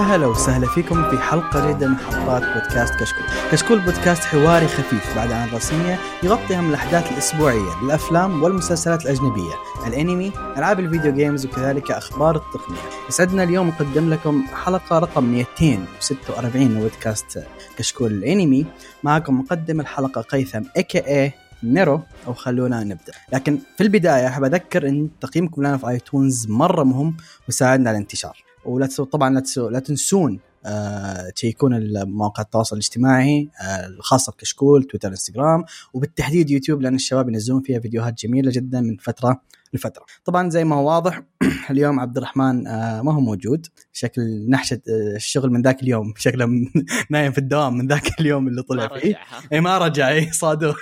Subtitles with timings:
[0.00, 3.24] هلا وسهلا فيكم في حلقة جديدة من حلقات بودكاست كشكول.
[3.52, 9.52] كشكول بودكاست حواري خفيف بعد عن رسمية يغطي أهم الأحداث الأسبوعية للأفلام والمسلسلات الأجنبية
[9.86, 12.78] الأنمي ألعاب الفيديو games وكذلك أخبار التقنية.
[13.08, 17.44] يسعدنا اليوم نقدم لكم حلقة رقم 246 من بودكاست
[17.78, 18.66] كشكول الأنمي.
[19.02, 21.32] معكم مقدم الحلقة قيثم اي
[21.62, 23.12] نيرو أو خلونا نبدأ.
[23.32, 27.16] لكن في البداية أحب أذكر إن تقييمكم لنا في iTunes مرة مهم
[27.48, 28.45] ويساعدنا على الانتشار.
[28.66, 34.84] ولا تسو طبعا لا, تسو لا تنسون آه تشيكون مواقع التواصل الاجتماعي آه الخاصة بكشكول
[34.84, 39.40] تويتر انستغرام وبالتحديد يوتيوب لأن الشباب ينزلون فيها فيديوهات جميلة جدا من فترة
[39.74, 40.04] لفترة.
[40.24, 41.22] طبعا زي ما هو واضح
[41.70, 43.66] اليوم عبد الرحمن آه ما هو موجود.
[43.92, 44.80] شكل نحشة
[45.16, 46.46] الشغل من ذاك اليوم شكله
[47.10, 49.16] نايم في الدوام من ذاك اليوم اللي طلع فيه.
[49.52, 50.74] إي ما رجع إي صادوه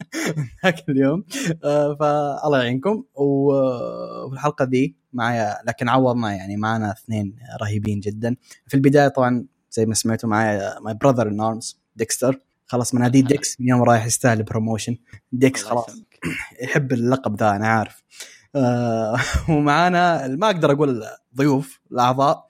[0.64, 1.24] ذاك اليوم.
[2.00, 3.04] فالله يعينكم.
[3.14, 8.36] وفي الحلقة ذي معايا لكن عوضنا يعني معنا اثنين رهيبين جدا.
[8.66, 12.40] في البداية طبعا زي ما سمعتوا معايا my brother in arms ديكستر.
[12.66, 14.96] خلاص مناديه ديكس من يوم رايح يستاهل promotion
[15.32, 16.02] ديكس خلاص
[16.62, 18.02] يحب اللقب ذا أنا عارف.
[18.56, 19.16] آه
[19.50, 21.04] ومعانا ما أقدر أقول
[21.36, 22.48] ضيوف الأعضاء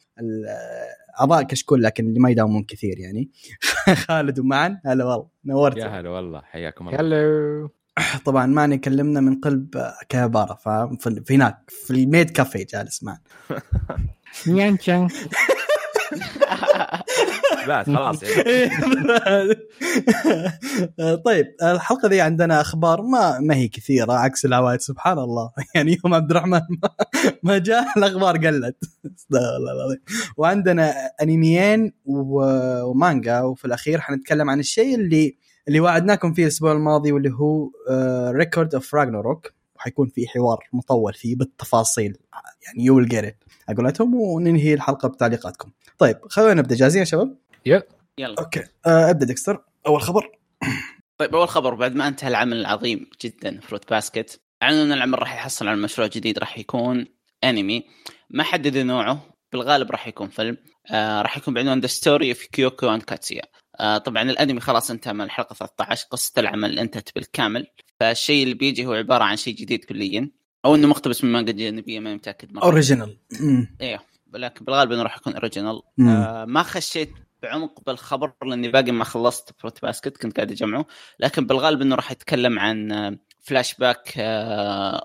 [1.20, 3.30] اعضاء كشكول لكن اللي ما يداومون كثير يعني.
[4.06, 7.00] خالد ومعن هلا والله نورت يا هلا والله حياكم الله.
[7.00, 7.70] هلو
[8.26, 13.20] طبعا ماني كلمنا من قلب كابارا ففي هناك في الميد كافي جالس معنا.
[14.46, 15.08] نيانشان
[17.68, 18.70] بس خلاص يعني.
[21.26, 25.50] طيب الحلقة ذي عندنا أخبار ما ما هي كثيرة عكس العوايد سبحان الله.
[25.74, 26.60] يعني يوم عبد الرحمن
[27.42, 28.84] ما, جاء الأخبار قلت.
[29.32, 29.98] الله العظيم
[30.36, 35.36] وعندنا انميين ومانجا وفي الأخير حنتكلم عن الشيء اللي
[35.68, 37.70] اللي وعدناكم فيه الأسبوع الماضي واللي هو
[38.30, 42.16] Record of Ragnarok وحيكون في حوار مطول فيه بالتفاصيل
[42.66, 43.36] يعني you will get
[43.68, 45.70] اقولتهم وننهي الحلقة بتعليقاتكم.
[45.98, 46.74] طيب خلونا نبدأ.
[46.74, 47.36] جاهزين يا شباب؟
[47.66, 47.82] yep
[48.18, 48.34] يلا.
[48.38, 48.64] okay.
[48.86, 50.30] أه أبدأ ديكستر أول خبر.
[51.18, 55.34] طيب أول خبر بعد ما انتهى العمل العظيم جدا فروت باسكت أعلنوا إن العمل راح
[55.34, 57.06] يحصل على مشروع جديد راح يكون
[57.44, 57.84] انمي
[58.30, 59.20] ما حددوا نوعه
[59.52, 60.56] بالغالب راح يكون فيلم.
[60.90, 63.42] آه راح يكون بعنوان The Story of Kyoko and Katsuya
[63.80, 67.66] آه طبعا الأنمي خلاص انتهى من الحلقة 13 قصة العمل انتهت بالكامل.
[68.00, 70.30] فالشيء اللي بيجي هو عبارة عن شيء جديد كليا
[70.64, 72.64] أو إنه مقتبس من مانجا جانبية ما متأكد مرة.
[72.64, 73.16] original
[73.80, 74.00] أيوه
[74.34, 79.54] لكن بالغالب إنه راح يكون original آه ما خشيت بعمق بالخبر لأني باقي ما خلصت
[79.58, 80.86] فروت باسكت كنت قاعد أجمعه.
[81.20, 84.18] لكن بالغالب إنه راح يتكلم عن فلاش باك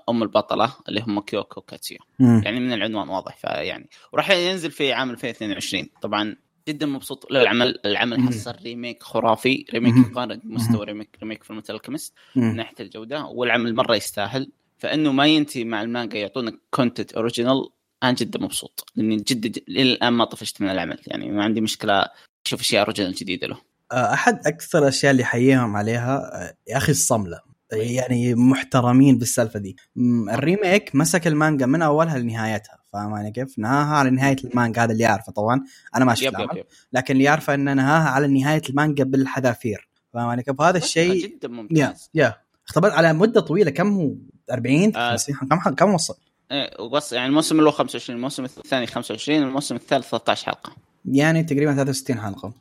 [0.08, 3.88] أم البطلة اللي هم كيوكو كاتسويا يعني من العنوان واضح فيعني.
[4.12, 6.36] وراح ينزل في عام 2022 طبعا
[6.68, 7.32] جدا مبسوط.
[7.32, 9.64] للعمل العمل حصل remake خرافي.
[9.72, 14.50] remake يقارن مستوى remake remake فل الكيمست من ناحية الجودة والعمل مرة يستاهل.
[14.78, 17.68] فإنه ما ينتهي مع المانجا يعطونك content original
[18.02, 20.98] أنا جدا مبسوط لأني جدا الآن ما طفشت من العمل.
[21.06, 22.06] يعني ما عندي مشكلة
[22.46, 23.58] أشوف أشياء original جديدة له.
[23.92, 26.20] أحد أكثر الاشياء اللي حييهم عليها
[26.68, 27.40] يا أخي الصملة.
[27.72, 29.76] يعني محترمين بالسالفة دي.
[30.32, 32.81] الريميك مسك المانجا من أولها لنهايتها.
[32.92, 35.64] فاهم علي كيف؟ نهاها على نهاية المانجا هذا اللي يعرفه طبعا.
[35.96, 39.88] أنا ما شفت العمل لكن اللي يعرفه ان نهاها على نهاية المانجا بالحذافير.
[40.14, 42.10] فاهم علي كيف؟ هذا الشيء جدا ممتاز.
[42.14, 42.34] يا يا.
[42.68, 43.70] اختبرت على مدة طويلة.
[43.70, 44.14] كم هو؟
[44.52, 45.10] 40 آه.
[45.10, 46.14] 50 كم كم وصل؟
[46.52, 50.72] إيه وبس يعني الموسم الأول 25 الموسم الثاني 25 الموسم الثالث 13 حلقة.
[51.04, 52.52] يعني تقريبا 63 حلقة.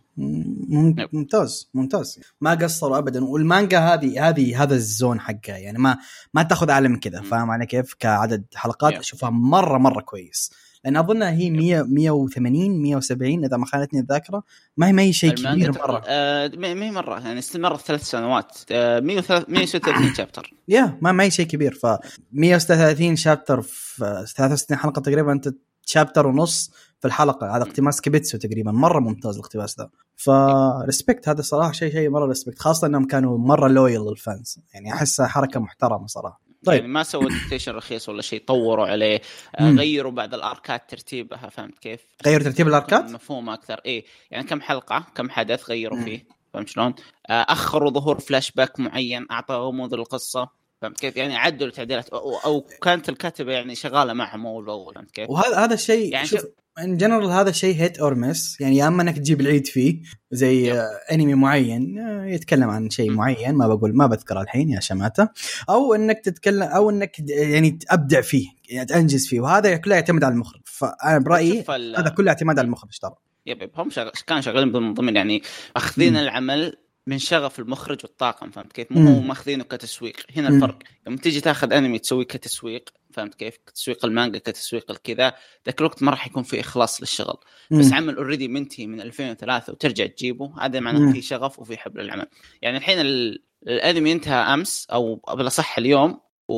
[1.14, 2.20] ممتاز ممتاز.
[2.42, 3.26] ما قصروا ابدا.
[3.26, 5.98] والمانجا هذه هذه هذا الزون حقها يعني ما
[6.34, 10.52] ما تأخذ اعلى من كذا فاهم علي كيف؟ كعدد حلقات أشوفها مره مرة كويس.
[10.84, 14.44] لأن اظنها هي 100 180 170 إذا ما خانتني الذاكرة.
[14.78, 16.04] ما هي ما هي شيء كبير مرة.
[16.08, 18.58] آه ما هي مرة يعني استمرت ثلاث سنوات.
[18.72, 21.74] آه 136 شابتر يا ما ما هي شيء كبير.
[21.74, 21.86] ف
[22.32, 25.54] 136 شابتر في 63 حلقة تقريبا أنت
[25.86, 26.72] شابتر ونص.
[27.02, 32.10] في الحلقة هذا اقتباس كيبتسو تقريبا مرة ممتاز الاقتباس ذا فريسبكت هذا صراحة شيء شيء
[32.10, 36.94] مرة ريسبكت خاصة إنهم كانوا مرة لويل للفانز يعني احسها حركة محترمة صراحة طيب يعني
[36.94, 39.22] ما سووا ديكتيشن رخيص ولا شيء طوروا عليه
[39.60, 39.80] مم.
[39.80, 45.06] غيروا بعض الأركات ترتيبها فهمت كيف؟ غيروا ترتيب الأركات؟ مفهوم أكثر إيه يعني كم حلقة
[45.16, 46.06] كم حدث غيروا مم.
[46.06, 46.94] فيه فهمت شلون؟
[47.30, 50.50] أخروا ظهور فلاش باك معين اعطى غموض القصة
[50.82, 55.12] فهمت كيف؟ يعني عدلوا تعديلات أو, أو كانت الكاتبة يعني شغالة معهم اول باول فهمت
[55.12, 56.46] كيف؟ وهذا هذا الشيء يعني شوف
[56.80, 60.02] in general هذا الشيء hit or miss يعني يا أما إنك تجيب العيد فيه
[60.32, 60.84] زي yep.
[61.12, 61.98] انمي معين
[62.28, 65.30] يتكلم عن شيء معين ما بقول ما بذكره الحين يا شماتة.
[65.70, 70.34] أو إنك تتكلم أو إنك يعني تبدع فيه يعني تنجز فيه وهذا كله يعتمد على
[70.34, 70.62] المخرج.
[70.66, 73.16] فأنا برأيي هذا كله اعتماد على المخرج ترى.
[73.46, 74.10] yep هم شغ...
[74.28, 75.42] كانوا شغالين من ضمن يعني
[75.76, 76.78] أخذين العمل
[77.08, 79.20] من شغف المخرج والطاقم فهمت كيف؟ مو هو.
[79.22, 80.48] ماخذينه كتسويق هنا.
[80.50, 85.34] الفرق لما تيجي تاخذ انمي تسويه كتسويق فهمت كيف؟ كتسويق المانجا كتسويق الكذا
[85.66, 87.38] ذاك الوقت ما راح يكون في إخلاص للشغل
[87.72, 87.94] بس مم.
[87.94, 90.80] عمل already منتهي من 2003 وترجع تجيبه هذا.
[90.80, 92.28] معناه في شغف وفي حب للعمل
[92.62, 96.54] يعني الحين ال- الانمي انتهى أمس أو بالأصح اليوم و...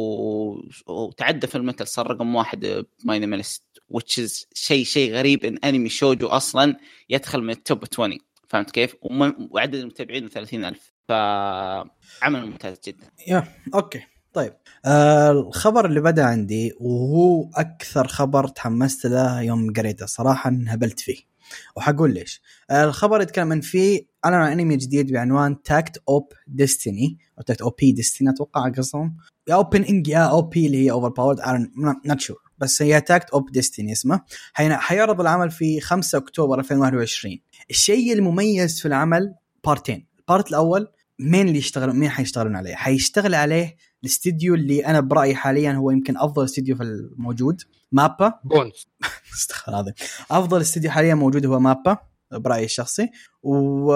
[0.88, 6.28] وتعدى في المال صار رقم واحد MyAnimeList which is شيء شيء غريب إن أنمي شوجو
[6.28, 6.76] أصلا
[7.10, 8.18] يدخل من ال top 20
[8.54, 8.96] فهمت كيف؟
[9.52, 13.06] وعدد المتابعين 30000 فعمل ممتاز جدا.
[13.28, 13.44] yeah
[13.74, 14.02] okay.
[14.34, 14.54] طيب.
[14.86, 20.06] آه الخبر اللي بدأ عندي وهو أكثر خبر تحمست له يوم قريته.
[20.06, 21.18] صراحة انهبلت فيه.
[21.76, 22.42] وحقول ليش.
[22.70, 26.28] آه الخبر يتكلم عن فيه أعلن عن أنمي جديد بعنوان takt op.
[26.48, 29.18] Destiny أو takt O P Destiny أتوقع قصدهم.
[29.48, 31.40] يا opening يا O P اللي هي overpowered
[32.06, 33.52] not sure بس هي takt op.
[33.52, 34.22] Destiny اسمه.
[34.56, 37.40] حيعرض العمل في 5 أكتوبر 2021
[37.70, 40.88] الشيء المميز في العمل بارتين ال part الأول
[41.20, 46.18] مين اللي يشتغل مين حيشتغلون عليه؟ حيشتغل عليه الاستديو اللي أنا برأيي حاليا هو يمكن
[46.18, 47.62] أفضل استديو في الموجود
[47.92, 48.34] مابا.
[48.44, 48.88] بونز.
[49.40, 49.94] استغفر العظيم.
[50.32, 51.98] أفضل استديو حاليا موجود هو مابا
[52.32, 53.10] برأيي الشخصي.
[53.44, 53.94] و...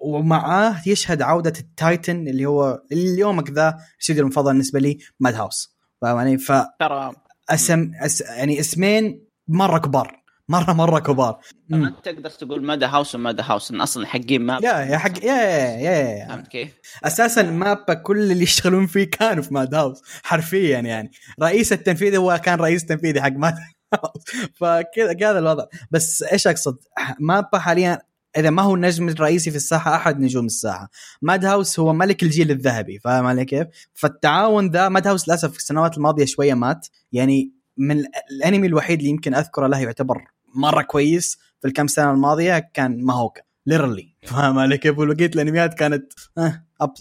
[0.00, 5.76] ومعاه يشهد عودة ال titan اللي هو اليومك ذا الاستديو المفضل بالنسبة لي ماد هاوس.
[6.02, 6.36] فاهم علي؟
[6.80, 8.20] ترى فاسم أس...
[8.20, 10.22] يعني اسمين مرة كبار.
[10.48, 11.40] مره مرة كبار.
[11.68, 11.94] ما.
[12.02, 15.76] تقدر تقول مادا هاوس ومادا هاوس؟ إن أصلا حقين ما يا يا حق يا يا,
[15.76, 16.28] يا, يا.
[16.28, 16.70] فهمت كيف؟
[17.04, 21.10] أساسا مابا كل اللي يشتغلون فيه كانوا في ماد هاوس حرفيا يعني.
[21.42, 23.54] رئيس التنفيذي هو كان رئيس تنفيذي حق ماد
[23.94, 24.22] هاوس.
[24.60, 25.64] فكذا كذا الوضع.
[25.90, 26.76] بس إيش أقصد؟
[27.20, 27.98] مابا حاليا
[28.36, 30.90] إذا ما هو النجم الرئيسي في الساحة أحد نجوم الساحة.
[31.22, 35.58] ماد هاوس هو ملك الجيل الذهبي فاهم علي كيف؟ فالتعاون ذا ماد هاوس للأسف في
[35.58, 36.86] السنوات الماضية شوية مات.
[37.12, 40.24] يعني من ال- الأنمي الوحيد اللي يمكن أذكره له يعتبر
[40.54, 43.42] مرة كويس في الكم سنة الماضية كان ماهوكا.
[43.66, 46.12] ليرلي فاهم علي كيف؟ وبقيه الانميات كانت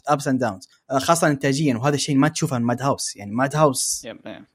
[0.08, 3.16] ups and downs خاصة انتاجيا وهذا الشيء ما تشوفه ماد هاوس.
[3.16, 4.08] يعني ماد هاوس.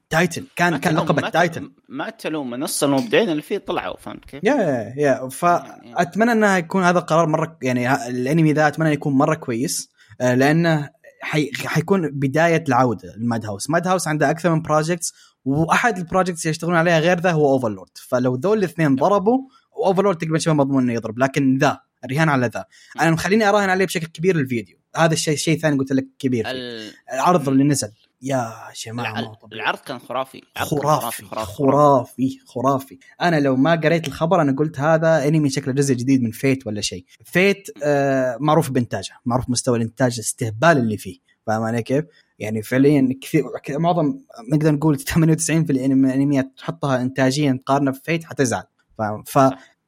[0.09, 0.43] titan.
[0.55, 4.93] كان كان لقب تلوم- ما تلوم نص المبدعين اللي فيه طلعوا فهمت كيف؟ yeah yeah
[4.97, 9.89] yeah فاتمنى انها يكون هذا القرار مرة يعني الأنمي ذا أتمنى يكون مرة كويس.
[10.21, 10.89] آه، لأنه
[11.21, 11.51] حي...
[11.65, 13.69] حيكون بداية العودة لماد هاوس.
[13.69, 15.13] ماد هاوس عنده أكثر من projects
[15.45, 19.37] وأحد ال projects اللي يشتغلون عليها غير ذا هو اوفرلورد فلو ذول الاثنين ضربوا
[19.85, 21.79] اوفرلورد تقريبا شبه مضمون إنه يضرب لكن ذا.
[22.05, 22.65] الرهان على ذا
[23.01, 24.77] أنا مخليني أراهن عليه بشكل كبير الفيديو.
[24.97, 26.45] هذا الشيء شيء ثاني قلت لك كبير.
[26.47, 27.91] ال- العرض اللي نزل.
[28.21, 28.53] يا
[28.85, 29.33] جماعة الع-.
[29.53, 30.41] العرض كان خرافي.
[30.55, 35.93] كان خرافي خرافي خرافي أنا لو ما قريت الخبر أنا قلت هذا أنمي شكله جزء
[35.93, 37.05] جديد من فيت ولا شيء.
[37.25, 39.13] فيت آه معروف بإنتاجه.
[39.25, 41.19] معروف مستوى الإنتاج الاستهبال اللي فيه.
[41.47, 42.05] فاهم علي كيف؟
[42.39, 44.13] يعني فعليا كثير معظم
[44.53, 45.77] نقدر نقول 98 في الأنمي-
[46.13, 48.63] الأنميات تحطها انتاجيا تقارنها في فيت حتزعل.
[48.97, 49.37] فاهم؟ ف.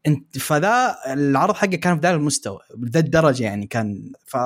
[0.08, 4.38] انت فذا العرض حقه كان في ذا المستوى بذا الدرجة يعني كان ف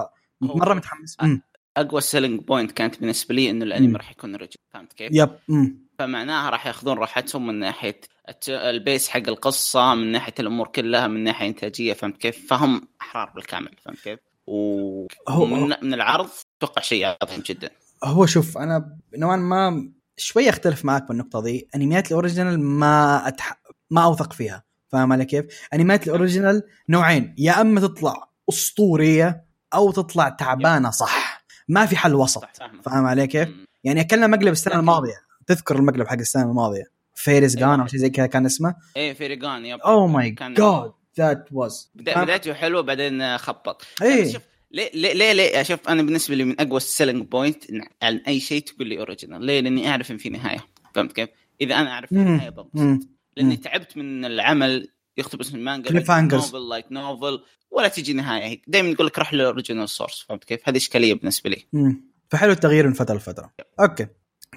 [0.42, 1.42] مرة متحمس مم.
[1.78, 3.98] أقوى selling point كانت بالنسبة لي إنه الأنمي.
[3.98, 5.88] راح يكون original فهمت كيف؟ yep مم.
[6.00, 8.02] فمعناها راح ياخذون راحتهم من ناحية
[8.50, 13.30] ال pace حق القصة من ناحية الأمور كلها من ناحية إنتاجية فهمت كيف؟ فهم أحرار
[13.36, 15.08] بالكامل فهمت كيف؟ و...
[15.30, 17.70] هو- ومن من العرض أتوقع شيء عظيم جدا
[18.04, 23.62] هو شوف أنا نوعا ما شوي أختلف معك بالنقطة دي أنميات ال original ما أتح...
[23.90, 27.36] ما أوثق فيها فاهم علي كيف؟ انميات ال original نوعين.
[27.38, 31.44] يا أما تطلع أسطورية أو تطلع تعبانة صح.
[31.68, 32.44] ما في حل وسط.
[32.84, 33.50] فاهم علي كيف.
[33.84, 35.16] يعني أكلنا مقلب السنة الماضية.
[35.48, 36.84] تذكر المقلب حق السنة الماضية.
[37.16, 37.70] Fairy أيوة.
[37.70, 39.80] Gone أو شيء زي كذا كان اسمه؟ إيه Fairy Gone yep.
[39.80, 43.86] oh my god that was بدأ- بدايته حلوة بعدين خبط.
[44.02, 44.34] إيه.
[44.34, 44.42] شوف
[44.72, 47.64] ليه ليه ليه, شوف أنا بالنسبة لي من أقوى ال selling point
[48.02, 50.66] عن أي شيء تقول لي original ليه؟ لأني أعرف إن في نهاية.
[50.96, 51.30] فهمت كيف؟
[51.62, 52.12] إذا أنا أعرف.
[52.12, 53.08] النهايه بنبسط.
[53.38, 53.62] لأني مم.
[53.62, 56.34] تعبت من العمل يقتبس من المانجا Cliffhangers.
[56.34, 57.40] novel light novel
[57.72, 58.62] ولا تجي نهاية.
[58.68, 61.66] دائما يقول لك روح لل original source فهمت كيف؟ هذه إشكالية بالنسبة لي.
[61.74, 62.02] مم.
[62.30, 63.52] فحلو التغيير من فترة لفترة.
[63.80, 64.08] okay.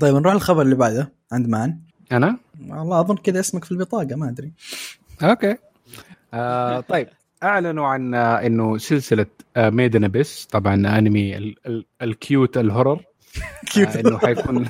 [0.01, 1.13] طيب نروح للخبر اللي بعده.
[1.33, 1.81] عند مان.
[2.13, 2.37] أنا؟
[2.69, 4.53] والله أظن كذا اسمك في البطاقة ما أدري.
[5.23, 5.57] okay.
[6.35, 7.09] آه طيب.
[7.43, 12.63] أعلنوا عن آه، إنه سلسلة Made in Abyss طبعا أنمي ال- ال- ال cute ال
[12.63, 12.93] horror.
[12.93, 13.05] آه
[13.77, 14.69] إنه حيكون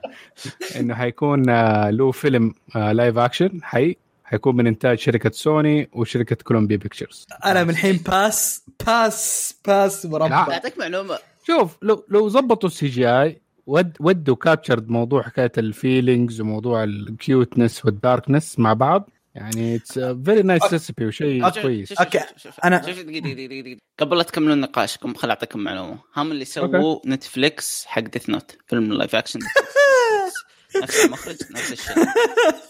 [0.80, 6.36] إنه حيكون آه له فيلم آه live action حي حيكون من إنتاج شركة سوني وشركة
[6.36, 10.06] Columbia Pictures أنا من الحين pass pass pass.
[10.06, 10.36] مربع.
[10.52, 11.18] اعطيك معلومة.
[11.46, 16.95] شوف لو لو ظبطوا ال CGI ود ودوا captured موضوع حكاية ال feelings وموضوع ال
[16.95, 21.48] cuteness وال darkness مع بعض يعني it's very nice recipe وشيء.
[21.62, 21.88] كويس.
[21.88, 22.20] شوف- okay.
[22.36, 22.60] شوف-
[23.02, 23.80] دقيقة دقيقة دقيقة.
[23.98, 25.98] قبل لا تكملوا نقاشكم خل أعطيكم معلومة.
[26.16, 29.40] هم اللي سووا نتفليكس حق Death Note فيلم ال live action
[30.82, 31.94] نفس المخرج نفس الشيء.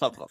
[0.00, 0.26] تفضل.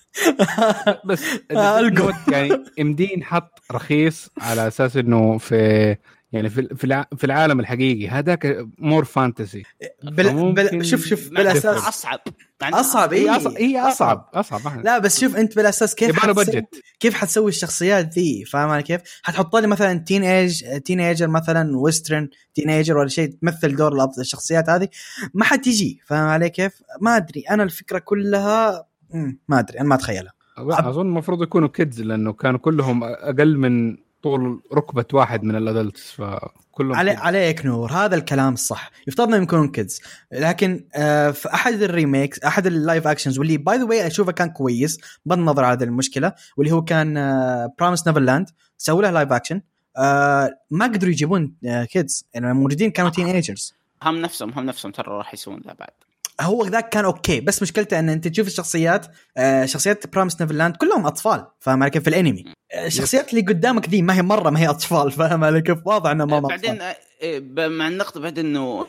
[1.06, 1.24] بس
[2.34, 5.96] يعني ام دي حط رخيص على أساس إنه في
[6.32, 9.64] يعني في في الع- في العالم الحقيقي هذاك more fantasy
[10.04, 10.54] بل...
[10.54, 10.86] بل...
[10.86, 12.20] شوف شوف بالاساس أصعب.
[12.62, 14.86] مع أصعب هي اي أصعب هي أصعب أصعب.
[14.86, 16.66] لا بس شوف أنت بالاساس كيف حتسوي budget
[17.00, 22.98] كيف حتسوي الشخصيات ذي؟ فاهم علي كيف؟ حتحط لي مثلا teenage teenager مثلا western teenager
[22.98, 24.88] ولا شيء تمثل دور الشخصيات هذه.
[25.34, 27.42] ما حتجي فاهم علي كيف؟ ما أدري.
[27.50, 30.34] أنا الفكرة كلها مم، ما أدري أنا ما أتخيلها.
[30.58, 36.12] أظن المفروض يكونوا kids لأنه كانوا كلهم أقل من طول ركبة واحد من ال adults
[36.12, 37.12] فكلهم علي.
[37.12, 38.92] عليك نور هذا الكلام الصح.
[39.08, 40.02] يفترض إنهم يكونون kids
[40.32, 44.32] لكن آه في أحد ال remakes أحد ال live actions واللي by the way أشوفه
[44.32, 49.12] كان كويس بغض النظر عن هذه المشكلة واللي هو كان آه Promised Neverland سووا له
[49.12, 49.62] live action
[49.98, 53.74] آه ما قدروا يجيبون آه kids يعني موجودين كانوا teenagers
[54.04, 56.07] هم نفسهم هم نفسهم ترى راح يسوون ذا بعد.
[56.42, 57.40] هو ذاك كان okay.
[57.42, 62.04] بس مشكلته إن أنت تشوف الشخصيات آه شخصيات Promised Neverland كلهم أطفال فاهم علي كيف؟
[62.04, 62.46] في الأنمي.
[62.74, 66.10] آه، الشخصيات اللي قدامك ذي ما هي مرة ما هي أطفال فاهم علي كيف؟ واضح
[66.10, 68.88] إنها ما هم بعدين آه، إيه، مع النقطة بعد إنه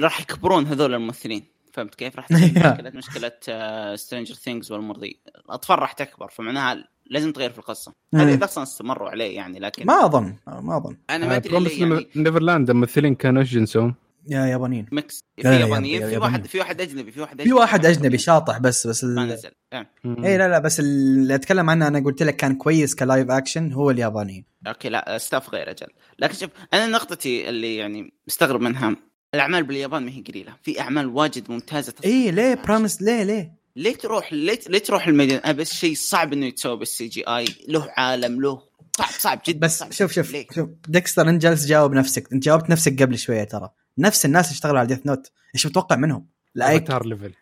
[0.00, 1.42] راح يكبرون هذول الممثلين
[1.72, 5.20] فهمت كيف؟ راح تصير مشكلة مشكلة Stranger Things والمرضي.
[5.44, 7.92] الأطفال راح تكبر فمعناها لازم تغير في القصة.
[8.12, 8.20] مم.
[8.20, 10.96] هذا إذا أصلا استمروا عليه يعني لكن ما أظن ما أظن.
[11.10, 12.06] أنا ما أدري Promised ليه يعني.
[12.16, 13.94] Neverland الممثلين كانوا إيش جنسهم؟
[14.28, 14.86] يا يابانيين.
[14.92, 15.20] mix.
[15.42, 16.22] في يابانيين يا- في يابانيين.
[16.22, 18.18] واحد في واحد أجنبي في واحد في واحد أجنبي.
[18.18, 19.24] شاطح بس بس ما.
[19.24, 19.86] نزل آه.
[20.06, 23.72] اي لا لا بس اللي أتكلم عنه أنا قلت لك كان كويس ك live action
[23.72, 25.86] هو الياباني okay لا staff غير أجل.
[26.18, 28.96] لكن شوف أنا نقطتي اللي يعني مستغرب منها
[29.34, 30.52] الأعمال باليابان ما هي قليلة.
[30.62, 31.94] في أعمال واجد ممتازة.
[32.04, 35.94] اي ليه؟ Promised ليه ليه؟ ليه تروح ليه, ليه تروح ل Made in Abyss شيء
[35.94, 38.62] صعب إنه يتسوى بال CGI له عالم له
[38.98, 42.44] صعب صعب جدا بس صعب شوف شوف ليه؟ شوف ديكستر انت جالس تجاوب نفسك انت
[42.44, 43.70] جاوبت نفسك قبل شوية ترى.
[44.00, 47.32] نفس الناس اللي اشتغلوا على Death Note إيش متوقع منهم؟ لا Avatar level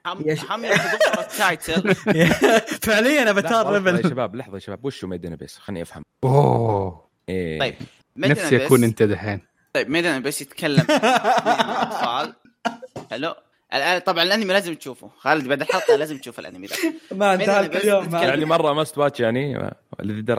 [1.18, 1.94] ال title
[2.82, 6.02] فعليا افاتار لحظة يا level شباب لحظة يا شباب وشو Made in Abyss خليني أفهم.
[6.24, 7.08] أوه.
[7.28, 7.58] إيه.
[7.60, 7.74] طيب
[8.16, 9.40] نفسي أكون أنت دحين.
[9.74, 12.34] طيب Made in Abyss يتكلم عن اطفال
[13.10, 13.34] حلو.
[14.06, 15.10] طبعا الأنمي لازم تشوفه.
[15.18, 16.76] خالد بعد الحلقة لازم تشوف الأنمي ذا
[17.16, 18.14] ما انتهى اليوم.
[18.14, 19.72] يعني مرة must watch يعني يا.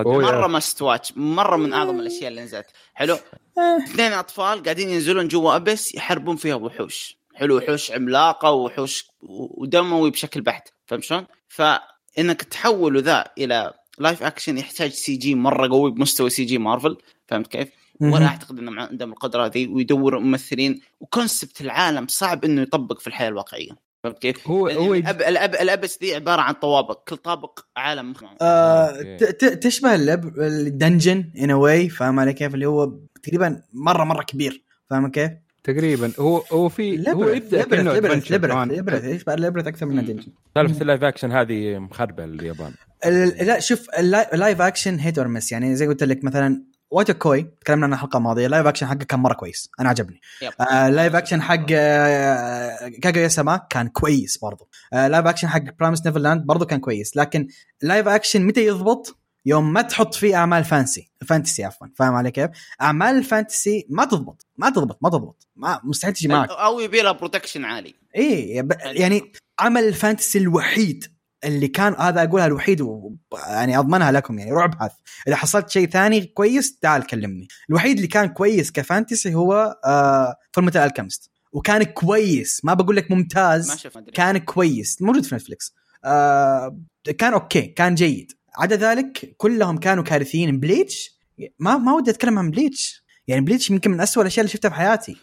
[0.05, 2.65] مرة must watch مرة من أعظم الأشياء اللي نزلت.
[2.93, 3.17] حلو.
[3.57, 7.17] اثنين أطفال قاعدين ينزلون جوا Abyss يحاربون فيها وحوش.
[7.35, 10.69] حلو وحوش عملاقة وحوش ودموي بشكل بحت.
[10.85, 16.97] فهمت شلون؟ فإنك تحول ذا إلى live action يحتاج CG مرة قوي بمستوى CG مارفل
[17.27, 17.69] فهمت كيف؟
[18.01, 23.07] ولا أعتقد إنهم عندهم القدرة هذه ويدوروا ممثلين و concept العالم صعب إنه يطبق في
[23.07, 23.71] الحياة الواقعية
[24.03, 27.59] فهمت كيف؟ هو هو يج- الأب الأب ال Abyss دي عبارة عن طوابق كل طابق
[27.77, 29.01] عالم آه،.
[29.01, 32.93] ت- ت- تشبه ال lab- ال dungeon in a way فاهم علي كيف اللي هو
[33.23, 35.31] تقريبا مره مرة كبير فاهم كيف؟
[35.63, 38.67] تقريبا هو هو في هو يبدأ كأنه labyrinth adventure labyrinth كمان.
[38.69, 40.05] labyrinth يشبه labyrinth أكثر من.
[40.05, 40.23] dungeon
[40.55, 42.71] سالفة ال live action هذه مخربة اليابان
[43.05, 46.23] ال- لا شوف ال li- ال live action hit or miss يعني زي قلت لك
[46.23, 50.21] مثلا Wotakoi تكلمنا عنه الحلقة الماضية ال live action حقه كان مرة كويس أنا عجبني.
[50.41, 50.51] yep.
[50.59, 54.69] آه ال live action حق آه كاغويا سما كان كويس برضو.
[54.93, 57.47] آه ال live action حق Promised Neverland برضو كان كويس لكن
[57.83, 59.15] ال live action متى يضبط؟
[59.45, 62.49] يوم ما تحط فيه أعمال fancy fantasy عفوا فاهم علي كيف؟
[62.81, 66.49] أعمال ال fantasy ما تضبط ما تضبط ما تضبط ما مستحيل تجي معك.
[66.49, 67.95] أو يبي لها production عالي.
[68.15, 71.18] إيه يعني عمل ال fantasy الوحيد.
[71.43, 73.15] اللي كان هذا أقولها الوحيد و...
[73.47, 74.91] يعني أضمنها لكم يعني روح ابحث
[75.27, 77.47] إذا حصلت شيء ثاني كويس تعال كلمني.
[77.69, 83.11] الوحيد اللي كان كويس ك fantasy هو آه Fullmetal Alchemist وكان كويس ما بقول لك
[83.11, 85.01] ممتاز كان كويس.
[85.01, 85.73] موجود في Netflix
[86.05, 86.77] آه
[87.17, 88.31] كان أوكي كان جيد.
[88.57, 90.59] عدا ذلك كلهم كانوا كارثيين.
[90.59, 91.19] Bleach
[91.59, 93.03] ما ما ودي أتكلم عن Bleach.
[93.27, 95.15] يعني Bleach يمكن من أسوأ الأشياء اللي شفتها في حياتي.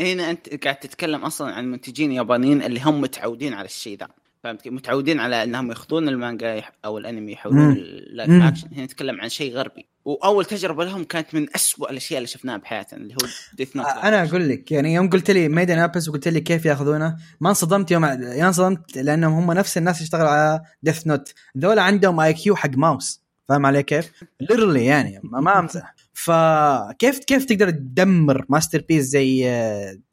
[0.00, 4.08] هنا أنت قاعد تتكلم أصلا عن منتجين يابانيين اللي هم متعودين على الشيء ذا.
[4.46, 7.72] فهمت كيف؟ متعودين على إنهم يأخذون المانجا أو الأنمي يحولون.
[7.72, 8.30] ال live.
[8.30, 12.56] action هنا نتكلم عن شيء غربي وأول تجربة لهم كانت من أسوأ الأشياء اللي شفناها
[12.56, 16.08] بحياتنا اللي هو ديث نوت أنا أقول لك يعني يوم قلت لي Made in Abyss
[16.08, 20.62] وقلت لي كيف يأخذونه ما انصدمت يوم انصدمت لأنهم هم نفس الناس اللي اشتغلوا على
[20.82, 25.94] Death Note ذولا عندهم IQ حق ماوس فاهم علي كيف؟ ليرلي يعني ما ما أمزح
[26.12, 29.42] فكيف كيف تقدر تدمر masterpiece زي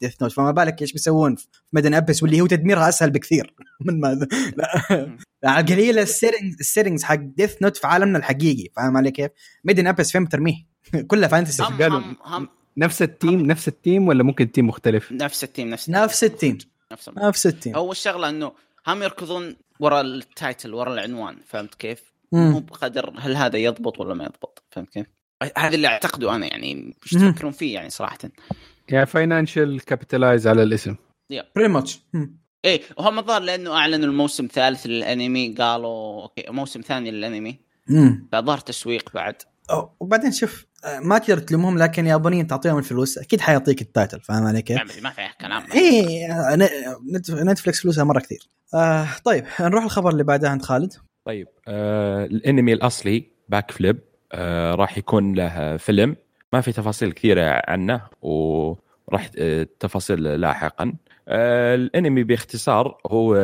[0.00, 3.54] Death Note فما بالك إيش بيسوون في Made in Abyss واللي هو تدميرها أسهل بكثير
[3.86, 4.26] من ما
[4.56, 9.10] لا على قليل ال settings ال settings حق Death Note في عالمنا الحقيقي فاهم علي
[9.10, 9.30] كيف؟
[9.64, 10.56] Made in Abyss فين ترميه؟
[11.10, 14.66] كلها fantasy هم قالوا- هم, هم نفس ال team نفس ال team ولا ممكن team
[14.66, 16.58] مختلف؟ نفس ال team نفس نفس ال team
[17.16, 18.52] نفس ال team هو الشغلة إنه
[18.86, 24.14] هم يركضون ورا ال title ورا العنوان فهمت كيف؟ مو بقدر هل هذا يضبط ولا
[24.14, 25.06] ما يضبط فهمت كيف؟
[25.58, 27.10] هذا اللي أعتقده أنا يعني إيش.
[27.12, 28.18] تفكرون فيه يعني صراحة؟
[28.88, 30.96] يعني financial capitalize على الاسم.
[31.56, 32.00] pretty much
[32.64, 37.58] إيه وهم الظاهر لأنه أعلنوا الموسم الثالث للأنمي قالوا أوكي موسم ثاني للأنمي.
[38.32, 39.34] فظهر تسويق بعد.
[40.00, 44.44] وبعدين شوف آه، ما تقدر تلومهم لكن يابانيين تعطيهم الفلوس أكيد حيعطيك ال title فاهم
[44.46, 45.72] علي كيف؟ يعني ما فيها كلام.
[45.72, 46.56] إيه آه،
[47.12, 48.48] نت- Netflix فلوسها مرة كثير.
[48.74, 50.92] آه طيب نروح الخبر اللي بعده عند خالد.
[51.24, 53.98] طيب آه الانمي الاصلي Backflip
[54.32, 56.16] آه راح يكون له فيلم.
[56.52, 60.94] ما في تفاصيل كثيرة عنه وراح آه تفاصيل لاحقا.
[61.28, 63.34] آه الانمي باختصار هو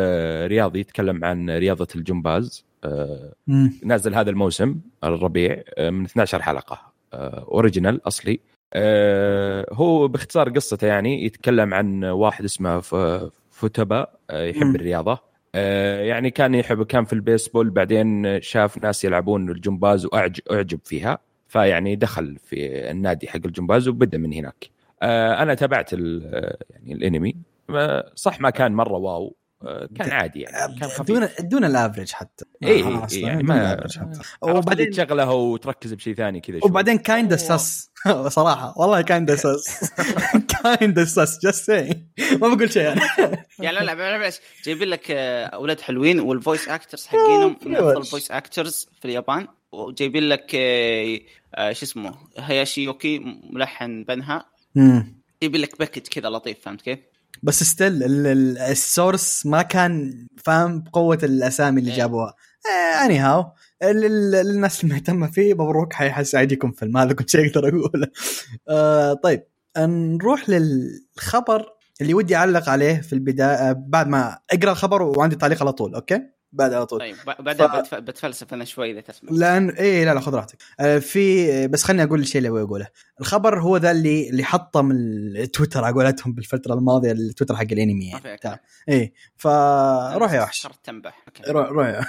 [0.46, 2.64] رياضي يتكلم عن رياضة الجمباز.
[2.84, 3.32] آه.
[3.84, 6.92] نازل هذا الموسم الربيع آه، من 12 حلقة.
[7.12, 8.40] آه، original أصلي.
[9.72, 12.80] هو باختصار قصته يعني يتكلم عن واحد اسمه
[13.50, 14.74] فوتابا يحب.
[14.76, 15.29] الرياضة.
[16.00, 21.18] يعني كان يحب كان في البيسبول بعدين شاف ناس يلعبون الجمباز واعجب فيها
[21.50, 24.70] فيعني دخل في النادي حق الجمباز وبدأ من هناك.
[25.02, 27.36] آه، أنا تابعت آه، يعني الإنمي.
[27.70, 29.26] آه، صح ما كان مرة wow.
[29.26, 29.34] آه،
[29.96, 31.06] كان عادي يعني كان خفيف.
[31.06, 32.44] دون دون ال average حتى.
[32.62, 34.20] إيه، آه، إيه، يعني ما- حتى.
[34.42, 36.60] وبعدين تشغله وتركز بشيء ثاني كذا.
[36.64, 37.90] وبعدين kinda sus
[38.28, 39.90] صراحة والله kinda sus
[40.48, 43.00] kinda sus just say ما بقول شيء يعني
[43.58, 47.56] يعني لا لا معلش جايبين لك آه، أولاد حلوين وال voice actors حقينهم.
[47.66, 48.04] من افضل.
[48.04, 49.48] voice actors في اليابان.
[49.72, 51.18] وجايبين لك آه،
[51.54, 53.18] آه، شو اسمه هياشي يوكي
[53.50, 54.44] ملحن BNHA.
[55.42, 56.98] جايبين لك package كذا لطيف فهمت كيف؟
[57.42, 58.02] بس still
[58.58, 61.96] ال source ما كان فاهم بقوة الأسامي اللي إيه.
[61.96, 62.34] جابوها.
[63.04, 65.92] anyhow للناس المهتمه فيه مبروك.
[65.92, 68.06] حيحس عيدكم فيلم هذا كل شيء أقدر أقوله.
[68.68, 69.42] آه طيب.
[69.78, 71.66] نروح للخبر
[72.00, 76.39] اللي ودي أعلق عليه في البداية بعد ما أقرأ الخبر وعندي تعليق على طول أوكي؟
[76.52, 76.98] بعد على طول.
[77.00, 80.34] طيب ب- بعدين ف- بتف- بتفلسف أنا شوي إذا تسمع لأن إيه لا لا خذ
[80.34, 80.56] راحتك.
[80.80, 82.86] آه، في بس خليني أقول الشيء اللي أبغى أقوله.
[83.20, 88.60] الخبر هو ذا اللي اللي حطم التويتر على قولتهم بالفترة الماضية التويتر حق الأنمي يعني.
[88.88, 90.66] إيه فروح يا وحش.
[90.84, 91.24] تنبح.
[91.48, 92.04] روح روح يا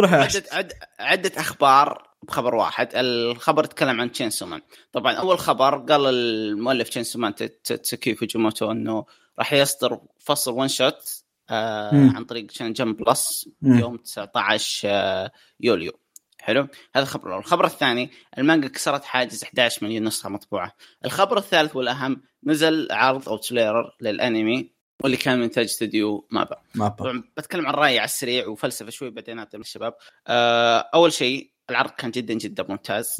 [0.00, 0.36] روح يا وحش.
[0.36, 2.88] عدة عد عدة أخبار بخبر واحد.
[2.94, 4.60] الخبر تكلم عن Chainsaw Man
[4.92, 9.04] طبعا أول خبر قال المؤلف Chainsaw Man تاتسوكي فوجيموتو إنه
[9.38, 12.16] راح يصدر فصل one shot آه مم.
[12.16, 13.78] عن طريق Shonen Jump Plus مم.
[13.78, 15.30] يوم 19 آه
[15.60, 15.92] يوليو.
[16.40, 20.72] حلو؟ هذا الخبر الأول الخبر الثاني المانجا كسرت حاجز 11 مليون نسخة مطبوعة.
[21.04, 24.70] الخبر الثالث والأهم نزل عرض أو trailer للأنمي
[25.02, 26.56] واللي كان من انتاج استوديو مابا.
[26.74, 27.22] مابا.
[27.36, 29.94] بتكلم عن رايي على السريع وفلسفة شوي بعدين أعطي للشباب.
[30.26, 33.16] آه، أول شيء العرض كان جدا جدا ممتاز.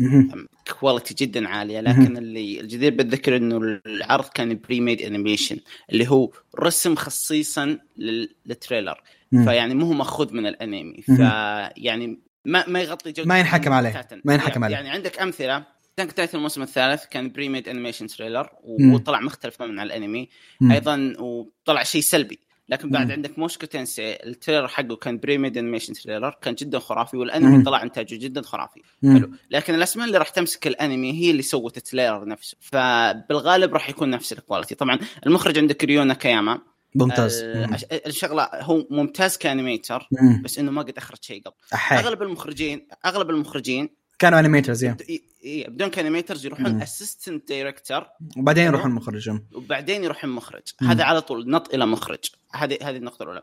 [0.81, 5.59] quality جدا عالية لكن اللي الجدير بالذكر إنه العرض كان pre-made animation
[5.93, 6.31] اللي هو
[6.61, 9.03] رسم خصيصا لل- لل trailer.
[9.45, 11.03] فيعني مو هو مأخوذ من الأنمي.
[11.03, 14.07] فيعني ما ما يغطي جوده ما ينحكم عليه.
[14.25, 14.75] ما ينحكم عليه.
[14.75, 15.65] يعني عندك أمثلة
[15.97, 18.49] كان Titan الموسم الثالث كان pre-made animation trailer.
[18.63, 20.29] وطلع مختلف تماما عن الأنمي.
[20.73, 23.11] أيضا وطلع شيء سلبي لكن بعد.
[23.11, 27.65] عندك Mushoku Tensei ال trailer حقه كان pre-made animation trailer كان جدا خرافي والأنمي.
[27.65, 28.83] طلع إنتاجه جدا خرافي.
[29.03, 33.89] حلو لكن الأسماء اللي راح تمسك الأنمي هي اللي سوت ال trailer نفسه فبالغالب راح
[33.89, 36.61] يكون نفس ال quality طبعا المخرج عندك ريو ناكاياما
[36.95, 40.09] ممتاز آه، الشغلة هو ممتاز ك animator.
[40.45, 41.97] بس إنه ما قد أخرج شيء قبل أحي.
[41.97, 44.97] أغلب المخرجين أغلب المخرجين كانوا animators يا
[45.45, 46.83] إيه، بدون ك animators يروحون.
[46.83, 48.07] assistant director
[48.37, 50.89] وبعدين يروحون المخرج وبعدين يروح المخرج مم.
[50.89, 52.25] هذا على طول نط إلى مخرج.
[52.55, 53.43] هذه هذه النقطة الأولى.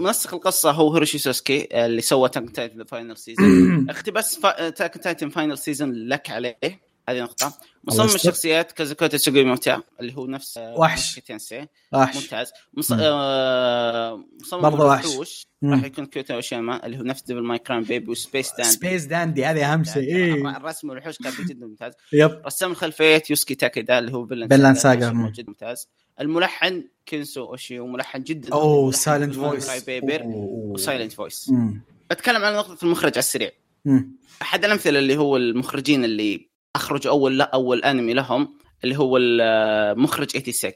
[0.00, 4.40] منسق القصة هو هيروشي سوسكي آه، اللي سوى Attack Titan final season اقتباس
[4.76, 6.58] Attack Titan final season لك عليه.
[7.08, 7.58] هذه نقطة.
[7.84, 8.14] مصمم.
[8.14, 11.14] الشخصيات كازاكوتا تسوغيموتا اللي هو نفس وحش.
[11.14, 12.50] تنسي وحش ممتاز.
[12.74, 12.92] مص...
[12.92, 14.24] آه...
[14.40, 15.46] مصمم برضه وحش.
[15.64, 19.44] راح يكون كيوتا أوشيما اللي هو نفس ديفل ماي كراين بيبي وسبيس داند سبيس داندي
[19.44, 20.16] هذه أهم شيء.
[20.16, 20.56] إيه.
[20.56, 21.92] الرسم والوحوش كان جدا ممتاز.
[22.12, 22.42] يب.
[22.46, 25.10] رسام الخلفيات يوسكي تاكيدا اللي هو فيلن ساغا.
[25.10, 25.28] مم.
[25.28, 25.88] جدا ممتاز.
[26.20, 28.52] الملحن كينسو اوشيو ملحن جدا.
[28.52, 29.70] أوه سايلنت فويس
[30.24, 31.52] وسايلنت فويس.
[32.10, 33.50] بتكلم عن نقطة المخرج على السريع.
[34.42, 40.30] أحد الأمثلة اللي هو المخرجين اللي اخرجوا أول لا أول أنمي لهم اللي هو المخرج
[40.30, 40.72] 86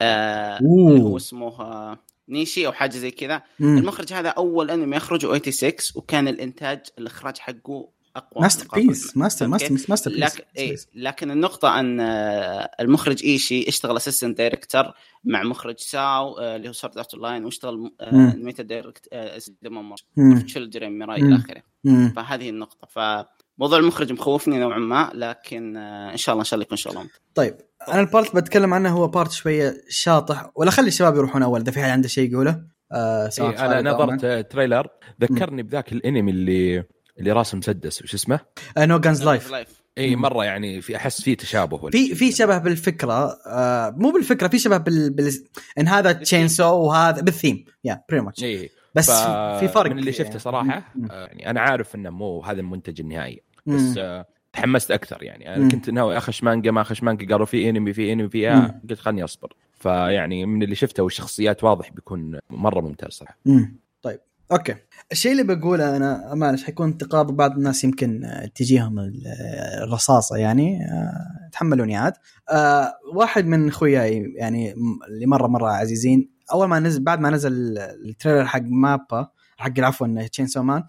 [0.00, 3.42] آه اللي هو اسمه آه، نيشي أو حاجة زي كذا.
[3.60, 8.66] المخرج هذا أول أنمي يخرجه 86 وكان الإنتاج الإخراج حقه أقوى master.
[8.74, 14.38] piece master master كيف؟ masterpiece لكن إيه لكن النقطة أن آه، المخرج إيشي اشتغل assistant
[14.38, 14.92] director
[15.24, 17.90] مع مخرج SAO آه، اللي هو Sword Art Online واشتغل.
[18.36, 19.08] ميتا دايركت.
[20.46, 21.20] تشيلدرن ميراي.
[21.20, 21.62] إلى آخره.
[22.16, 22.86] فهذه النقطة
[23.58, 27.08] فموضوع المخرج مخوفني نوعا ما لكن آه، إن شاء الله إن شاء الله يكون شغلهم
[27.34, 27.56] طيب
[27.88, 31.82] أنا البارت بتكلم عنه هو بارت شوية شاطح ولا خلي الشباب يروحون أول إذا في
[31.82, 32.62] حد عنده شيء يقوله.
[32.92, 34.86] آه إيه أنا نظرت آه، تريلر.
[35.22, 36.84] ذكرني بذاك الأنمي اللي
[37.18, 38.40] اللي راسم مسدس وش اسمه؟
[38.78, 40.16] نو جانز لايف لايف اي.
[40.16, 41.90] مرة يعني في أحس في تشابه.
[41.90, 42.14] في.
[42.14, 45.44] في شبه بالفكرة آه مو بالفكرة في شبه بال, بال...
[45.78, 49.10] إن هذا تشين سو وهذا بالثيم يا بري ماتش اي بس
[49.60, 51.08] في فرق من اللي شفته صراحة مم.
[51.10, 53.42] آه، يعني أنا عارف إنه مو هذا المنتج النهائي.
[53.66, 55.54] بس آه، تحمست أكثر يعني.
[55.56, 55.68] أنا.
[55.68, 58.80] كنت ناوي اخش مانجا ما اخش مانجا قالوا في أنمي في أنمي فيها مم.
[58.90, 59.52] قلت خلني أصبر.
[59.74, 63.38] فيعني من اللي شفته والشخصيات واضح بيكون مرة ممتاز صراحة.
[64.02, 64.18] طيب
[64.52, 64.74] أوكي.
[65.12, 70.36] الشيء اللي بقوله أنا معلش حيكون انتقاد بعض الناس يمكن آه، تجيهم ال- آه، الرصاصة
[70.36, 72.12] يعني؟ آه، تحملوني عاد.
[72.50, 74.74] آه، واحد من أخوياي يعني
[75.08, 79.80] اللي مرة مرة عزيزين أول ما نزل بعد ما نزل ال trailer حق مابا حق
[79.80, 80.84] عفوا Chainsaw Man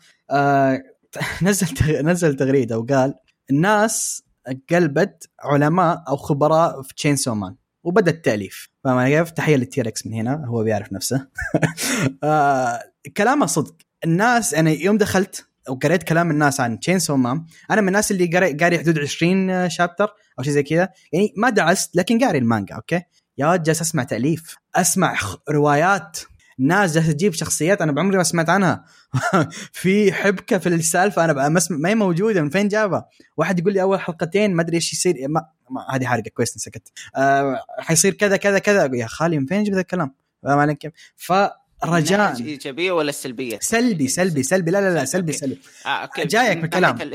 [1.41, 1.67] نزل
[2.05, 3.13] نزل تغريدة وقال
[3.49, 4.23] الناس
[4.69, 8.69] قلبت علماء أو خبراء في Chainsaw Man وبدأ التأليف.
[8.83, 11.27] فاهم كيف؟ تحية للتيركس من هنا هو بيعرف نفسه.
[12.23, 12.79] آه
[13.17, 13.75] كلامه صدق.
[14.05, 18.79] الناس أنا يوم دخلت وقريت كلام الناس عن Chainsaw Man أنا من الناس اللي قاري
[18.79, 23.01] حدود 20 chapter أو شيء زي كذا يعني ما دعست لكن قاري المانجا أوكي؟
[23.37, 25.17] يا ولد جالس أسمع تأليف أسمع
[25.49, 26.19] روايات.
[26.59, 28.85] ناس جالسة تجيب شخصيات أنا بعمري ما سمعت عنها.
[29.81, 33.81] في حبكة في السالفة أنا ما ما هي موجودة من فين جابها؟ واحد يقول لي
[33.81, 38.37] أول حلقتين ما أدري إيش يصير ما, ما هذه حرقه كويس سكت آه حيصير كذا
[38.37, 38.89] كذا كذا.
[38.93, 44.43] يا خالي من فين جبت الكلام؟ فاهم علي كيف؟ فرجاء إيجابية ولا السلبيه؟ سلبي سلبي
[44.43, 44.71] سلبي.
[44.71, 45.33] لا لا لا سلبي.
[45.33, 45.61] سلبي.
[45.85, 46.97] آه جايك بالكلام.
[46.97, 47.05] لا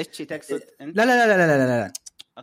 [0.81, 1.93] لا لا لا لا لا لا.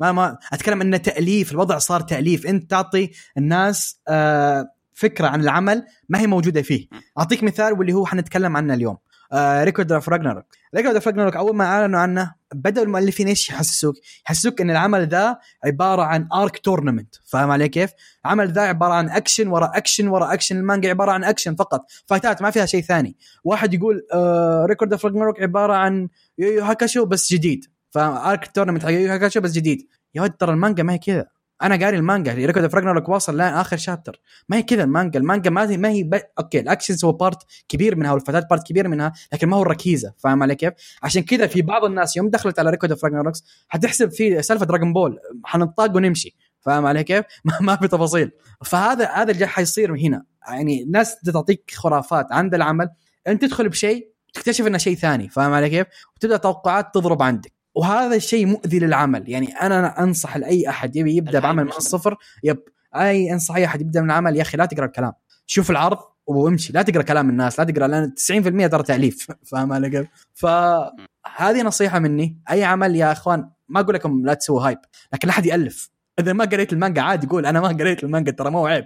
[0.01, 2.47] ما ما أتكلم إنه تأليف الوضع صار تأليف.
[2.47, 6.88] أنت تعطي الناس آه فكرة عن العمل ما هي موجودة فيه.
[7.19, 8.97] أعطيك مثال واللي هو حنتكلم عنه اليوم.
[9.34, 13.95] آه Record of Ragnarok Record of Ragnarok أول ما أعلنوا عنه بدأوا المؤلفين إيش يحسسوك؟
[14.25, 17.91] يحسسوك إن العمل ذا عبارة عن arc tournament فاهم علي كيف؟
[18.25, 21.86] العمل ذا عبارة عن اكشن ورا اكشن ورا اكشن المانجا عبارة عن اكشن فقط.
[22.05, 23.17] fightات ما فيها شيء ثاني.
[23.43, 27.65] واحد يقول آه Record of Ragnarok عبارة عن يو يو هاكاشو بس جديد.
[27.95, 29.88] ف arc tournament حق يو يو هاكاشو بس جديد.
[30.15, 31.25] يا ولد ترى المانجا ما هي كذا.
[31.62, 32.34] أنا قاري المانجا.
[32.33, 35.19] Record of Ragnarok واصل لين آخر chapter ما هي كذا المانجا.
[35.19, 36.19] المانجا ما هي ما هي ب...
[36.39, 37.38] أوكي ال actions هو part
[37.69, 41.47] كبير منها والفايتات part كبير منها لكن ما هو الركيزه فاهم علي كيف؟ عشان كذا
[41.47, 45.95] في بعض الناس يوم دخلت على Record of Ragnarok حتحسب في سالفة دراجون بول حنطاق
[45.95, 46.36] ونمشي.
[46.60, 48.31] فاهم علي كيف؟ ما, ما في تفاصيل.
[48.65, 50.23] فهذا هذا اللي حيصير هنا.
[50.47, 52.89] يعني الناس تعطيك خرافات عند العمل.
[53.27, 55.29] أنت تدخل بشيء تكتشف إنه شيء ثاني.
[55.29, 57.54] فاهم علي كيف؟ وتبدأ توقعات تضرب عندك.
[57.75, 59.29] وهذا الشيء مؤذي للعمل.
[59.29, 62.63] يعني أنا أنصح لأي أحد يبي يبدأ بعمل من الصفر يب
[62.95, 65.13] أي أنصح أي أحد يبدأ من العمل يا أخي لا تقرأ الكلام.
[65.45, 66.73] شوف العرض وامشي.
[66.73, 68.13] لا تقرأ كلام الناس لا تقرأ لأن
[68.67, 69.31] 90% ترى تأليف.
[69.51, 72.41] فاهم علي كيف؟ فهذه نصيحة مني.
[72.51, 74.77] أي عمل يا إخوان ما أقول لكم لا تسووا هايب
[75.13, 75.89] لكن لا أحد يألف.
[76.19, 78.85] إذا ما قريت المانجا عادي قول أنا ما قريت المانجا ترى مو عيب.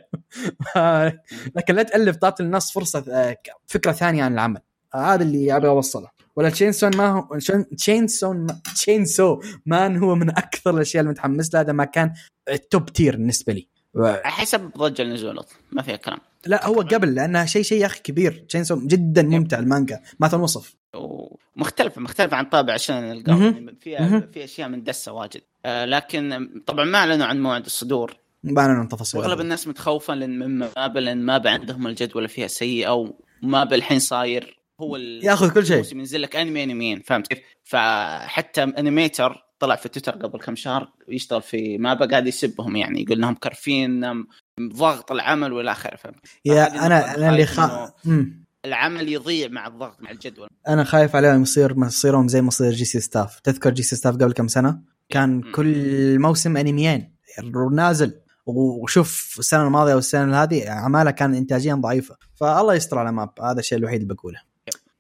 [1.56, 4.62] لكن لا تألف تعطي الناس فرصة آه، فكرة ثانية عن العمل.
[4.96, 6.19] هذا اللي أبغى أوصله.
[6.40, 7.38] ولا Chainsaw ما هو
[7.78, 12.14] Chainsaw Chainsaw Man هو من أكثر الأشياء اللي متحمس لها ما كان
[12.50, 13.68] ال top tier بالنسبة لي.
[13.96, 16.20] على حسب ضجه النزول ما فيها كلام.
[16.46, 18.46] لا هو قبل لانها شيء شيء يا أخي كبير.
[18.50, 23.10] Chainsaw جدا ممتع المانجا ما تنوصف ومختلفه مختلفه عن طابع عشان.
[23.10, 23.38] نلقاه.
[23.38, 24.20] يعني فيها.
[24.34, 25.42] في أشياء مندسة واجد.
[25.66, 28.18] آه لكن طبعا ما أعلنوا عن موعد الصدور.
[28.44, 29.22] ما لنا تفاصيل.
[29.22, 34.59] وأغلب الناس متخوفة لأن من مابا لأن مابا عندهم الجدول فيها سيئة ومابا الحين صاير
[34.80, 35.76] هو ياخذ كل شيء.
[35.76, 40.94] الموسم ينزل لك انمي انميين فهمت كيف؟ فحتى animator طلع في تويتر قبل كم شهر
[41.08, 43.38] يشتغل في مابا قاعد يسبهم يعني يقول إنهم
[43.68, 44.28] إنهم
[44.62, 46.16] ضغط العمل والى آخره فهمت؟
[46.46, 47.94] يا أنا أنا اللي خا...
[48.66, 50.48] العمل يضيع مع الضغط مع الجدول.
[50.68, 53.40] أنا خايف عليهم يصير مصيرهم زي مصير جي سي ستاف.
[53.40, 55.52] تذكر جي سي ستاف قبل كم سنة؟ كان مم.
[55.52, 57.16] كل موسم أنميين.
[57.72, 58.22] نازل.
[58.46, 62.16] وشوف السنة الماضية والسنة هذه اعمالها كان انتاجيا ضعيفة.
[62.36, 63.30] فالله يستر على مابا.
[63.42, 64.42] هذا الشيء الوحيد اللي بقوله.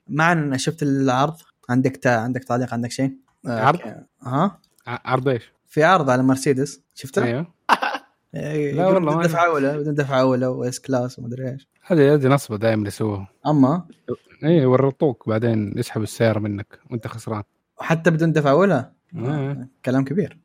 [0.09, 1.37] مع إن شفت العرض.
[1.69, 2.09] عندك تا...
[2.09, 3.13] عندك تعليق عندك شيء؟
[3.47, 3.79] آه، عرض؟
[4.23, 6.81] ها؟ عرض إيش؟ في عرض على مرسيدس.
[6.95, 7.47] شفته؟ أيوه
[8.35, 11.67] إيه، لا والله بدون ما دفعه أولى بدون دفعه أولى و S-Class ومدري إيش.
[11.85, 13.27] هذه هذه نصبة دائما يسووها.
[13.47, 13.85] أما؟
[14.43, 17.43] اي يورطوك بعدين يسحبوا السيارة منك وأنت خسران.
[17.79, 19.67] حتى بدون دفعه أولى؟ آه.
[19.85, 20.37] كلام كبير.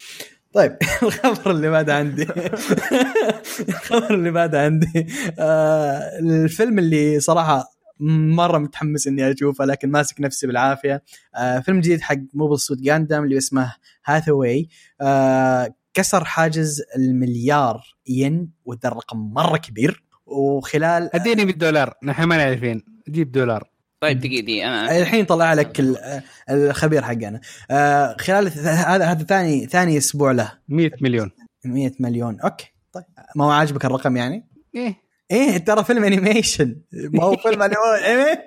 [0.53, 2.23] طيب الخبر اللي بعد عندي.
[3.69, 5.07] الخبر اللي بعد عندي.
[5.39, 11.03] آه الفيلم اللي صراحة مرة متحمس إني أشوفه لكن ماسك نفسي بالعافية.
[11.37, 13.75] آه فيلم جديد حق موبل سوت جاندام اللي اسمه
[14.07, 14.69] هاثاواي
[15.01, 20.05] آه كسر حاجز المليار ين وذا الرقم مرة كبير.
[20.27, 22.85] وخلال اديني بالدولار نحن ما نعرفين.
[23.09, 23.71] جيب دولار.
[24.01, 27.41] طيب دقيقة دقيقه أنا الحين طلع لك ال- الخبير حقنا.
[27.71, 30.53] آه خلال هذا هذا ثاني ثاني أسبوع له.
[30.69, 31.31] 100 مليون.
[31.65, 32.41] 100 مليون.
[32.41, 32.67] أوكي.
[32.93, 33.05] طيب
[33.37, 35.04] ما هو عاجبك الرقم يعني؟ إيه.
[35.35, 38.39] إيه ترى فيلم animation ما هو فيلم animation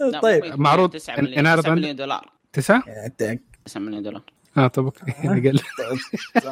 [0.00, 0.44] لا، طيب.
[0.60, 0.90] معروض.
[0.90, 2.30] 9 إن- مليون 9 دولار.
[2.52, 4.22] تسعة؟ أنت- 9 مليون دولار.
[4.56, 5.00] آه طب أوكي.
[5.22, 5.60] قال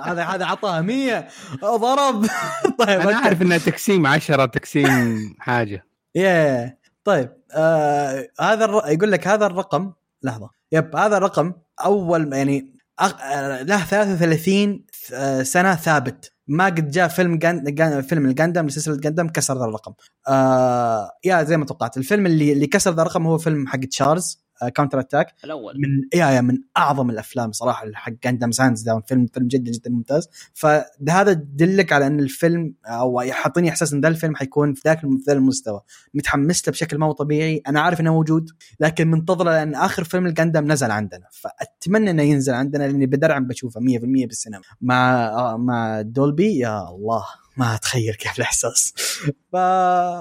[0.04, 1.28] هذا هذا عطاه 100
[1.64, 2.26] ضرب.
[2.78, 3.14] طيب أنا.
[3.14, 5.84] أعرف انها تقسيم 10 تقسيم حاجة.
[6.14, 8.82] ياه طيب آه هذا الر...
[8.86, 10.50] يقول لك هذا الرقم لحظة.
[10.72, 11.52] يب هذا الرقم
[11.84, 13.12] أول يعني أغ...
[13.22, 16.32] آه، له 33 آه، سنة ثابت.
[16.50, 17.74] ما قد جاء فيلم جان...
[17.74, 18.02] جان...
[18.02, 19.92] فيلم الجاندم لسلسله جاندم كسر ذا الرقم.
[20.28, 21.10] آه...
[21.24, 21.96] يا زي ما توقعت.
[21.96, 24.49] الفيلم اللي اللي كسر ذا الرقم هو فيلم حق تشارلز.
[24.68, 25.74] كاونتر اتاك الأول.
[25.76, 29.90] من يا يا من أعظم الأفلام صراحة حق جاندم ساندز داون فيلم فيلم جدا جدا
[29.90, 30.28] ممتاز.
[30.54, 35.32] فهذا يدلك على إن الفيلم أو يحطني إحساس إن ذا الفيلم حيكون في ذاك ذا
[35.32, 35.80] المستوى.
[36.14, 37.62] متحمس له بشكل ما هو طبيعي.
[37.68, 41.26] أنا عارف إنه موجود لكن منتظره لأن آخر فيلم الـ Gundam نزل عندنا.
[41.32, 44.62] فأتمنى إنه ينزل عندنا لأني بدرعم بشوفه 100% بالسينما.
[44.80, 47.24] مع آه، مع Dolby يا الله.
[47.56, 48.94] ما أتخيل كيف الإحساس.
[49.52, 49.60] فا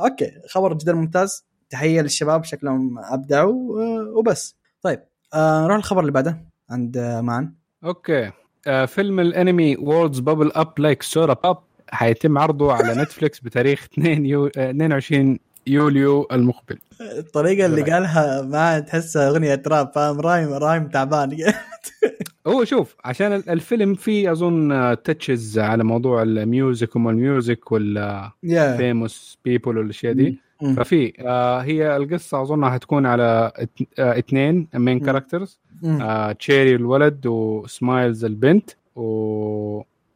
[0.08, 0.32] okay.
[0.50, 1.49] خبر جدا ممتاز.
[1.70, 4.56] تحية للشباب شكلهم أبدعوا آه، وبس.
[4.82, 5.00] طيب
[5.34, 6.38] آه نروح الخبر اللي بعده
[6.70, 7.52] عند آه، مان
[7.84, 8.32] okay.
[8.68, 11.58] آه فيلم الأنمي Words Bubble Up Like Soda Pop
[11.90, 14.46] حيتم عرضه على نتفليكس بتاريخ 2 يو...
[14.58, 16.78] آه 22 يوليو المقبل.
[17.02, 21.38] الطريقة اللي قالها ما تحسها أغنية راب فاهم؟ rhyme rhyme تعبان.
[22.48, 27.72] هو شوف عشان ال- الفيلم فيه أظن touches على موضوع ال music وما ال music
[27.72, 30.30] ولا يا famous people والأشياء دي.
[30.30, 30.38] مم.
[30.76, 35.06] ففي آه هي القصة اظنها حتكون على ات- آه اثنين مين مم.
[35.06, 35.60] characters.
[35.84, 38.70] آه Cherry الولد وسمايلز البنت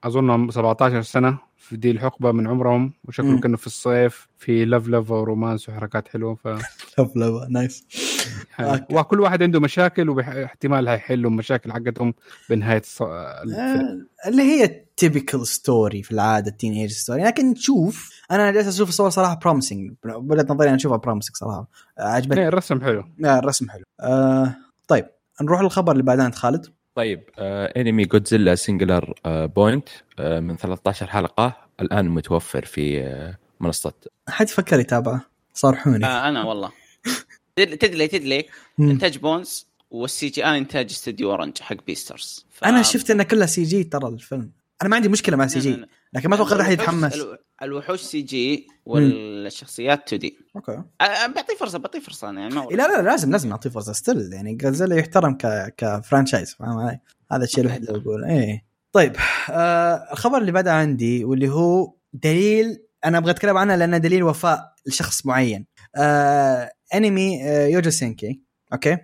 [0.05, 3.39] واظنهم 17 سنة في دي الحقبة من عمرهم وشكله مم.
[3.39, 7.87] كانوا في الصيف في love love و romance وحركات حلوة ف love love nice.
[8.91, 12.13] وكل واحد عنده مشاكل واحتمال هيحلوا المشاكل حقتهم
[12.49, 13.01] بنهاية الص...
[13.01, 13.43] آه،
[14.27, 19.39] اللي هي typical story في العادة teenage story لكن تشوف أنا جالس أشوف الصور صراحة
[19.43, 21.67] promising بوجهة نظري أنا أشوفها promising صراحة.
[21.99, 22.41] عجبتني.
[22.41, 23.03] إيه، الرسم حلو.
[23.25, 23.83] آه، الرسم حلو.
[24.01, 24.55] آه
[24.87, 25.05] طيب
[25.41, 26.65] نروح للخبر اللي بعدين خالد.
[26.95, 29.89] طيب آه انمي Godzilla Singular آه Point
[30.19, 33.93] آه من 13 حلقة الآن متوفر في آه منصة.
[34.29, 35.21] حد فكر يتابعه
[35.53, 36.05] صارحوني.
[36.05, 36.71] آه أنا والله.
[37.55, 38.45] تدري
[38.77, 38.89] مم.
[38.89, 42.63] انتاج Bones وال CGI انتاج استوديو Orange حق Beastars ف...
[42.63, 44.51] أنا شفت انه كلها CG ترى الفيلم.
[44.81, 47.25] أنا ما عندي مشكلة مع CG لكن ما أتوقع راح يتحمس.
[47.63, 50.83] الوحوش CG والشخصيات 2D okay.
[51.35, 54.95] بعطيه فرصة بعطيه فرصة أنا يعني لا لا لازم لازم نعطيه فرصة still يعني جازيلا
[54.95, 56.99] يحترم ك ك franchise فاهم علي؟
[57.31, 58.65] هذا الشيء الوحيد اللي بقوله إيه.
[58.91, 59.15] طيب
[59.49, 64.73] آه الخبر اللي بعده عندي واللي هو دليل أنا أبغى أتكلم عنه لأنه دليل وفاء
[64.85, 65.65] لشخص معين.
[65.95, 68.41] آه انمي آه Youjo Senki
[68.73, 68.97] okay؟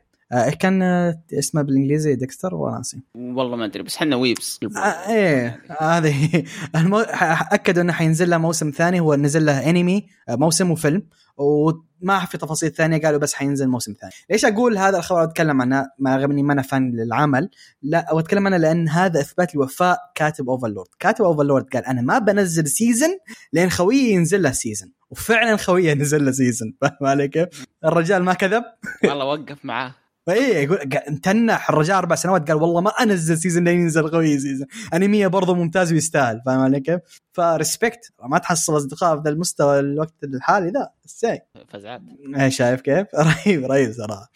[0.59, 4.59] كان آه اسمه بالإنجليزي ديكستر وناسي والله ما أدري بس إحنا weebs.
[4.77, 6.43] آه إيه هذه.
[6.75, 6.99] المو...
[6.99, 11.03] أكدوا إنه حينزل له موسم ثاني هو نزل له أنمي آه، موسم وفيلم
[11.37, 14.13] وما في تفاصيل ثانية قالوا بس حينزل موسم ثاني.
[14.29, 17.49] ليش أقول هذا الخبر؟ أتكلم عنه ما رغم اني ما أنا fan للعمل.
[17.81, 20.87] لا أو أتكلم عنه لأن هذا إثبات لوفاء كاتب Overlord.
[20.99, 23.17] كاتب Overlord قال أنا ما بنزل season
[23.53, 27.47] لين خويي ينزل له season وفعلا خويه نزل له season فاهم علي كيف؟
[27.85, 28.63] الرجال ما كذب؟
[29.03, 29.95] والله وقف معاه.
[30.29, 34.39] فإيه يقول قا- تنح الرجال أربع سنوات قال والله ما أنزل season لين ينزل خويي
[34.39, 36.99] season انميه برضه ممتاز ويستاهل فاهم علي كيف؟
[37.33, 42.01] فريسبكت ما تحصل أصدقاء في ذا المستوى الوقت الحالي ذا إزاي؟ فزعات
[42.35, 44.29] إيه شايف كيف؟ رهيب رهيب صراحة.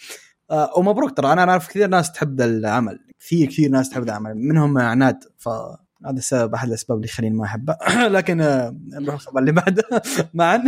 [0.51, 4.09] آه ومبروك ترى أنا أعرف كثير ناس تحب ذا العمل كثير كثير ناس تحب ذا
[4.11, 5.49] العمل منهم عناد ف
[6.05, 7.77] هذا السبب أحد الأسباب اللي يخليني ما أحبه.
[8.17, 9.83] لكن آه نروح الخبر اللي بعده.
[10.33, 10.63] معا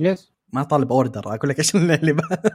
[0.00, 2.52] يس ما طالب اوردر أقول لك إيش اللي بعد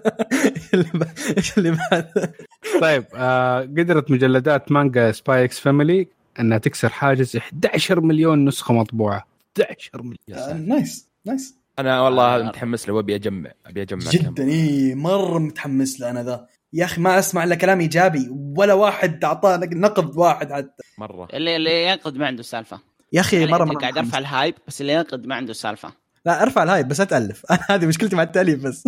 [0.74, 2.34] اللي بعد إيش اللي بعد
[2.82, 6.08] طيب آه قدرت مجلدات مانجا سباي إكس فاميلي
[6.40, 9.28] إنها تكسر حاجز 11 مليون نسخة مطبوعة.
[9.62, 10.18] 11 مليون.
[10.34, 12.44] آه، nice nice أنا والله آه.
[12.44, 14.12] متحمس له وأبي اجمع أبي أجمع.
[14.12, 16.46] جدا اي مره متحمس له أنا ذا.
[16.74, 21.28] يا أخي ما أسمع إلا كلام إيجابي ولا واحد أعطاه نقد واحد حتى مرة.
[21.34, 22.80] اللي اللي ينقد ما عنده سالفة.
[23.14, 23.98] يا أخي يعني مرة مرة قاعد.
[23.98, 25.94] أرفع ال hype بس اللي ينقد ما عنده سالفة.
[26.26, 27.46] لا ارفع الهايب بس لا تألف.
[27.52, 28.84] أنا هذه مشكلتي مع التأليف بس.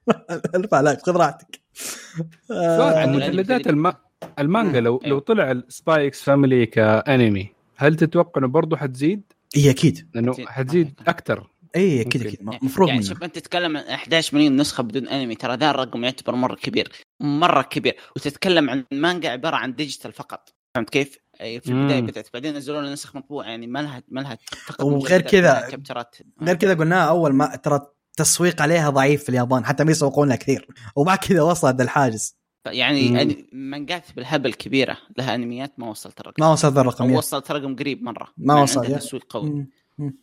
[0.54, 1.60] ارفع ال hype خذ راحتك.
[2.48, 3.92] سؤال عن آه، مجلدات الم...
[4.38, 5.08] المانجا لو أيوه.
[5.08, 10.08] لو طلع ال Spy x Family كانمي هل تتوقع إنه برضه حتزيد؟ اي أكيد.
[10.14, 10.48] لأنه أكيد.
[10.48, 12.48] حتزيد أكثر اي أكيد ممكن.
[12.48, 12.64] أكيد.
[12.64, 16.34] مفروض يعني شوف أنت تتكلم عن 11 مليون نسخة بدون انمي ترى ذا الرقم يعتبر
[16.34, 17.96] مرة كبير مرة كبير.
[18.16, 20.54] وتتكلم عن مانجا عبارة عن digital فقط.
[20.74, 22.06] فهمت كيف؟ أي في البداية مم.
[22.06, 25.76] بدأت بعدين نزلوا لنا نسخ مطبوعة يعني ما لها ما لها فقط وغير كذا-
[26.36, 30.28] ما غير كذا قلناها أول ما ترى التسويق عليها ضعيف في اليابان حتى ما يسوقون
[30.28, 32.36] لها كثير ومع كذا وصلت الحاجز.
[32.66, 36.42] يعني مانجات بالهبل كبيرة لها أنميات ما وصلت الرقم.
[36.42, 38.98] ما وصلت الرقم وصلت رقم قريب مرة ما وصل،.
[38.98, 39.50] تسويق قوي.
[39.50, 39.70] مم.
[39.98, 40.18] مم.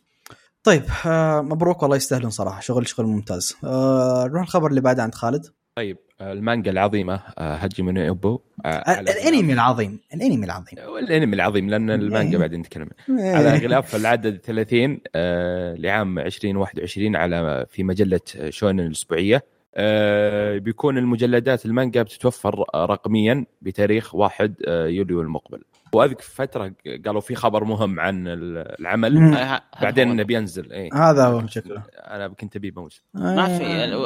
[0.62, 3.56] طيب آه مبروك والله يستاهلون صراحة شغل شغل ممتاز.
[3.64, 5.46] آه نروح الخبر اللي بعده عند خالد.
[5.76, 5.98] طيب.
[6.20, 10.78] المانجا العظيمة آه، هاجي من اوبو آه الانمي العظيم الانمي العظيم.
[10.78, 13.34] الانمي العظيم لأن المانجا بعدين نتكلم إيه.
[13.34, 19.44] على غلاف العدد 30 آه، لعام 2021 على في مجلة شونن الأسبوعية.
[19.74, 25.62] آه، بيكون المجلدات المانجا بتتوفر رقميا بتاريخ 1 آه، يوليو المقبل.
[25.92, 26.72] واذكر فترة
[27.06, 29.34] قالوا في خبر مهم عن العمل مم.
[29.34, 30.10] آه، بعدين.
[30.10, 33.58] انه بينزل اي هذا هو شكله أنا كنت أبي موسم ما آه.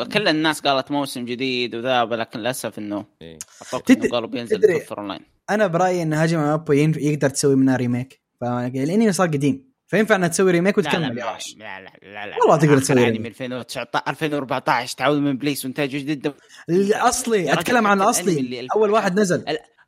[0.05, 3.39] في كل الناس قالت موسم جديد وذا لكن للأسف إنه إيه.
[3.63, 5.21] أتوقع تد- إنه قالوا بينزل تدري- اونلاين
[5.51, 10.51] أنا برأيي إن هاجم أبو يقدر تسوي منها ريميك؟ الانمي صار قديم فينفع إنها تسوي
[10.51, 13.27] ريميك لا لا وتكمل يا لا وحش لا لا لا لا والله تقدر تسوي ريميك.
[13.27, 16.33] 2019 2014 تعود من بليس وانتاجه جدا
[16.69, 19.45] الأصلي أتكلم عن الأصلي أول واحد نزل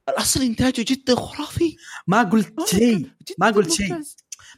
[0.08, 1.76] الأصل إنتاجه جدا خرافي.
[2.06, 3.06] ما قلت شيء.
[3.38, 4.00] ما قلت شيء.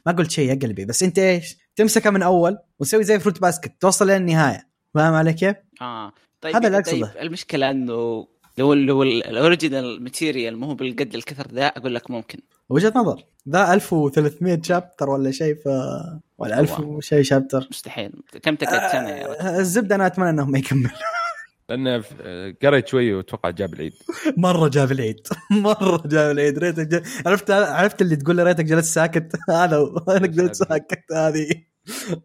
[0.05, 0.85] ما قلت شيء يا قلبي.
[0.85, 5.55] بس أنت إيش؟ تمسكها من أول وتسوي زي فروت باسكت توصل للنهايه فاهم علي كيف؟
[5.81, 6.13] آه.
[6.41, 7.07] طيب هذا اللي طيب.
[7.21, 12.39] المشكلة إنه لو لو الاوريجينال ماتيريال مو هو بالقد الكثر ذا أقول لك ممكن.
[12.69, 13.23] وجهة نظر.
[13.49, 15.67] ذا 1300 chapter ولا شيء ف
[16.37, 18.11] ولا 1000 وشيء chapter مستحيل.
[18.43, 20.89] كم تقعد سنة يا رجل؟ آه، الزبدة أنا أتمنى إنهم ما يكملوا.
[21.69, 23.93] لأن آه، قريت شوي وأتوقع جاب العيد.
[24.37, 25.27] مرة جاب العيد.
[25.51, 26.57] مرة جاب العيد.
[26.57, 27.03] ريتك جا...
[27.25, 31.47] عرفت عرفت اللي تقول له ريتك جلست ساكت؟ هذا انك جلست ساكت هذه.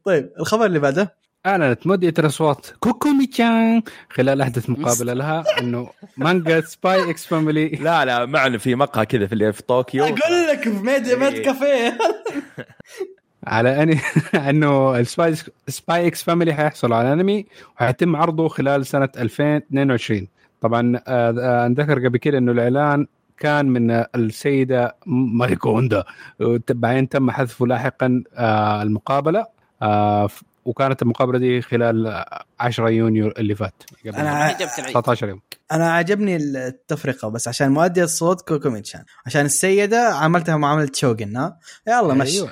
[0.04, 6.60] طيب الخبر اللي بعده؟ أعلنت مؤدية الأصوات كوكومي تشان خلال أحدث مقابلة لها إنه مانجا
[6.60, 10.04] Spy x Family لا لا معنا في مقهى كذا في اللي في طوكيو.
[10.04, 11.42] أقول لك في maid maid إيه.
[11.44, 11.98] كافيه.
[13.46, 14.00] على اني
[14.50, 15.34] أنه ال Spy
[15.68, 20.28] Spy x Family حيحصل على انمي وحيتم عرضه خلال سنة 2022
[20.60, 23.06] طبعا آه، آه، نذكر قبل كده إنه الإعلان
[23.38, 26.04] كان من آه، السيدة ماريكو هوندا.
[26.70, 29.46] بعدين تم حذفه لاحقا آه، المقابلة
[29.82, 30.28] آه،
[30.64, 35.40] وكانت المقابلة دي خلال آه، 10 يونيو اللي فات قبل العيد 19 يوم.
[35.72, 42.14] أنا عجبني التفرقة بس عشان مؤدي الصوت كوكوميتشان عشان السيدة عملتها معاملة شوغن ها؟ يلا
[42.14, 42.40] مشي.
[42.40, 42.50] أيوة.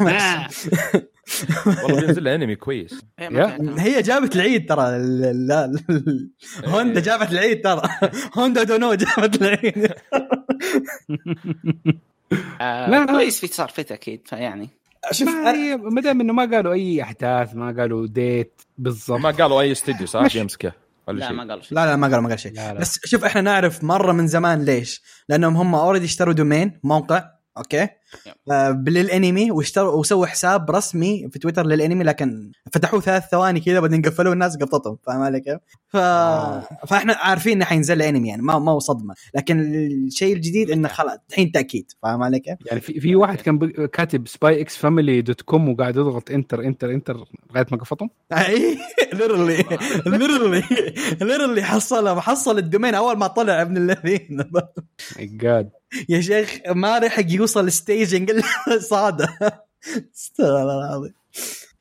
[1.84, 3.00] والله بينزل له أنمي كويس.
[3.18, 3.58] إيه،.
[3.78, 6.30] هي جابت العيد ترى ال- ال- ال-
[6.66, 7.82] هوندا جابت العيد ترى.
[8.38, 9.92] هوندا دونو جابت العيد.
[12.60, 13.06] آه، لا.
[13.06, 14.68] كويس في صار فت أكيد فيعني.
[15.12, 19.20] شوف ما ما دام إنه ما قالوا أي أحداث ما قالوا date بالضبط.
[19.20, 20.72] ما قالوا أي استديو صح؟ مش- يمسكه
[21.08, 21.74] ولا لا شيء؟ ما قالوا شيء.
[21.78, 22.52] لا لا ما قالوا ما قال شيء.
[22.72, 25.02] بس شوف إحنا نعرف مرة من زمان ليش.
[25.28, 27.24] لأنهم هم already اشتروا domain موقع
[27.58, 27.90] أوكي؟ آه
[28.88, 34.32] للانمي واشتروا وسووا حساب رسمي في تويتر للانمي لكن فتحوه ثلاث ثواني كذا بعدين قفلوه
[34.32, 34.98] الناس قبطتهم.
[35.06, 35.96] فاهم علي كيف؟ ف...
[36.86, 39.14] فاحنا عارفين انه حينزل انمي يعني ما ما هو صدمة.
[39.34, 39.60] لكن
[40.06, 41.92] الشيء الجديد إنه خلاص الحين تأكيد.
[42.02, 45.68] فاهم علي كيف؟ يعني في في واحد كان ب- كاتب Spy x Family dot com
[45.68, 47.16] وقاعد يضغط enter enter enter
[47.50, 48.78] لغاية ما قفطهم؟ أي
[49.12, 49.64] ليرلي
[50.06, 50.62] ليرلي
[51.20, 54.44] ليرلي حصل حصل ال domain أول ما طلع ابن الذين.
[55.16, 55.70] my God
[56.08, 57.66] يا شيخ ما لحق يوصل
[58.04, 58.42] الا
[58.90, 59.28] صادة.
[60.16, 61.14] استغفر الله العظيم.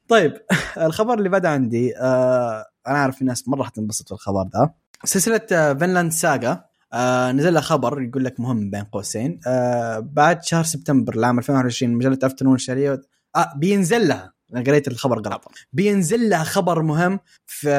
[0.08, 0.34] طيب
[0.78, 4.74] الخبر اللي بعد عندي آه أنا عارف في ناس مرة حتنبسط في الخبر ده.
[5.04, 6.64] سلسلة آه Vinland Saga
[6.94, 9.40] آه نزل لها خبر يقول لك مهم بين قوسين.
[9.48, 13.02] آه بعد شهر سبتمبر العام 2021 مجله Afternoon الشهريه
[13.36, 14.34] آه بينزل لها.
[14.54, 17.70] أنا قريت الخبر غلط بينزل لها خبر مهم في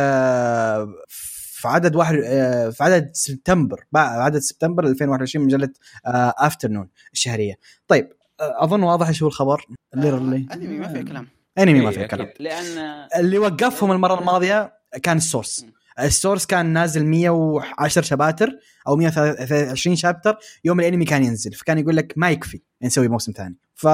[1.61, 5.69] في عدد واحد آه، في عدد سبتمبر بعد عدد سبتمبر 2021 مجله
[6.07, 7.55] Afternoon الشهريه
[7.89, 9.65] طيب آه، أظن واضح إيش هو الخبر.
[9.95, 11.29] ليرلي أنمي ما فيها كلام.
[11.59, 12.07] أنمي ما إيه، فيه.
[12.07, 12.29] كلام.
[12.41, 12.79] لأن
[13.17, 14.73] اللي وقفهم المرة الماضية
[15.03, 15.67] كان ال source.
[16.01, 18.59] ال source كان نازل 110 chapters
[18.89, 21.53] أو 120 chapter يوم الأنمي كان ينزل.
[21.53, 23.57] فكان يقول لك ما يكفي نسوي موسم ثاني.
[23.75, 23.85] ف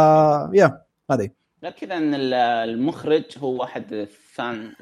[0.54, 1.28] يا هذه.
[1.62, 2.34] غير كذا إن ال-
[2.70, 4.72] المخرج هو احد ال fan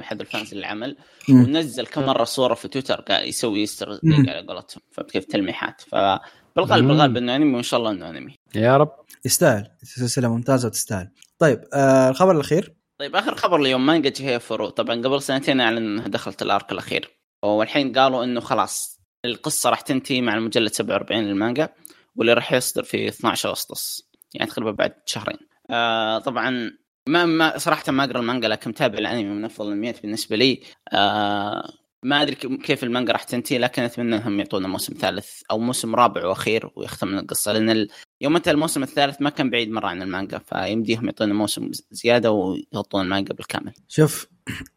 [0.00, 0.96] أحد ال fans للعمل.
[1.30, 3.98] ونزل كم مرة صورة في تويتر قاعد يسوي يستر.
[4.04, 4.82] على قولتهم.
[4.92, 5.80] فهمت كيف؟ تلميحات.
[5.80, 6.20] فبالغالب
[6.56, 6.88] مم.
[6.88, 8.34] بالغالب إنه أنمي وإن شاء الله إنه أنمي.
[8.54, 8.92] يا رب.
[9.24, 9.66] يستاهل.
[9.82, 15.22] سلسلة ممتازة وتستاهل طيب آه الخبر الأخير؟ طيب آخر خبر اليوم مانجا Chihayafuru طبعا قبل
[15.22, 17.10] سنتين أعلن انها دخلت ال arc الأخير.
[17.44, 21.68] والحين قالوا إنه خلاص القصة راح تنتهي مع المجلد 47 للمانجا
[22.16, 24.02] واللي راح يصدر في 12 اغسطس
[24.34, 25.36] يعني تقريبا بعد شهرين.
[25.70, 26.70] آه طبعا
[27.08, 30.60] ما ما صراحة ما أقرأ المانجا لكن متابع الأنمي من أفضل الانميات بالنسبة لي.
[30.92, 31.72] آه
[32.04, 36.26] ما أدري كيف المانجا راح تنتهي لكن أتمنى إنهم يعطونا موسم ثالث أو موسم رابع
[36.26, 37.88] وأخير ويختم من القصة لأن ال...
[38.20, 43.02] يوم انتهى الموسم الثالث ما كان بعيد مرة عن المانجا فيمديهم يعطونا موسم زيادة ويغطون
[43.02, 43.72] المانجا بالكامل.
[43.88, 44.26] شوف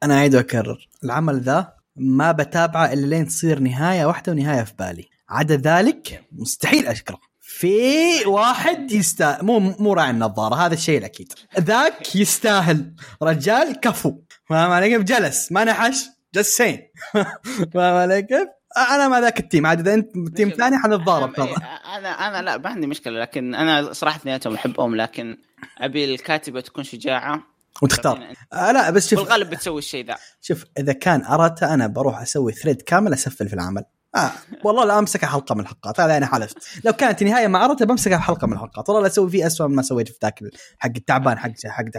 [0.04, 0.88] أنا أعيد وأكرر.
[1.04, 5.10] العمل ذا ما بتابعه إلا لين تصير نهاية واحدة ونهاية في بالي.
[5.30, 7.20] عدا ذلك مستحيل أشكره.
[7.40, 11.34] في واحد يستاهل مو مو راعي النظارة هذا الشيء الأكيد.
[11.60, 12.94] ذاك يستاهل.
[13.24, 14.22] رجال كفو.
[14.50, 15.52] فاهم علي جلس.
[15.52, 16.17] ما نحش.
[16.36, 16.80] جلس سين
[17.74, 18.48] فاهم علي كيف؟
[18.78, 19.66] أنا مع ذاك ال team.
[19.66, 21.56] عاد إذا أنت team ثاني حنتضارب ترى
[21.98, 25.38] أنا أنا لا ما عندي مشكلة لكن أنا صراحة اثنيناتهم احبهم لكن
[25.78, 27.44] أبي الكاتبة تكون شجاعة.
[27.82, 28.28] وتختار.
[28.54, 30.16] آه لا بس شوف بالغالب بتسوي الشيء ذا.
[30.42, 33.84] شوف إذا كان اراتا أنا بروح أسوي thread كامل أسفل في العمل.
[34.18, 34.32] آه
[34.64, 36.58] والله لا امسكها حلقة من الحلقات هذا أنا حلفت.
[36.86, 38.90] لو كانت نهايه مع اراتا بمسكها حلقه من الحلقات.
[38.90, 40.40] والله لا أسوي فيه اسوء مما سويت في ذاك
[40.80, 41.86] حق التعبان حق حق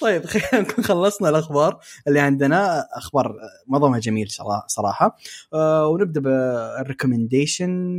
[0.00, 2.86] طيب خلينا نكون خلصنا الأخبار اللي عندنا.
[2.92, 3.34] أخبار
[3.66, 5.16] معظمها جميل صرا- صراحة.
[5.54, 7.96] آه ونبدأ بال recommendation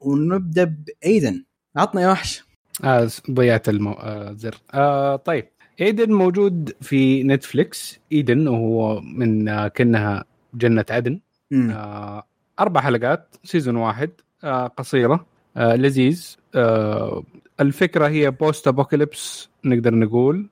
[0.00, 1.44] ونبدأ ب Eden
[1.76, 2.44] عطنا يا وحش.
[2.84, 3.92] آه ضيعت المو...
[3.92, 4.36] آه
[4.74, 5.48] آه طيب.
[5.80, 10.24] Eden موجود في نتفليكس Eden وهو من آه كأنها
[10.54, 11.20] جنة عدن.
[11.52, 12.24] آه
[12.60, 14.10] أربع حلقات season واحد.
[14.44, 15.26] آه قصيرة.
[15.56, 16.36] آه لذيذ.
[16.54, 17.22] آه
[17.60, 20.48] الفكرة هي post apocalypse نقدر نقول.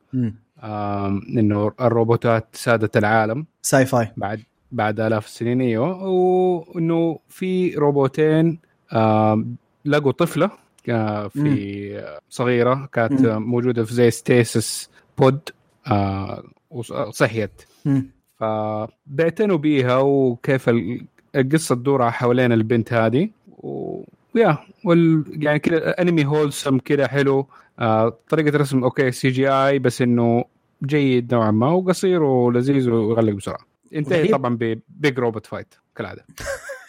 [0.63, 3.47] آه إنه الروبوتات سادت العالم.
[3.63, 4.41] sci-fi بعد
[4.73, 6.03] بعد آلاف السنين أيوه.
[6.05, 8.59] وإنه في روبوتين
[8.93, 9.45] آه
[9.85, 10.51] لقوا طفلة
[10.89, 13.43] آه في صغيرة كانت مم.
[13.43, 15.41] موجودة في زي stasis pod
[15.87, 18.11] آه وصحيت مم.
[18.47, 21.05] فبيعتنوا بيها وكيف ال-
[21.37, 23.29] القصة تدور حوالين البنت هذه.
[23.63, 25.25] ويا وال...
[25.45, 27.47] يعني كذا انمي wholesome كذا حلو
[27.79, 30.45] آه طريقة رسم أوكي CGI بس إنه
[30.85, 33.59] جيد نوعا ما وقصير ولذيذ ويغلق بسرعة
[33.93, 34.37] ينتهي غريب.
[34.37, 36.25] طبعا ب big robot fight كالعادة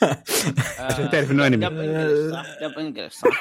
[0.79, 1.65] عشان تعرف إنه أنمي.
[1.65, 3.39] dub English صح؟ dub English صح؟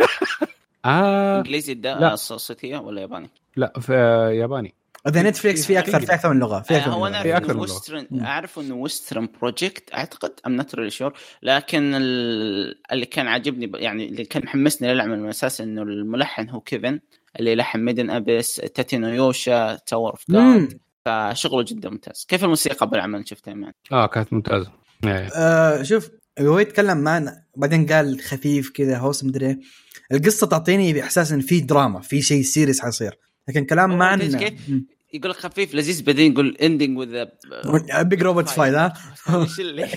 [0.84, 1.72] آه إنجليزي.
[1.84, 4.74] الصوتيه ولا ياباني؟ لا في آه، ياباني
[5.08, 7.22] إذا نتفليكس في أكثر في أكثر من لغة في آه، أكثر من هو أنا لغه
[7.22, 8.24] في انه من مم.
[8.24, 11.12] أعرف إنه Western project أعتقد I'm not really sure
[11.42, 16.60] لكن ال- اللي كان عاجبني يعني اللي كان محمسني للعمل من الأساس إنه الملحن هو
[16.60, 17.00] كيفن
[17.40, 20.24] اللي لحن Made in Abyss Tate no Yuusha Tower of.
[20.30, 22.24] God فشغله جدا ممتاز.
[22.28, 24.72] كيف الموسيقى بالعمل شفتها معنا آه كانت ممتازة.
[25.36, 29.58] آه شوف هو يتكلم معنا بعدين قال خفيف كذا هوس مدري إيه.
[30.12, 33.18] القصة تعطيني باحساس إن في دراما في شيء serious حيصير.
[33.48, 34.70] لكن كلام كيف- كيف؟
[35.14, 37.24] يقول لك خفيف لذيذ بعدين يقول ending with
[38.02, 38.92] big robot fight ها؟
[39.34, 39.84] إيش اللي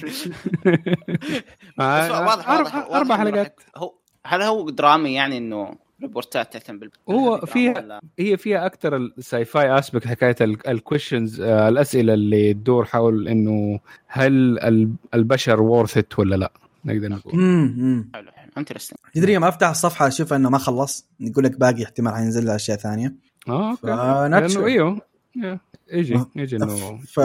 [1.79, 3.59] آه، واضح أربع حلقات.
[3.77, 3.93] هو
[4.25, 9.79] هل هو درامي يعني إنه روبوتات تهتم بال هو فيها- هي فيها أكثر ال sci-fi
[9.79, 16.51] aspect حكاية ال questions الأسئلة اللي تدور حول إنه هل ال- البشر worth ولا لا.
[16.85, 17.33] نقدر نقول.
[17.33, 18.09] امم.
[18.13, 18.51] حلو حلو.
[18.57, 22.55] interesting تدري يوم أفتح الصفحة أشوف إنه ما خلص يقول لك باقي احتمال حينزل له
[22.55, 23.15] أشياء ثانية.
[23.49, 23.87] آه okay.
[23.87, 25.01] لأنه أيوه
[25.91, 27.19] يجي يجي إنه ف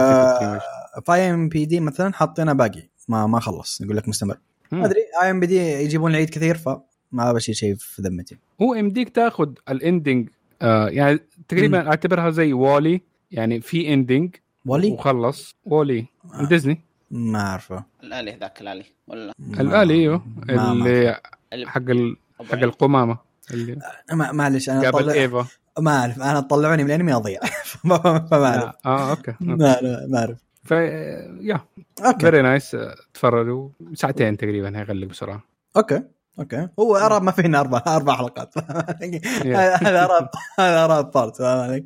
[1.05, 2.89] فاي ام بي دي مثلا حاطينه باقي.
[3.09, 3.81] ما ما خلص.
[3.81, 4.37] يقول لك مستمر.
[4.73, 5.01] ما أدري.
[5.23, 8.39] اي ام بي دي يجيبون العيد كثير فما بشيل شيء في ذمتي.
[8.63, 10.29] هو يمديك تاخذ ال ending
[10.63, 14.37] آه يعني تقريبا أعتبرها زي WALL-E يعني في ending
[14.67, 15.55] WALL-E وخلص.
[15.65, 16.49] WALL-E آه.
[16.49, 16.81] ديزني.
[17.11, 17.85] ما أعرفه.
[18.03, 18.85] الآلي ذاك الآلي.
[19.07, 20.23] ولا؟ الآلي إيوه.
[20.49, 21.21] اللي
[21.67, 22.17] حق ال...
[22.51, 22.55] حق.
[22.55, 23.19] القمامة.
[23.55, 23.79] اللي
[24.13, 25.13] معلش أنا قابل طلع...
[25.13, 25.47] إيفا.
[25.81, 27.41] ما أعرف أنا طلعوني من الأنمي أضيع.
[27.83, 27.99] فما
[28.31, 30.39] فما اعرف آه, آه أوكي ما لا، ما أعرف.
[30.65, 31.61] ف يا
[32.05, 32.19] أوكي.
[32.21, 32.77] فيري نايس
[33.15, 33.69] تفرجوا.
[33.95, 35.43] ساعتين تقريبا هيغلق بسرعة.
[35.77, 36.03] أوكي
[36.39, 36.69] أوكي.
[36.79, 38.55] هو أراب ما فينا أربع أربع حلقات.
[39.83, 40.29] هذا أراب
[40.59, 41.83] هذا أراب بارت؟ آه،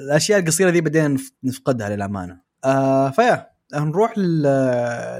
[0.00, 2.40] الأشياء القصيرة ذي بعدين نف- نفقدها للأمانة.
[2.64, 4.42] آه فيا نروح لل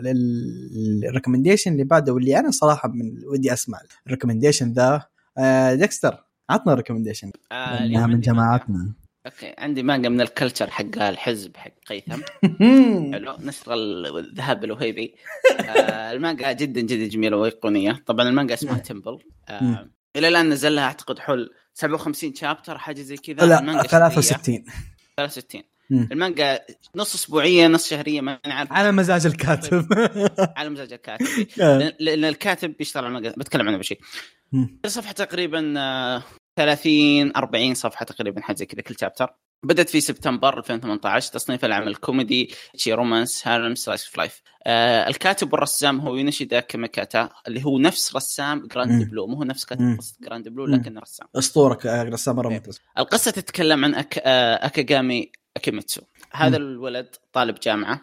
[0.03, 5.03] للريكومنديشن اللي بعده واللي أنا صراحة من ودي أسمع الريكومنديشن ذا.
[5.39, 6.26] آه ديكستر.
[6.51, 8.95] عطنا الريكومنديشن آه، لانها اليوم من جماعتنا
[9.27, 12.21] أوكي عندي مانجا من الكلتشر حق الحزب حق قيثم.
[13.15, 15.15] حلو نشتغل الذهاب الوهيبي.
[15.61, 18.03] آه المانجا جدا جدا جميلة وأيقونية.
[18.07, 19.19] طبعا المانجا اسمها تمبل
[19.49, 19.91] آه مم.
[20.17, 23.47] إلى الآن نزل لها أعتقد حول 57 شابتر حاجة زي كذا.
[23.47, 24.65] لا المانجا 63 63
[25.17, 26.09] 63 مم.
[26.13, 26.61] المانجا
[26.97, 29.87] نص أسبوعية نص شهرية ما أنا عارف على مزاج الكاتب.
[30.57, 31.27] على مزاج الكاتب.
[31.59, 33.35] لأن- لأن الكاتب بيشتغل على المانجا.
[33.39, 34.01] بتكلم عنه بشيء
[34.53, 34.79] مم.
[34.85, 36.23] الصفحه تقريبا آه،
[36.57, 39.29] 30 40 صفحة تقريبا حاجة كذا كل chapter
[39.67, 44.43] بدأت في سبتمبر 2018 تصنيف العمل كوميدي ecchi romance harem slice of life.
[44.67, 49.11] آه الكاتب والرسام هو يونيشيدا كاميكاتا اللي هو نفس رسام جراند.
[49.11, 49.65] بلو مو هو نفس.
[49.65, 51.27] كاتب قصة جراند بلو لكن رسام.
[51.37, 52.49] أسطورة رسام مره.
[52.49, 54.19] ممتاز القصة تتكلم عن أك...
[54.25, 56.01] آه، أكاغامي أكيميتسو.
[56.33, 56.65] هذا مم.
[56.65, 58.01] الولد طالب جامعة.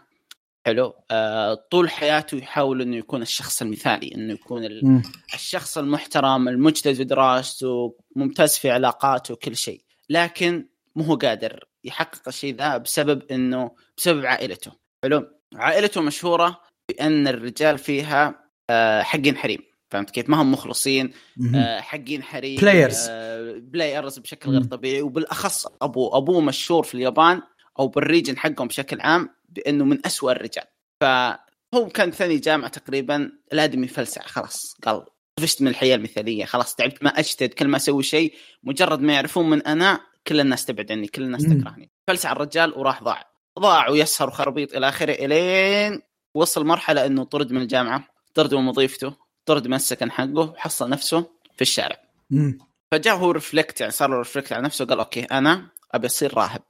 [0.65, 0.93] حلو.
[1.11, 5.01] آه طول حياته يحاول إنه يكون الشخص المثالي إنه يكون ال...
[5.33, 9.81] الشخص المحترم المجتهد في دراسته ممتاز في علاقاته وكل شيء.
[10.09, 14.71] لكن مو هو قادر يحقق الشيء ذا بسبب إنه بسبب عائلته.
[15.03, 19.59] حلو؟ عائلته مشهورة بأن الرجال فيها آه، حقين حريم.
[19.91, 21.13] فهمت كيف؟ ما هم مخلصين.
[21.55, 22.95] آه، حقين حريم Players.
[23.09, 24.63] آه، players بشكل غير.
[24.63, 25.01] طبيعي.
[25.01, 27.41] وبالأخص ابوه أبوه مشهور في اليابان
[27.79, 30.65] أو بال region حقهم بشكل عام بأنه من أسوأ الرجال.
[31.01, 36.45] فهو كان ثاني جامعة تقريبا الأدمي فلسع خلاص قال طفشت من الحياة المثالية.
[36.45, 38.33] خلاص تعبت ما أجتهد كل ما أسوي شيء
[38.63, 41.43] مجرد ما يعرفون من أنا كل الناس تبعد عني كل الناس.
[41.43, 46.01] تكرهني فلسع الرجال وراح ضاع ضاع ويسهر وخربيط إلى آخره إلين
[46.35, 49.15] وصل مرحلة إنه طرد من الجامعة طرد من وظيفته
[49.45, 51.97] طرد من السكن حقه وحصل نفسه في الشارع
[52.29, 52.57] مم.
[52.91, 56.61] فجاء هو reflect يعني صار له reflect على نفسه قال okay أنا أبي أصير راهب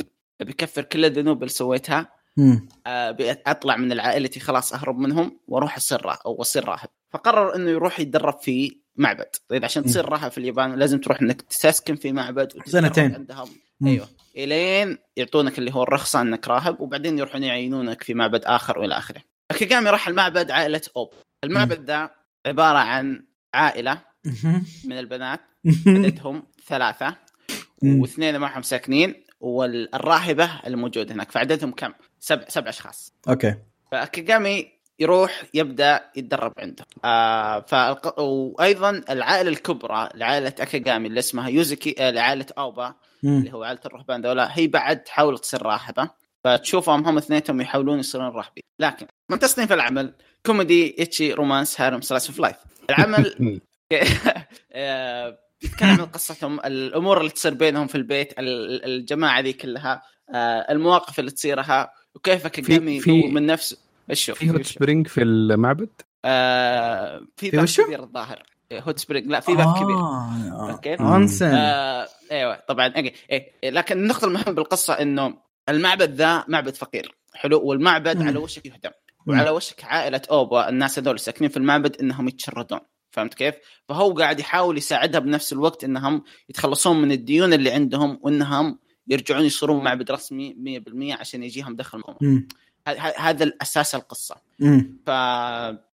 [0.41, 2.11] أبي أكفر كل الذنوب اللي سويتها.
[2.87, 7.99] أبي أطلع من عائلتي خلاص أهرب منهم وأروح أصير أو أصير راهب فقرر إنه يروح
[7.99, 12.53] يتدرب في معبد طيب عشان تصير راهب في اليابان لازم تروح إنك تسكن في معبد
[12.65, 13.15] سنتين.
[13.15, 13.49] عندهم.
[13.85, 18.97] أيوه إلين يعطونك اللي هو الرخصة إنك راهب وبعدين يروحون يعينونك في معبد آخر وإلى
[18.97, 19.21] آخره.
[19.51, 21.13] أكيغامي راح المعبد عائلة أوب.
[21.43, 22.09] المعبد ذا
[22.45, 24.01] عبارة عن عائلة.
[24.85, 25.39] من البنات.
[25.87, 27.15] عددهم ثلاثة.
[27.83, 33.13] واثنين معهم ساكنين والراهبة الموجودة هناك فعددهم كم؟ سبع سبع أشخاص.
[33.29, 33.55] okay
[33.91, 36.85] فأكيغامي يروح يبدأ يتدرب عنده.
[37.05, 38.19] آه فالق...
[38.19, 43.39] وأيضا العائلة الكبرى لعائله اكيغامي اللي اسمها يوزيكي آه لعائلة أوبا مم.
[43.39, 46.09] اللي هو عائلة الرهبان ذولا هي بعد تحاول تصير راهبة.
[46.43, 48.63] فتشوفهم هم اثنينهم يحاولون يصيرون راهبين.
[48.79, 50.13] لكن من تصنيف العمل؟
[50.45, 52.55] كوميدي ecchi romance harem slice of life.
[52.89, 53.59] العمل
[54.73, 60.03] آه، يتكلم عن قصتهم الأمور اللي تصير بينهم في البيت ال- الجماعة ذي كلها
[60.35, 63.77] آه، المواقف اللي تصيرها وكيف في- يطور من نفسه.
[64.09, 65.89] إيش هو؟ في hot؟ spring في المعبد
[66.25, 68.43] آه، في باب؟ كبير الظاهر
[68.73, 70.71] hot spring لا في باب كبير آه.
[70.71, 72.93] okay onsen آه أيوه طبعا
[73.31, 73.51] إيه.
[73.63, 75.33] لكن النقطة المهمة بالقصة إنه
[75.69, 78.27] المعبد ذا معبد فقير حلو والمعبد مم.
[78.27, 78.91] على وشك يهدم.
[79.27, 82.79] وعلى وشك عائلة أوبا الناس هذول ساكنين في المعبد إنهم يتشردون
[83.11, 83.55] فهمت كيف؟
[83.89, 89.83] فهو قاعد يحاول يساعدها بنفس الوقت إنهم يتخلصون من الديون اللي عندهم وإنهم يرجعون يصيرون
[89.83, 90.81] معبد رسمي
[91.15, 92.03] 100% عشان يجيهم دخل.
[92.21, 92.47] مم.
[93.17, 94.97] هذا الأساس القصة مم.
[95.05, 95.09] ف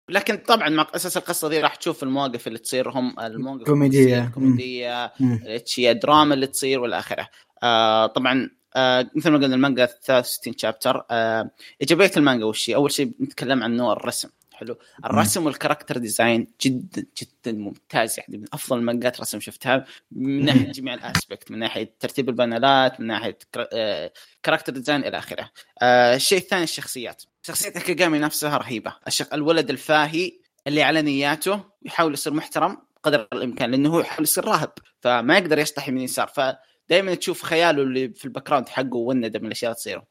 [0.10, 4.24] لكن طبعا مع أساس القصة دي راح تشوف المواقف اللي تصير هم المواقف كوميدية.
[4.24, 5.34] الكوميديه مم.
[5.46, 7.28] الاشياء الدراما اللي تصير والى آخره.
[7.64, 11.50] آه طبعا آه مثل ما قلنا المانجا 63 chapter آه
[11.82, 14.78] ايجابيه المانجا وش؟ أول شيء نتكلم عن نوع الرسم حلو.
[15.06, 18.20] الرسم وال character design جدا جدا ممتاز.
[18.20, 22.40] يعني من أفضل المانجات رسم شفتها من ناحية جميع ال aspect من ناحية ترتيب ال
[22.40, 23.38] panel ات من ناحية
[23.74, 24.12] آه،
[24.44, 25.52] character design إلى آخره.
[25.82, 27.24] آه الشيء الثاني الشخصيات.
[27.44, 28.94] شخصية اكيغامي نفسها رهيبة.
[29.08, 29.34] الشخ...
[29.34, 30.32] الولد الفاهي
[30.68, 35.60] اللي على نياته يحاول يصير محترم قدر الإمكان لأنه هو يحاول يصير راهب فما يقدر
[35.60, 36.28] يشطح من يسار.
[36.28, 40.04] فدائما تشوف خياله اللي في ال background حقه من الأشياء اللي تصير آه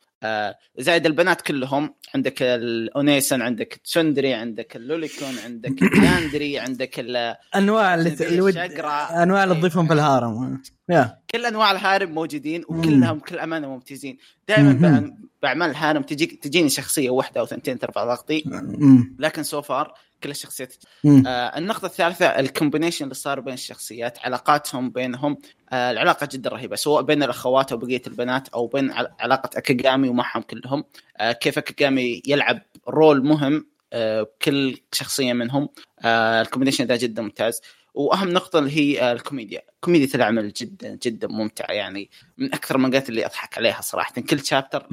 [0.78, 6.98] زائد البنات كلهم عندك ال onee-san عندك tsundere عندك ال lolicon عندك ال yandere عندك
[7.56, 8.56] أنواع اللي ود...
[8.56, 12.62] أنواع اللي تضيفهم في ال harem يا كل أنواع ال harem موجودين.
[12.68, 15.12] وكلهم بكل أمانة ممتازين دائما.
[15.42, 18.44] بأعمال ال harem تجي تجيني شخصية واحدة أو ثنتين ترفع ضغطي.
[19.18, 20.74] لكن so far كل الشخصيات.
[21.26, 25.36] آه النقطة الثالثة ال combination اللي صار بين الشخصيات علاقاتهم بينهم
[25.72, 30.08] آه العلاقة جدا رهيبة سواء بين الأخوات أو بقية البنات أو بين عل- علاقة أكيغامي
[30.08, 30.84] ومعهم كلهم.
[31.16, 35.68] آه كيف أكيغامي يلعب role مهم آه كل شخصية منهم.
[36.00, 37.60] آه ال combination ذا جدا ممتاز.
[37.94, 43.08] وأهم نقطة اللي هي آه الكوميديا، كوميديا العمل جدا جدا ممتعة يعني من أكثر المانجات
[43.08, 44.20] اللي أضحك عليها صراحة.
[44.20, 44.86] كل chapter.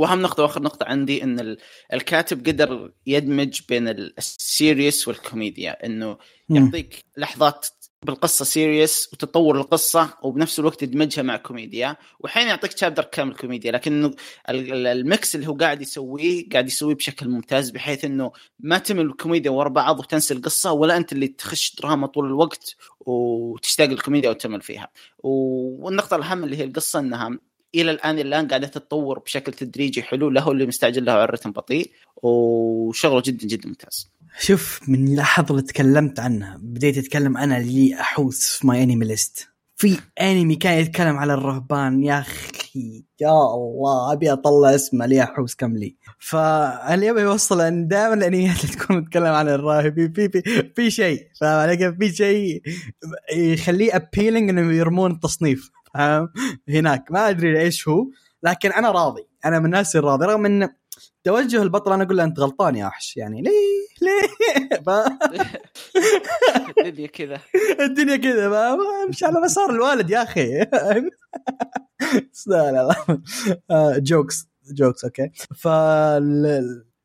[0.00, 1.58] واهم نقطة وآخر نقطة عندي إن ال-
[1.92, 6.18] الكاتب قدر يدمج بين ال- ال serious والكوميديا إنه.
[6.50, 7.66] يعطيك لحظات
[8.02, 13.70] بالقصة serious وتطور القصة وبنفس الوقت يدمجها مع كوميديا وحين يعطيك chapter كامل كوميديا
[14.48, 19.06] ال- ال mix اللي هو قاعد يسويه قاعد يسويه بشكل ممتاز بحيث إنه ما تمل
[19.06, 24.60] الكوميديا ورا بعض وتنسى القصة ولا أنت اللي تخش دراما طول الوقت وتشتاق للكوميديا وتمل
[24.60, 24.88] فيها
[25.18, 27.38] والنقطة الأهم اللي هي القصة إنها
[27.74, 30.30] إلى الآن الآن قاعدة تتطور بشكل تدريجي حلو.
[30.30, 31.90] له اللي مستعجل له على الرتم بطيء
[32.22, 34.10] وشغله جدا جدا ممتاز.
[34.40, 39.48] شوف من اللحظه اللي تكلمت عنها بديت أتكلم أنا اللي احوس في ماي انمي ليست
[39.76, 42.04] في انمي كان يتكلم على الرهبان.
[42.04, 45.96] يا أخي يا الله أبي أطلع اسمه لي احوس كم لي.
[46.18, 51.28] فاللي يبي يوصل ان دائما الأنميات اللي تكون تتكلم عن الراهب في في في شيء.
[51.40, 52.62] فاهم علي؟ في شيء
[53.34, 55.70] يخليه appealing إنه يرمون التصنيف.
[56.68, 57.10] هناك.
[57.12, 58.06] ما أدري إيش هو
[58.42, 59.26] لكن أنا راضي.
[59.44, 60.68] أنا من الناس الراضي رغم إن
[61.24, 63.16] توجه البطل أنا أقول له أنت غلطان يا وحش.
[63.16, 63.50] يعني ليه؟
[64.02, 64.28] ليه؟
[66.86, 67.40] الدنيا كذا.
[67.80, 68.76] الدنيا كذا.
[69.08, 70.58] مش على مسار الوالد يا أخي.
[72.46, 73.98] لا لا لا.
[73.98, 76.46] jokes jokes okay فال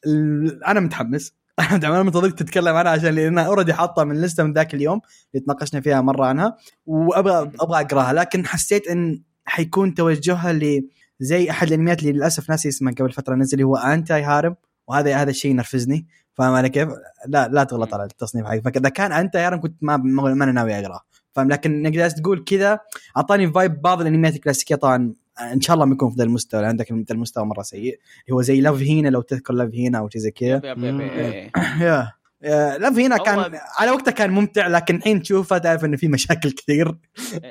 [0.08, 1.34] ال- أنا متحمس.
[1.60, 1.84] متحمس.
[1.84, 5.02] أنا منتظرك تتكلم عنها عشان لأنها already حاطها من لسته من ذاك اليوم
[5.34, 8.14] اللي تناقشنا فيها مرة عنها وابغى أبغى أقراها.
[8.14, 10.88] لكن حسيت إن حيكون توجهها ل
[11.20, 14.56] زي أحد الأنميات اللي للأسف ناسي اسمه قبل فترة نزل هو انتي هارم
[14.88, 16.08] وهذا هذا الشيء ينرفزني.
[16.34, 16.90] فاهم علي كيف؟
[17.28, 20.80] لا لا تغلط على التصنيف حقي فإذا كان إتشي harem كنت ما ما أنا ناوي
[20.80, 21.00] أقرأه.
[21.34, 22.80] فاهم؟ لكن إنك تقول كذا
[23.18, 25.14] أعطاني vibe بعض الأنميات الكلاسيكية طبعا.
[25.42, 28.00] إن شاء الله ما يكون في ذا المستوى عندك ذا المستوى مرة سيء
[28.32, 31.02] هو زي Love Hina لو تذكر Love Hina أو شيء زي كذا yep.
[31.82, 32.12] yeah
[32.44, 36.52] yeah، Love Hina كان على وقته كان ممتع لكن الحين تشوفه تعرف إنه في مشاكل
[36.52, 36.88] كثير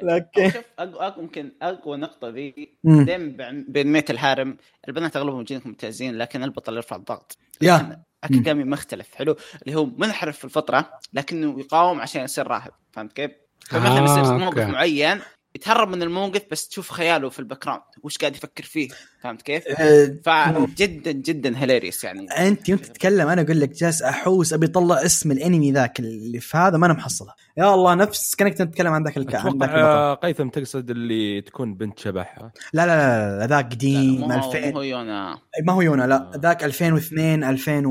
[0.03, 2.74] لكن- شوف أقوى أقوى- ممكن أقوى نقطة ذي.
[2.85, 4.57] دائما بانميه ال harem
[4.89, 7.76] البنات أغلبهم يجينك ممتازين لكن البطل يرفع الضغط yeah.
[8.24, 13.12] لكن أكاديمي مختلف حلو اللي هو منحرف في الفطرة لكنه يقاوم عشان يصير راهب فهمت
[13.12, 13.30] كيف؟
[13.68, 14.45] فمثلا آه، يصير okay.
[14.45, 15.20] موقف معين
[15.55, 18.88] يتهرب من الموقف بس تشوف خياله في ال background وش قاعد يفكر فيه؟
[19.22, 22.26] فهمت كيف؟ آه، فجدا جدا hilarious يعني.
[22.30, 26.57] أنت يوم تتكلم أنا أقول لك جالس أحوس أبي اطلع اسم الأنمي ذاك اللي في
[26.57, 27.34] هذا ما أنا محصله.
[27.57, 29.34] يا الله نفس كأنك تتكلم عن ذاك الك...
[29.34, 29.78] عن ذاك أتوقع البطل.
[29.82, 32.38] آه، قيثم تقصد اللي تكون بنت شبح.
[32.72, 35.38] لا لا لا, لا ذاك قديم مو هو- 2000 مو هو يونا.
[35.66, 36.36] ما هو يونا لا آه.
[36.36, 37.82] ذاك 2002 2000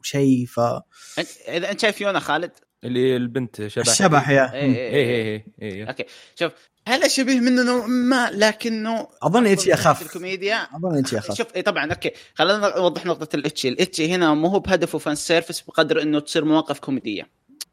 [0.00, 0.60] وشيء ف
[1.20, 2.50] أنت- إذا أنت شايف يونا خالد؟
[2.84, 3.88] اللي البنت شبح.
[3.88, 4.52] الشبح yeah.
[4.54, 6.04] إيه، إيه، إيه إيه إيه إيه okay.
[6.34, 6.52] شوف
[6.88, 10.02] هذا شبيه منه نوعا ما لكنه أظن إتشي في أخف.
[10.02, 10.56] الكوميديا.
[10.56, 11.34] أظن إتشي أخف.
[11.34, 12.10] شوف اي طبعا okay.
[12.34, 13.68] خلينا نوضح نقطة الإتشي.
[13.68, 17.30] الإتشي هنا مو هو بهدفه fan service بقدر إنه تصير مواقف كوميدية.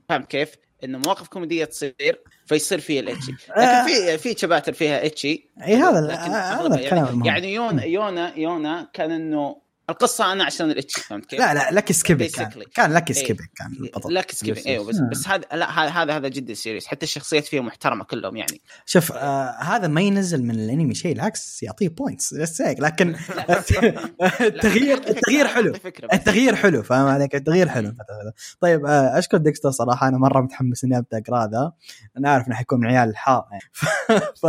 [0.10, 0.50] فاهم كيف؟
[0.84, 3.32] إنه مواقف كوميدية تصير فيصير فيها الإتشي.
[3.58, 3.86] آه.
[3.86, 5.50] لكن في في شباتر فيها إتشي.
[5.68, 10.44] إي هذا لكن هذا أغلبها الكلام يعني, يعني يونا يونا يونا كان إنه القصة أنا
[10.44, 12.64] عشان الاتشي فهمت كيف؟ لا لا لك skipping كان.
[12.76, 13.16] كان لك إيه.
[13.16, 14.14] skipping كان البطل.
[14.14, 15.00] لا skipping أيوه بس.
[15.12, 18.62] بس هذا لا هذا هذا هذا جدا serious حتى الشخصيات فيها محترمة كلهم يعني.
[18.86, 23.16] شوف آه هذا ما ينزل من الانمي شيء العكس يعطيه points بس هيك لكن
[24.42, 25.74] التغيير التغيير حلو.
[26.14, 27.94] التغيير حلو فاهم عليك؟ التغيير حلو.
[28.60, 31.72] طيب آه أشكر ديكستر صراحة أنا مرة متحمس إني أبدأ أقرأ ذا
[32.18, 33.64] أنا عارف إنه حيكون من عيال الحار يعني
[34.42, 34.46] ف...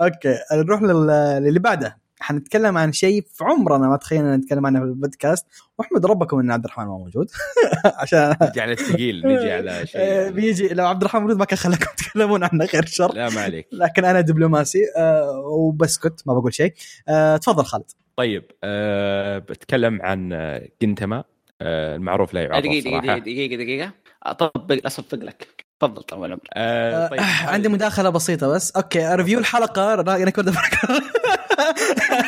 [0.00, 1.06] okay نروح لل...
[1.42, 2.09] للي بعده.
[2.20, 5.46] حنتكلم عن شيء في عمرنا ما تخيلنا نتكلم عنه في البودكاست.
[5.78, 7.30] وأحمد ربكم ان عبد الرحمن ما موجود.
[8.02, 10.68] عشان نجي على الثقيل نجي على آه، شيء بيجي.
[10.68, 13.14] لو عبد الرحمن موجود ما كان خلاكم تتكلمون عنه غير شر.
[13.14, 13.66] لا ما عليك.
[13.72, 16.74] لكن أنا دبلوماسي آه وبسكت ما بقول شيء.
[17.08, 17.90] آه تفضل خالد.
[18.16, 21.24] طيب أه بتكلم عن آه، جنتما.
[21.62, 23.18] المعروف لا يعرف دقيقة صراحة.
[23.18, 23.92] دقيقة دقيقة.
[24.22, 25.69] أطبق أصفق لك.
[25.80, 28.70] تفضل طول عمرك أه طيب عندي مداخلة بسيطة بس.
[28.70, 30.48] okay review الحلقة record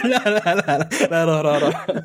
[0.04, 1.86] لا لا لا لا روح روح روح.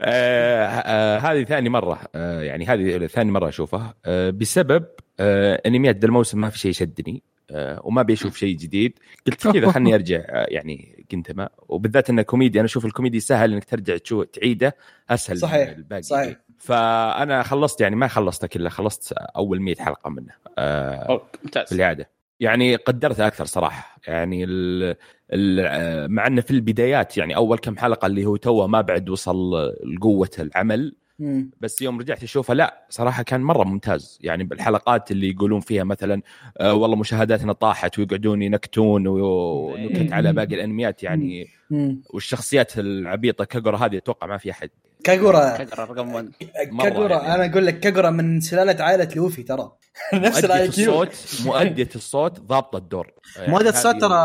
[0.00, 3.94] آه آه هذه ثاني مرة آه يعني هذه ثاني مرة أشوفها.
[4.04, 4.84] آه بسبب
[5.20, 8.98] آه انميات ذا الموسم ما في شيء شدني آه وما بيشوف شيء جديد.
[9.26, 13.64] قلت كذا خلني أرجع آه يعني جنتما وبالذات انه كوميدي أنا أشوف الكوميدي سهل إنك
[13.64, 14.76] ترجع تشوف تعيده
[15.10, 16.02] أسهل صحيح، من الباقي.
[16.02, 16.36] صحيح.
[16.58, 20.32] فأنا خلصت يعني ما خلصتها كلها خلصت أول 100 حلقة منه.
[20.32, 21.66] آه ممتاز.
[21.68, 23.96] في العاده يعني قدرتها أكثر صراحة.
[24.06, 24.96] يعني ال
[25.32, 29.74] ال مع إنه في البدايات يعني أول كم حلقة اللي هو توه ما بعد وصل
[29.96, 31.50] لقوة العمل مم.
[31.60, 34.18] بس يوم رجعت أشوفه لا صراحة كان مرة ممتاز.
[34.22, 36.22] يعني بالحلقات اللي يقولون فيها مثلا
[36.58, 41.46] آه والله مشاهداتنا طاحت ويقعدون ينكتون ونكت على باقي الأنميات يعني.
[41.70, 42.02] مم.
[42.14, 44.70] والشخصيات العبيطة كاغورا هذه أتوقع ما في أحد.
[45.04, 46.30] كاغورا كاغورا رقم 1
[46.70, 47.34] مرة كاغورا يعني.
[47.34, 49.72] أنا أقول لك كاغورا من سلالة عائلة لوفي ترى.
[50.14, 53.10] نفس مؤدية ال IQ الصوت مؤدية الصوت ضابطة الدور.
[53.36, 54.18] يعني هذه- الصوت ترى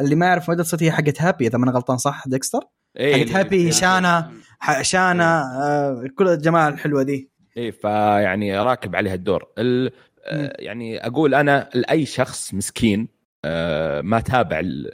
[0.00, 2.60] اللي ما يعرف مؤدية الصوت هي حقت هابي إذا ما أنا غلطان صح ديكستر؟
[2.96, 8.96] إيه حقت اللي- هابي شانا ح- شانا آه كل الجماعة الحلوة دي إيه فيعني راكب
[8.96, 9.46] عليها الدور.
[9.58, 9.90] ال...
[10.24, 13.08] آه، يعني أقول أنا لأي شخص مسكين
[13.44, 14.90] آه، ما تابع ال-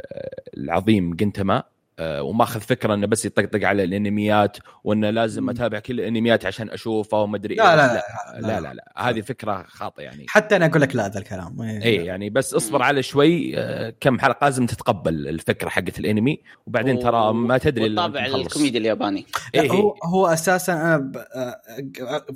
[0.57, 1.65] العظيم جنتما آه،
[2.01, 5.51] وماخذ فكرة إنه بس يطقطق على الانميات وإنه لازم.
[5.51, 7.77] أتابع كل الانميات عشان أشوفه وما أدري لا إيه.
[7.77, 10.27] لا لا لا لا لا هذه فكرة خاطئة يعني.
[10.29, 11.61] حتى أنا أقول لك لا ذا الكلام.
[11.61, 16.99] اي يعني بس اصبر على شوي آه، كم حلقة لازم تتقبل الفكرة حقت الأنمي وبعدين
[16.99, 18.35] ترى ما تدري مخلص.
[18.35, 19.27] الكوميدي الياباني.
[19.55, 19.71] لا إيه.
[19.71, 21.17] هو هو أساسا أنا ب...
[21.17, 21.61] آه،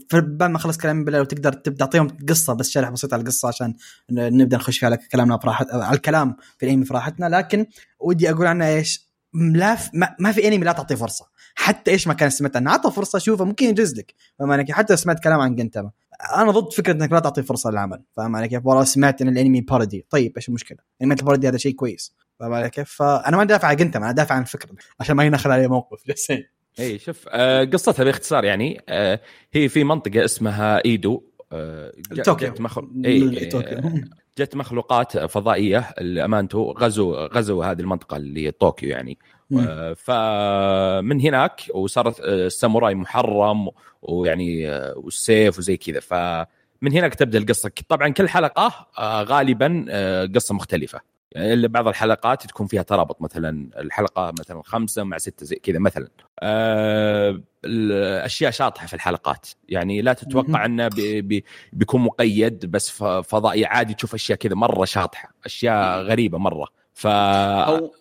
[0.09, 3.23] في بعد ما اخلص كلامي بالله لو تقدر تبدا تعطيهم قصة بس شرح بسيط على
[3.23, 3.75] القصة عشان
[4.11, 7.67] نبدأ نخش في على كلامنا في راحت على الكلام في الأنمي في راحتنا لكن
[8.01, 12.09] ودي أقول عنه إيش؟ لا في ما, ما في انمي لا تعطيه فرصة حتى إيش
[12.09, 15.23] ما كان سمعت عنه عطى فرصة شوفه ممكن ينجز لك فاهم علي كيف؟ حتى سمعت
[15.23, 15.91] كلام عن جنتما
[16.37, 19.61] أنا ضد فكرة إنك لا تعطي فرصة للعمل فاهم علي كيف؟ والله سمعت إن الأنمي
[19.61, 23.69] بارودي طيب إيش المشكلة؟ أنمي البارودي هذا شيء كويس فاهم علي كيف؟ فأنا ما دافع
[23.69, 24.71] عن جنتما أنا دافع عن الفكرة
[25.01, 26.45] عشان ما ينخل عليه موقف جالسين
[26.81, 29.21] إي شوف آه قصتها باختصار يعني آه
[29.53, 31.23] هي في منطقة اسمها ايدو
[31.53, 31.93] آه
[32.25, 32.55] طوكيو.
[32.59, 33.03] مخل...
[33.05, 33.51] إي.
[33.55, 39.19] آه، جت مخلوقات فضائية الامانتو غزوا غزوا هذه المنطقة اللي طوكيو يعني.
[39.51, 39.67] مم.
[39.69, 43.69] آه فمن هناك وصارت آه، الساموراي محرم
[44.03, 46.01] ويعني آه، والسيف وزي كذا.
[46.01, 47.71] فمن هناك تبدأ القصة.
[47.89, 49.87] طبعا كل حلقة غالبا
[50.35, 51.12] قصة مختلفة.
[51.35, 55.79] يعني الا بعض الحلقات تكون فيها ترابط مثلا الحلقة مثلا خمسة مع ستة زي كذا
[55.79, 56.09] مثلا.
[56.41, 59.49] آه الأشياء شاطحة في الحلقات.
[59.69, 64.85] يعني لا تتوقع إنه بي بي بيكون مقيد بس فضائي عادي تشوف أشياء كذا مرة
[64.85, 66.69] شاطحة أشياء غريبة مرة.
[66.95, 67.93] ف أو.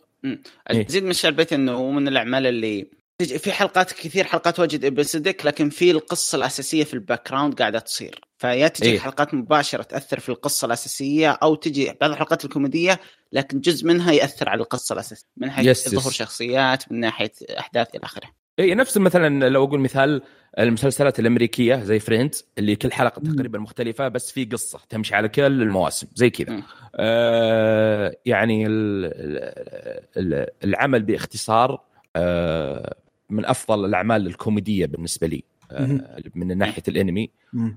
[0.71, 0.83] إيه.
[0.83, 2.87] تزيد من الشعر البيت إنه هو من الأعمال اللي
[3.25, 8.21] في حلقات كثير حلقات واجد ابسودك لكن في القصة الأساسية في ال background قاعدة تصير
[8.37, 8.99] فيا تجي إيه.
[8.99, 12.99] حلقات مباشرة تأثر في القصة الأساسية أو تجي بعض الحلقات الكوميدية
[13.31, 15.73] لكن جزء منها يأثر على القصة الأساسية من ناحية.
[15.73, 18.27] ظهور شخصيات من ناحية أحداث إلى آخره
[18.59, 20.21] اي نفس مثلا لو أقول مثال
[20.59, 23.21] المسلسلات الأمريكية زي فريندز اللي كل حلقة.
[23.21, 26.63] تقريبا مختلفة بس في قصة تمشي على كل المواسم زي كذا.
[26.95, 31.81] آه يعني ال- ال- ال- العمل باختصار
[32.15, 32.95] آه
[33.31, 35.43] من أفضل الأعمال الكوميدية بالنسبة لي.
[35.71, 35.99] آه
[36.35, 37.29] من ناحية الأنمي.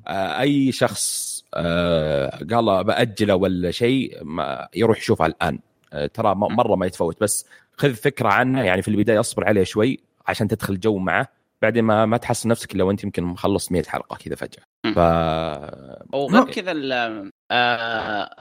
[0.06, 5.58] آه أي شخص آه قال بأجله ولا شيء ما يروح يشوفها الآن
[6.14, 7.46] ترى مرة ما يتفوت بس
[7.76, 11.28] خذ فكرة عنه يعني في البداية اصبر عليه شوي عشان تدخل جو معه
[11.62, 14.62] بعدين ما ما تحصل نفسك إلا وأنت يمكن مخلص 100 حلقة كذا فجأة.
[14.94, 14.98] ف
[16.14, 17.30] وغير كذا ال-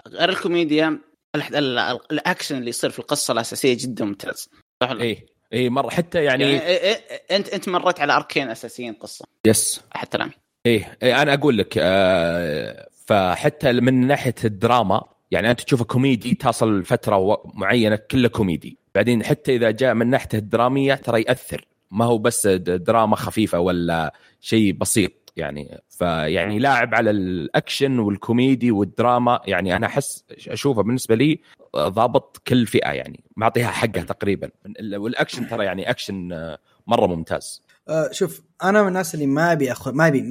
[0.07, 0.99] غير الكوميديا
[1.35, 4.49] ال- ال- الأكشن اللي يصير في القصة الأساسية جدا ممتاز
[4.83, 5.15] صح لا؟
[5.53, 9.25] اي مرة حتى يعني يعني إيه- إيه- انت أنت مريت على arc ين أساسيين قصة.
[9.45, 9.81] yes.
[9.91, 10.29] حتى الان
[10.65, 16.83] إيه, إيه أنا أقول لك آه فحتى من ناحية الدراما يعني أنت تشوف كوميدي تصل
[16.85, 18.77] فتره معينة كله كوميدي.
[18.95, 21.65] بعدين حتى إذا جاء من ناحية الدرامية ترى يأثر.
[21.91, 25.81] ما هو بس دراما خفيفة ولا شيء بسيط يعني.
[25.89, 31.39] فيعني لاعب على الأكشن والكوميدي والدراما يعني أنا احس أشوفه بالنسبة لي
[31.77, 34.49] ضابط كل فئة يعني معطيها حقها تقريبا.
[34.95, 36.57] والأكشن ترى يعني أكشن آه،
[36.87, 37.61] مرة ممتاز.
[37.89, 39.87] آه شوف أنا من الناس اللي ما أبي أخ...
[39.87, 40.21] ما أبي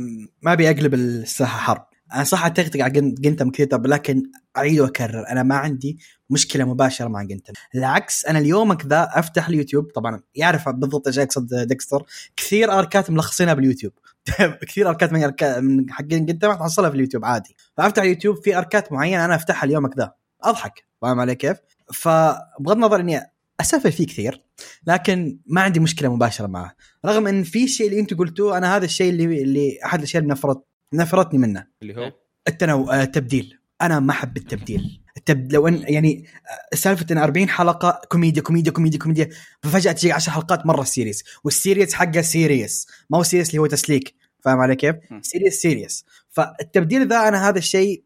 [0.43, 1.85] ما أبي أقلبها ساحة حرب.
[2.15, 4.23] أنا صح اتقطق على جن- جنتاما كثير لكن
[4.57, 5.99] اعيد واكرر أنا ما عندي
[6.31, 7.53] مشكلة مباشرة مع جنتاما.
[7.75, 12.03] العكس أنا اليومك ذا أفتح اليوتيوب طبعا يعرف بالضبط إيش أقصد ديكستر.
[12.37, 13.93] كثير arc ات ملخصينها باليوتيوب.
[14.69, 15.61] كثير arc ات من arc ا...
[15.61, 17.57] من حقين جنتاما تحصلها في اليوتيوب عادي.
[17.77, 20.13] فأفتح اليوتيوب في arc ات معينة أنا أفتحها اليومك ذا
[20.45, 21.57] أضحك فاهم علي كيف؟
[21.93, 23.21] فبغض النظر إني
[23.61, 24.43] اسفل فيه كثير
[24.87, 26.75] لكن ما عندي مشكلة مباشرة معه.
[27.07, 30.33] رغم إن في شيء اللي أنتم قلتوه أنا هذا الشيء اللي اللي أحد الأشياء اللي
[30.33, 31.67] نفرت نفرتني منه.
[31.83, 32.13] اللي هو؟
[32.49, 33.59] التنو آه، التبديل.
[33.83, 35.03] أنا ما أحب التبديل.
[35.17, 35.53] التب...
[35.53, 36.25] لو ان يعني
[36.73, 39.29] آه، سالفة إن 40 حلقة كوميديا كوميديا كوميديا كوميديا
[39.63, 43.67] ففجأة تجي 10 حلقات مرة serious وال serious حقه serious ما هو serious اللي هو
[43.67, 48.05] تسليك فاهم علي كيف؟ serious serious فالتبديل ذا أنا هذا الشيء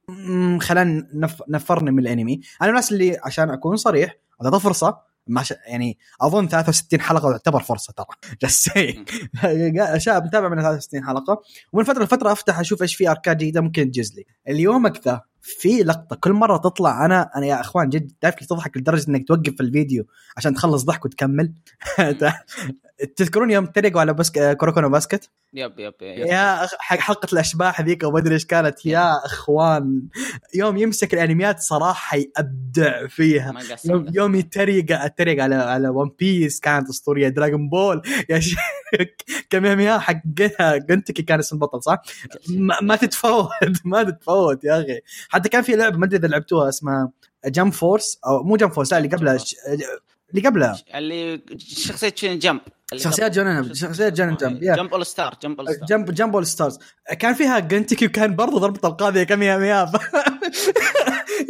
[0.61, 1.43] خلاني نف...
[1.49, 2.41] نفرني من الأنمي.
[2.63, 5.55] أنا الناس اللي عشان أكون صريح أعطيته فرصة ما ش...
[5.67, 8.07] يعني أظن 63 حلقة تعتبر فرصة ترى.
[9.97, 11.43] أشياء متابع من 63 حلقة.
[11.73, 14.25] ومن فترة لفترة أفتح أشوف إيش في arc ات جديدة ممكن تجوز لي.
[14.49, 18.77] اليومك ذا في لقطة كل مرة تطلع أنا أنا يا أخوان جد تعرف كيف تضحك
[18.77, 21.53] لدرجة إنك توقف الفيديو عشان تخلص ضحك وتكمل؟
[23.17, 24.57] تذكرون يوم تريقوا على بسك...
[24.57, 26.27] كوروكو نو باسكت؟ yep yep, yep.
[26.27, 28.87] يا حق حلقة الأشباح ذيك وما أدري إيش كانت.
[28.87, 30.03] يا أخوان
[30.55, 33.55] يوم يمسك الأنميات صراحة يبدع فيها.
[33.85, 37.29] يوم يوم يتريق اتريق على على ون بيس كانت أسطورية.
[37.29, 38.59] دراغون بول يا شيخ
[39.51, 40.21] كاميهاميها حق
[40.89, 42.03] جينتوكي كان اسم البطل صح؟
[42.49, 43.49] ما, ما تتفوت
[43.85, 45.01] ما تتفوت يا أخي.
[45.29, 47.11] حتى كان في لعبة ما أدري إذا لعبتوها اسمها
[47.47, 49.39] جمب فورس أو مو جمب فورس لا اللي قبلها
[50.35, 50.77] اللي قبلها.
[50.95, 52.61] اللي شخصية جمب
[52.97, 56.47] شخصيات شونن شخصيات شونن جمب يا جمب اول ستارز جمب اول ستارز جمب جمب اول
[56.47, 56.79] ستارز
[57.19, 59.93] كان فيها جينتوكي وكان برضو ضربته القاضية كاميهاميها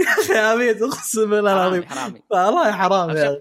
[0.01, 1.83] يا أخي عبيد أقسم بالله العظيم.
[1.83, 2.01] حرامي.
[2.01, 3.41] حرامي والله حرام يا.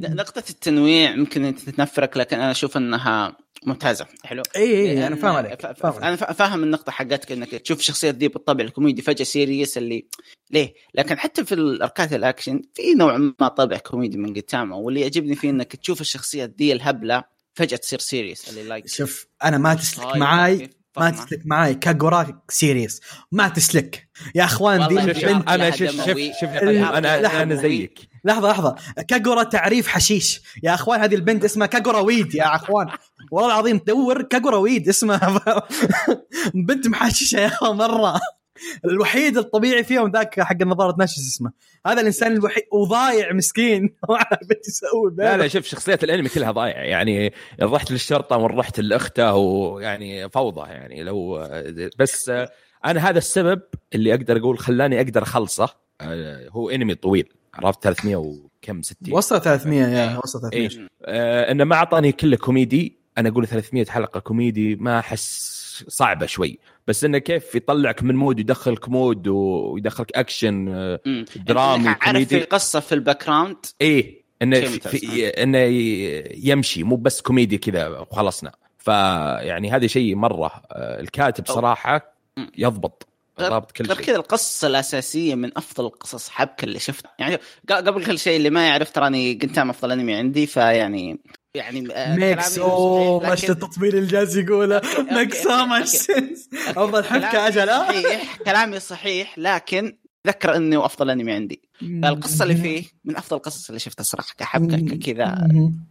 [0.00, 5.34] نقطة التنويع ممكن تنفرك لكن أنا أشوف إنها ممتازة حلو إي إي لأن- أنا فاهم
[5.34, 5.64] عليك.
[6.04, 10.06] أنا فاهم النقطة حقتك إنك تشوف الشخصية ذي بالطبع الكوميدي فجأة serious اللي
[10.50, 14.34] ليه؟ لكن حتى في ال arc ات ال action في نوع ما طابع كوميدي من
[14.34, 17.24] جنتاما واللي يعجبني فيه إنك تشوف الشخصية ذي الهبلة
[17.54, 23.00] فجأة تصير serious اللي like شوف أنا ما تسلك معاي ما؟ تسلك معاي كاجورا serious.
[23.32, 24.08] ما تسلك.
[24.34, 25.70] يا أخوان البنت أنا.
[25.70, 27.54] شوف لها- أنا أنا.
[27.54, 27.98] زيك.
[28.24, 28.74] لحظة لحظة.
[29.08, 30.42] كاجورا تعريف حشيش.
[30.62, 32.86] يا أخوان هذه البنت اسمها كاجورا weed يا أخوان.
[33.30, 35.62] والله العظيم دور كاجورا weed اسمها
[36.68, 38.20] بنت محششة يا أخوان مرة.
[38.84, 41.52] الوحيد الطبيعي فيهم ذاك حق النظارة ناظر اسمه.
[41.86, 43.82] هذا الإنسان الوحيد وضايع مسكين.
[44.08, 45.48] ما عارف إيش يسوي لا لا.
[45.48, 47.32] شوف شخصيات الأنمي كلها ضايعه يعني
[47.62, 51.48] رحت للشرطة ورحت لأخته ويعني فوضى يعني لو
[51.98, 52.30] بس
[52.84, 53.62] أنا هذا السبب
[53.94, 55.68] اللي أقدر أقول خلاني أقدر أخلصه.
[56.00, 60.88] آه، هو أنمي طويل عرفت؟ 300 وكم 60 وصل 300 يا وصل 300 إيه.
[61.04, 62.98] آه إنه ما أعطاني كله كوميدي.
[63.18, 65.53] أنا أقول 300 حلقة كوميدي ما أحس
[65.88, 66.58] صعبة شوي.
[66.86, 71.00] بس إنه كيف يطلعك من mood يدخلك mood ويدخلك اكشن آه،.
[71.36, 75.58] درامي إنك عارف في كوميدي قصه في ال background إيه إنه في إنه
[76.48, 78.52] يمشي مو بس كوميديا كذا وخلصنا.
[78.78, 81.46] فيعني هذا شيء مرة آه، الكاتب.
[81.46, 82.14] صراحة.
[82.58, 83.08] يضبط
[83.40, 84.06] ضابط كل غير شيء.
[84.06, 87.38] كذا القصة الأساسية من أفضل القصص حبكه اللي شفتها يعني
[87.70, 91.18] قبل كل شيء اللي ما يعرف تراني جنتاما أفضل أنمي عندي فيعني
[91.54, 94.80] يعني آه، makes اوه صحيح، مش لكن- التطبيل اللي جالس يقوله
[95.10, 95.88] makes so much.
[95.88, 101.62] sense أفضل حبكه أجل ها صحيح كلامي صحيح لكن ذكر انه أفضل أنمي عندي.
[101.82, 105.48] القصة اللي فيه من أفضل القصص اللي شفتها صراحة كحبكة كذا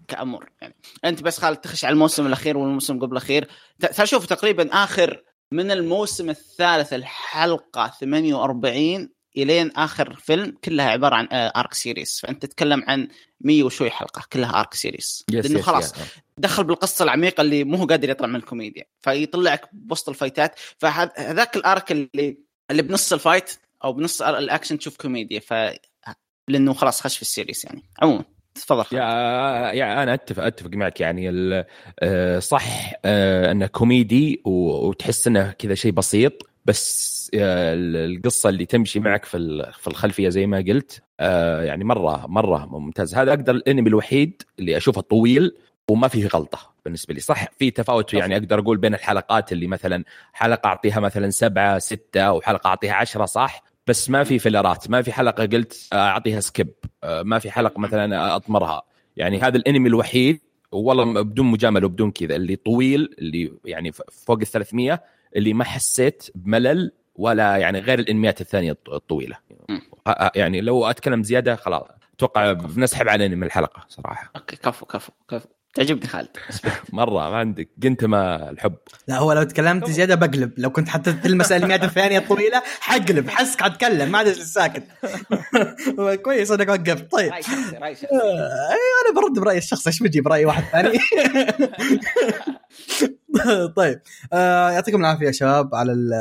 [0.07, 3.47] كامر يعني أنت بس خالد تخش على الموسم الأخير والموسم قبل الأخير.
[3.79, 11.15] ت- ترى شوف تقريبا آخر من الموسم الثالث الحلقة 48 إلين آخر فيلم كلها عبارة
[11.15, 13.07] عن arc serious فأنت تتكلم عن
[13.41, 16.01] 100 وشوي حلقة كلها arc serious yes لأنه yes خلاص yes.
[16.37, 18.83] دخل بالقصة العميقة اللي مو هو قادر يطلع من الكوميديا.
[18.99, 20.59] فيطلعك بوسط ال fight ات.
[20.77, 22.37] فهذاك ال arc اللي
[22.71, 23.51] اللي بنص ال fight
[23.83, 25.39] أو بنص الأكشن تشوف كوميديا.
[25.39, 25.53] ف
[26.47, 27.83] لأنه خلاص خش في ال series يعني.
[28.01, 28.23] عموما
[28.55, 28.85] تفضل.
[28.91, 29.03] يا
[29.71, 31.29] يا أنا أتفق أتفق معك يعني
[31.99, 36.52] آه، صح آه، أنه كوميدي وتحس إنه كذا شيء بسيط.
[36.65, 41.83] بس آه، ال- القصة اللي تمشي معك في في الخلفية زي ما قلت آه، يعني
[41.83, 43.15] مرة مرة ممتاز.
[43.15, 45.55] هذا أقدر الأنمي الوحيد اللي أشوفه طويل
[45.89, 47.19] وما فيه غلطة بالنسبة لي.
[47.19, 50.03] صح في تفاوت يعني أقدر أقول بين الحلقات اللي مثلا
[50.33, 55.01] حلقة أعطيها مثلا سبعة ستة وحلقه أعطيها عشرة صح؟ بس ما في filler ات ما
[55.01, 56.69] في حلقة قلت أعطيها skip
[57.03, 58.81] ما في حلقة مثلا أطمرها.
[59.17, 60.39] يعني هذا الأنمي الوحيد
[60.71, 63.91] والله بدون مجاملة وبدون كذا اللي طويل اللي يعني
[64.25, 65.03] فوق ال 300
[65.35, 69.37] اللي ما حسيت بملل ولا يعني غير الإنميات الثانية الط- الطويلة.
[70.35, 71.87] يعني لو أتكلم زيادة خلاص.
[72.15, 74.31] أتوقع بنسحب على من الحلقة صراحة.
[74.35, 75.47] okay كفو كفو كفو.
[75.73, 76.27] تعجبني خالد.
[76.93, 77.69] مرة ما عندك.
[77.83, 78.75] قنت ما الحب.
[79.07, 80.51] لا هو لو تكلمت زيادة بقلب.
[80.57, 83.29] لو كنت حتى تلمس الانميات الثانية الطويله حقلب.
[83.29, 84.83] حسك حتكلم ما أدري ساكت.
[86.23, 87.11] كويس إنك وقفت.
[87.11, 87.31] طيب.
[87.31, 88.07] راي شخصي راي شخصي.
[88.15, 88.69] آه،
[89.09, 89.89] أنا برد برأيي الشخصي.
[89.89, 90.99] إيش بجيب راي واحد ثاني؟
[93.75, 94.01] طيب.
[94.33, 96.13] آه يعطيكم العافية يا شباب على ال-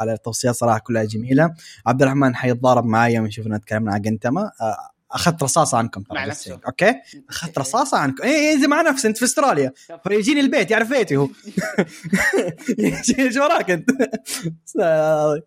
[0.00, 1.54] على التوصيات صراحة كلها جميلة.
[1.86, 6.60] عبد الرحمن حيتضارب معايا من شوفنا تكلمنا عن جنتما آه أخذت رصاصة عنكم مع نفسه.
[6.66, 6.94] أوكي؟
[7.28, 8.22] أخذت رصاصة عنكم.
[8.22, 9.72] اي اي زي مع نفسي أنت في أستراليا.
[10.08, 11.28] فيجيني البيت يعرف بيتي هو.
[13.18, 13.90] إيش وراك أنت؟
[14.80, 15.42] آه،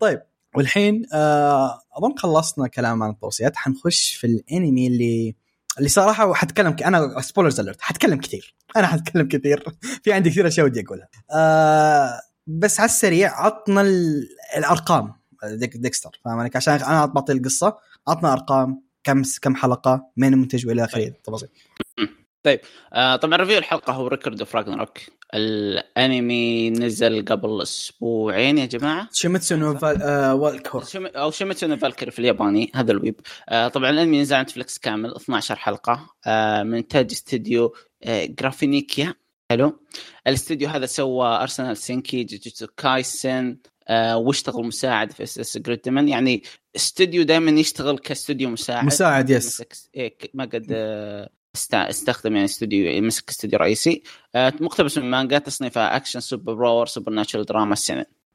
[0.00, 0.22] طيب.
[0.54, 3.56] والحين آه، أظن خلصنا كلام عن التوصيات.
[3.56, 5.34] حنخش في الأنمي اللي
[5.78, 6.82] اللي صراحة حتكلم ك...
[6.82, 8.54] أنا spoilers alert حتكلم كثير.
[8.76, 9.64] أنا حتكلم كثير.
[10.02, 11.08] في عندي كثير أشياء ودي أقولها.
[11.30, 14.28] آه بس على السريع عطنا ال...
[14.56, 15.22] الأرقام.
[15.44, 17.76] ديك Dexter فاهم عليك عشان أنا بعطي القصة.
[18.08, 21.12] عطنا أرقام كم كم حلقة مين المنتج وإلى آخره.
[21.24, 21.48] تفاصيل
[22.92, 24.98] آه طبعا review الحلقة هو Record of Ragnarok
[25.34, 29.78] الأنمي نزل قبل أسبوعين يا جماعة؟ shuumatsu no.
[29.82, 31.06] آه والكور shuu...
[31.06, 33.20] أو shuumatsu no Valkyrie في الياباني هذا الويب.
[33.48, 36.10] آه طبعا الأنمي نزل على نتفلكس كامل 12 حلقة.
[36.26, 39.14] آه من انتاج استديو آه Graphinica
[39.50, 39.80] حلو.
[40.26, 43.56] الاستديو هذا سوى ارسنال senki Jujutsu Kaisen
[43.88, 46.42] آه واشتغل مساعد في اس اس جريدمان يعني
[46.76, 48.84] استوديو دائما يشتغل كاستوديو مساعد.
[48.84, 54.02] مساعد yes مسك إيه ما قد آه، است- استخدم يعني استوديو مسك استوديو رئيسي.
[54.34, 57.74] آه، مقتبس من مانجا تصنيفها action super power supernatural drama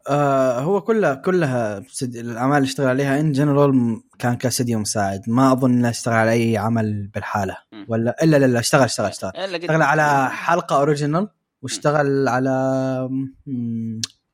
[0.10, 1.84] آه هو كلها كلها.
[2.04, 5.22] الأعمال اللي اشتغل عليها in general كان كاستديو مساعد.
[5.28, 7.58] ما أظن إنه اشتغل على أي عمل بالحالة.
[7.88, 9.32] ولا إلا لا لا اشتغل اشتغل اشتغل.
[9.36, 11.28] اشتغل على حلقة original
[11.62, 12.50] واشتغل على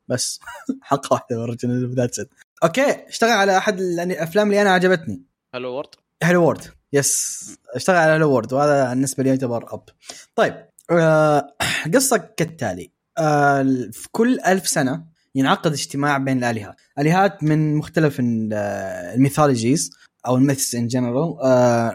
[0.08, 0.40] بس.
[0.82, 2.26] حلقه واحدة original that's
[2.64, 5.22] okay اشتغل على أحد الافلام اللي أنا عجبتني.
[5.56, 5.90] Hello World
[6.24, 6.62] Hello World
[6.94, 7.44] yes
[7.76, 9.84] اشتغل على Hello World وهذا بالنسبة لي يعتبر أب.
[10.36, 11.56] طيب آه
[11.94, 12.92] قصة كالتالي.
[13.18, 16.76] آه في كل ألف سنة ينعقد اجتماع بين الآلهات.
[17.00, 18.20] آلهات من مختلف
[18.54, 19.92] آه، ال mythologies
[20.28, 21.38] أو ال myths in general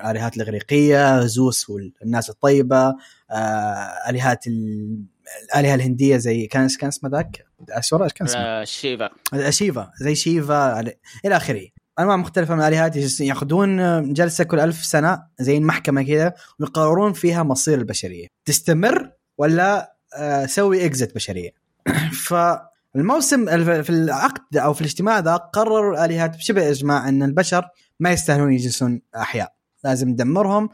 [0.05, 2.95] الالهات الإغريقية زوس والناس الطيبة.
[3.31, 5.05] آه آلهات ال-
[5.45, 9.11] الآلهة الهندية زي كان كان اسمه ذاك؟ إيش كان اسمه؟ آه، شيفا.
[9.51, 9.91] شيفا.
[10.01, 10.81] زي شيفا
[11.25, 11.69] إلى آخره.
[11.99, 17.79] أنواع مختلفة من الآلهات ياخذون جلسة كل ألف سنة زي المحكمة كذا ويقررون فيها مصير
[17.79, 18.27] البشرية.
[18.45, 21.51] تستمر ولا آه، سوي exit بشرية؟
[22.27, 23.47] فالموسم
[23.83, 27.69] في العقد أو في الاجتماع ذا قرروا الآلهات بشبه إجماع إن البشر
[28.01, 29.58] ما يستاهلون يجلسون أحياء.
[29.89, 30.69] لازم ندمرهم.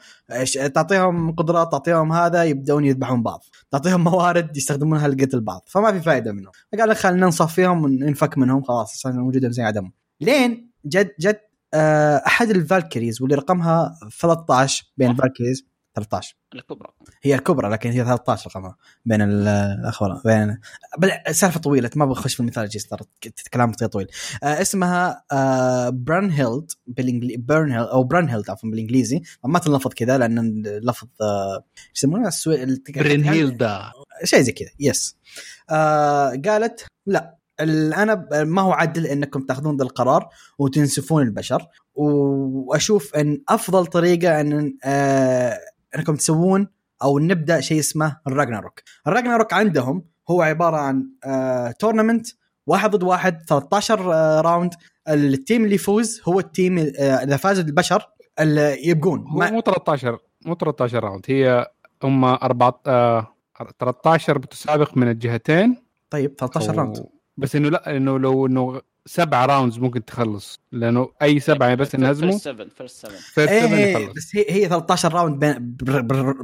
[0.75, 3.45] تعطيهم قدرات تعطيهم هذا يبداون يذبحون بعض.
[3.71, 5.65] تعطيهم موارد يستخدمونها لقتل بعض.
[5.67, 6.53] فما في فائده منهم.
[6.73, 8.63] فقال لك خلينا نصفيهم وننفك منهم.
[8.63, 11.41] خلاص صار وجودهم زي عدمهم لين جد جد
[11.75, 16.89] آه، أحد ال Valkyries واللي رقمها 13 بين ال Valkyries 13 الكبرى.
[17.23, 20.59] هي الكبرى لكن هي 13 رقمها بين ال- الاخوه بين
[20.99, 23.01] بل- سالفة طويلة ما بخش في ال mythology ترى
[23.53, 24.07] كلام طويل.
[24.43, 29.23] آه اسمها آه Brunhild بالانجليزي Brunhild أو Brunhild عفوا بالإنجليزي.
[29.45, 32.63] ما تنلفظ كذا لأن اللفظ آه إيش يسمونه؟ السوي...
[32.63, 33.81] الت- Brynhilda.
[34.25, 35.17] شيء زي كذا yes
[35.71, 40.29] آه قالت لا أنا ما هو عدل إنكم تأخذون ذا القرار
[40.59, 41.67] وتنسفون البشر.
[41.95, 45.59] وأشوف إن أفضل طريقة إن آه
[45.97, 46.69] انكم تسوون
[47.03, 48.81] أو نبدا شيء اسمه الراجناروك.
[49.07, 52.27] الراجناروك عندهم هو عباره عن آه tournament
[52.67, 54.75] واحد ضد واحد 13 آه round.
[55.09, 58.03] ال team اللي يفوز هو ال team آه اذا فاز البشر
[58.41, 59.21] اللي يبقون.
[59.29, 61.23] هو مو 13 مو 13 round.
[61.29, 61.67] هي
[62.05, 63.35] هم أربعة آه
[63.79, 65.77] 13 بتسابق من الجهتين.
[66.11, 67.05] طيب 13 و- round.
[67.37, 70.61] بس إنه لا إنه لو إنه سبع rounds ممكن تخلص.
[70.73, 74.17] لأنه أي سبعه بس انهزموا first 7 first 7 first إيه 7 إيه، يخلص.
[74.17, 75.45] بس هي هي 13 round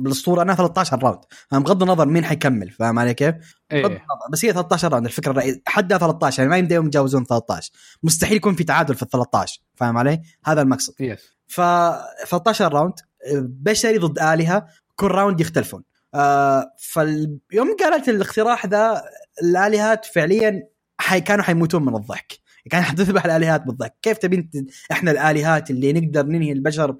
[0.01, 1.21] بالأسطورة انها 13 round
[1.53, 3.35] بغض النظر مين حيكمل فاهم علي كيف؟
[3.73, 4.01] بغض النظر.
[4.33, 8.55] بس هي 13 round الفكرة الرئيسية حدها 13 يعني ما يمديهم يتجاوزون 13 مستحيل يكون
[8.55, 10.95] في تعادل في ال 13 فاهم علي؟ هذا المقصد.
[11.01, 12.95] yes ف 13 round
[13.43, 15.83] بشري ضد آلهة كل round يختلفون.
[16.15, 19.03] آه فيوم قالت الاقتراح ذا
[19.43, 22.50] الآلهات فعليا حي كانوا حيموتون من الضحك.
[22.71, 24.57] كان حتذبح الالهات بالضحك كيف تبي انت
[24.93, 26.97] إحنا الالهات اللي نقدر ننهي البشر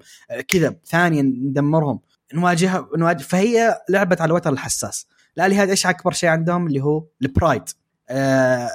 [0.47, 1.99] كذا ثانيا ندمرهم؟
[2.33, 5.07] نواجهها نواجه فهي لعبت على الوتر الحساس.
[5.37, 7.63] الالهات إيش أكبر شيء عندهم؟ اللي هو ال pride
[8.09, 8.69] آه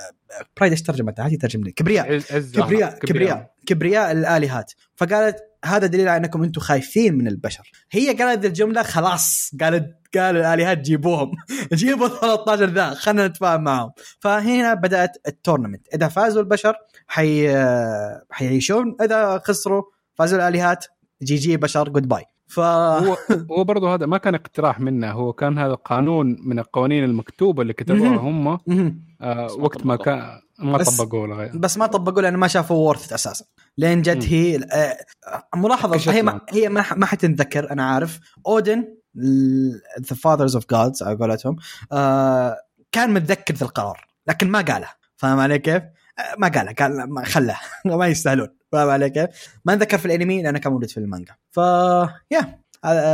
[0.56, 1.72] pride إيش ترجمتها؟ هذه ترجم لي.
[1.72, 2.18] كبرياء.
[2.18, 3.54] كبرياء كبرياء.
[3.66, 4.12] كبرياء.
[4.12, 7.70] الالهات فقالت هذا دليل على انكم أنتم خايفين من البشر.
[7.90, 11.30] هي قالت ذي الجملة خلاص قالت قال الآلهات جيبوهم.
[11.72, 13.90] جيبوا 13 ذا خلينا نتفاهم معهم.
[14.20, 15.94] فهنا بدأت ال tournament.
[15.94, 16.74] إذا فازوا البشر
[17.06, 17.48] حي
[18.30, 18.96] حيعيشون.
[19.02, 19.82] إذا خسروا
[20.14, 20.84] فازوا الآلهات.
[21.22, 23.16] GG بشر goodbye ف هو
[23.50, 25.10] هو برضه هذا ما كان اقتراح منه.
[25.10, 28.16] هو كان هذا قانون من القوانين المكتوبة اللي كتبوها.
[28.16, 28.58] هم.
[29.20, 29.96] آه وقت ما.
[29.96, 33.44] كان ما طبقوه ولا غير بس ما طبقوا لأن ما شافوا وورث أساسا
[33.78, 34.24] لين جت.
[34.24, 34.96] هي آه،
[35.54, 36.40] ملاحظة كشفت هي ما.
[36.50, 38.96] هي ما, حتنذكر أنا عارف Odin
[40.00, 41.56] the father of gods على قولتهم
[41.92, 42.56] آه
[42.92, 45.82] كان متذكر ذا القرار لكن ما قاله فاهم علي كيف؟
[46.18, 49.28] آه، ما قاله قال ما خله ما يستاهلون فاهم علي كيف؟
[49.64, 51.56] ما نذكر في الأنمي لأنه كان موجود في المانجا ف
[52.30, 52.58] يا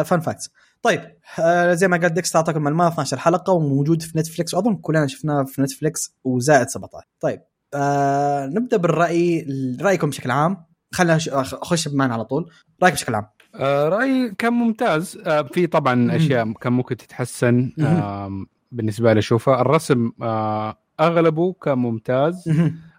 [0.02, 0.50] fun facts
[0.82, 1.00] طيب
[1.40, 5.42] آه زي ما قال ديكس أعطاكم المعلومات 12 حلقة وموجود في نتفلكس واظن كلنا شفناه
[5.44, 7.40] في نتفلكس وزائد 17 طيب
[7.74, 9.46] آه نبدأ بالرأي
[9.80, 10.56] رأيكم بشكل عام.
[10.94, 12.50] خلينا اخش بمان على طول.
[12.82, 13.26] رأيك بشكل عام.
[13.54, 15.18] آه رأيي كان ممتاز.
[15.26, 17.72] آه في طبعا أشياء كان ممكن تتحسن.
[17.80, 22.44] آه بالنسبة لي اشوفها الرسم آه أغلبه كان ممتاز.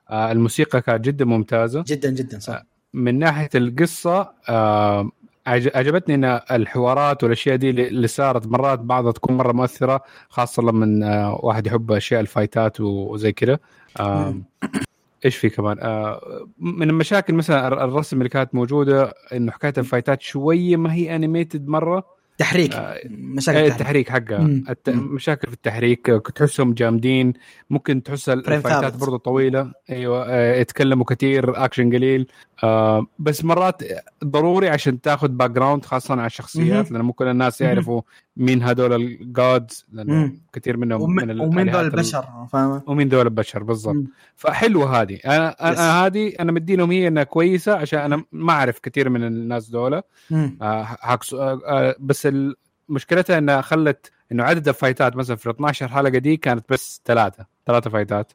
[0.09, 1.83] آه الموسيقى كانت جدا ممتازة.
[1.87, 2.63] جدا جدا صح.
[2.93, 5.11] من ناحية القصة آه
[5.47, 11.67] عجبتني إن الحوارات والأشياء دي اللي صارت مرات بعضها تكون مرة مؤثرة خاصة لما واحد
[11.67, 13.59] يحب أشياء ال fight ات وزي كذا
[13.99, 14.43] مم.
[15.25, 16.21] إيش في كمان آه
[16.59, 20.93] من المشاكل مثلا الر- الرسم اللي كانت موجودة إنه حكاية ال fight ات شوية ما
[20.93, 22.03] هي animated مرة
[22.37, 24.45] تحريك آه، مشاكل إيه، التحريك التحريك حقها.
[24.69, 24.89] الت...
[24.89, 27.33] مشاكل في التحريك آه، تحسهم جامدين
[27.69, 28.95] ممكن تحس ال fight ات.
[28.97, 32.27] برضو طويلة أيوه آه، يتكلموا كثير اكشن قليل
[32.63, 33.81] آه بس مرات
[34.23, 36.91] ضروري عشان تاخذ background خاصة على الشخصيات.
[36.91, 37.61] لأن مو كل الناس.
[37.61, 38.01] يعرفوا
[38.37, 40.31] مين هدول ال gods لأنه.
[40.53, 43.95] كثير منهم ومن, من ذول الآلهات ال- البشر فاهم ومين دول البشر بالضبط.
[44.35, 45.61] فحلوة هذه أنا Yes.
[45.63, 49.93] أنا هذه أنا مدينهم هي إنها كويسة عشان أنا ما أعرف كثير من الناس دول.
[49.93, 50.03] آه
[50.61, 52.27] آه آه بس
[52.89, 56.65] مشكلتها إنها خلت إنه عدد ال fight ات مثلا في ال 12 حلقة دي كانت
[56.69, 58.31] بس ثلاثة ثلاثة fight ات.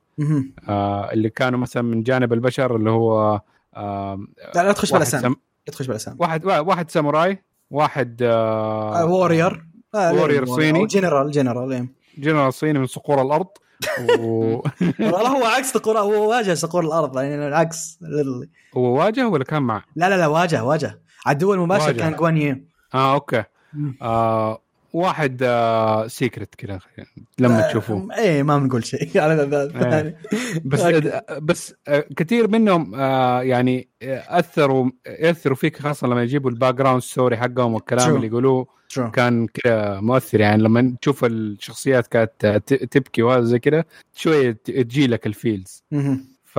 [0.69, 3.41] آه اللي كانوا مثلا من جانب البشر اللي هو
[3.77, 5.35] آه لا لا تخش بالأسامي سم...
[5.67, 10.87] تخش بالأسامي واحد واحد ساموراي واحد آه warrior warrior صيني.
[10.87, 11.89] جنرال جنرال.
[12.19, 13.47] جنرال صيني من صقور الأرض
[14.21, 14.55] و...
[15.01, 17.99] والله هو عكس صقور هو واجه صقور الأرض يعني العكس.
[18.77, 21.99] هو واجه ولا كان مع؟ لا لا لا واجه واجه عدو المباشر واجه.
[21.99, 22.65] كان جوان
[22.95, 23.45] آه أوكي
[24.03, 24.63] آه
[24.93, 26.79] واحد آه secret كذا
[27.39, 28.15] لما تشوفوه.
[28.19, 29.11] إيه ما بنقول شيء.
[29.23, 30.17] على الثاني
[30.65, 31.21] بس أوكي.
[31.41, 37.03] بس آه، كثير منهم آه، يعني آه، أثروا ياثروا فيك خاصة لما يجيبوا ال background
[37.03, 38.15] story حقهم والكلام True.
[38.15, 38.67] اللي يقولوه.
[38.95, 39.11] True.
[39.11, 40.41] كان كذا مؤثر.
[40.41, 42.57] يعني لما تشوف الشخصيات كانت آه،
[42.91, 43.85] تبكي وهذا زي كذا
[44.15, 45.83] شوية تجي لك ال feels.
[46.45, 46.59] ف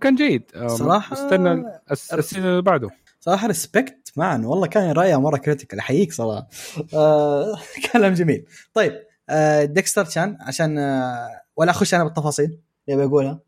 [0.00, 0.42] كان- جيد.
[0.54, 2.90] آه، صراحة- استنى الس- ال season اللي بعده.
[3.20, 4.42] صراحة respect معا.
[4.44, 6.48] والله كان رايه مرة critical أحييك صراحة.
[6.94, 7.58] آه
[7.92, 8.44] كلام جميل.
[8.74, 8.92] طيب
[9.28, 12.58] آه ديكستر كان عشان آه ولا أخش أنا بالتفاصيل؟
[12.88, 13.40] اللي بقولها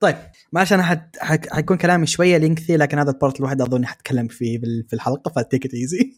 [0.00, 0.16] طيب
[0.52, 1.16] معلش أنا حت...
[1.20, 1.52] حك...
[1.52, 5.37] حيكون كلامي شوية lengthy لكن هذا ال part الوحيد أظن حتكلم فيه في الحلقة ف
[5.37, 6.12] take it easy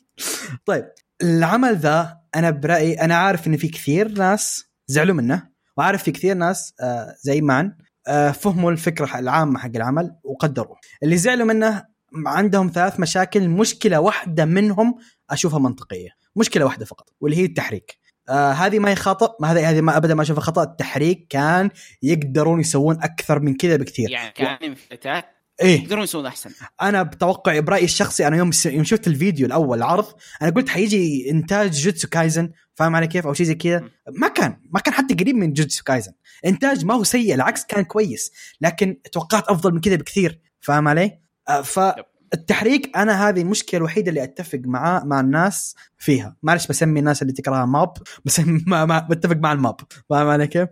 [0.67, 0.85] طيب
[1.23, 6.35] العمل ذا أنا برأيي أنا عارف إن في كثير ناس زعلوا منه وعارف في كثير
[6.37, 7.77] ناس آه زي معن
[8.09, 11.85] آه فهموا الفكرة العامة حق العمل وقدروه اللي زعلوا منه
[12.27, 13.49] عندهم ثلاث مشاكل.
[13.49, 14.95] مشكلة واحدة منهم
[15.31, 16.09] أشوفها منطقية.
[16.37, 17.99] مشكلة واحدة فقط واللي هي التحريك.
[18.29, 20.63] آه هذه ما هي خطأ ما هذه هذه ما ابدا ما أشوفها خطأ.
[20.63, 21.71] التحريك كان
[22.03, 24.11] يقدرون يسوون أكثر من كذا بكثير.
[24.11, 25.25] يعني كان فتات
[25.63, 25.83] إيه.
[25.83, 26.51] يقدرون يسوون أحسن.
[26.83, 30.07] أنا بتوقع برأيي الشخصي أنا يوم يوم شفت الفيديو الأول العرض
[30.43, 33.89] أنا قلت حيجي إنتاج جوجوتسو كايزن فاهم علي كيف؟ أو شيء زي كذا.
[34.09, 36.13] ما كان ما كان حتى قريب من جوجوتسو كايزن.
[36.45, 41.24] إنتاج ما هو سيء العكس كان كويس لكن توقعت أفضل من كذا بكثير فاهم علي؟
[41.65, 46.37] فالتحريك أنا هذه المشكلة الوحيدة اللي أتفق مع مع الناس فيها.
[46.43, 47.93] معلش بسمي الناس اللي تكرهها mob
[48.25, 49.77] بس ما ما بتفق مع ال mob
[50.11, 50.69] فاهم علي كيف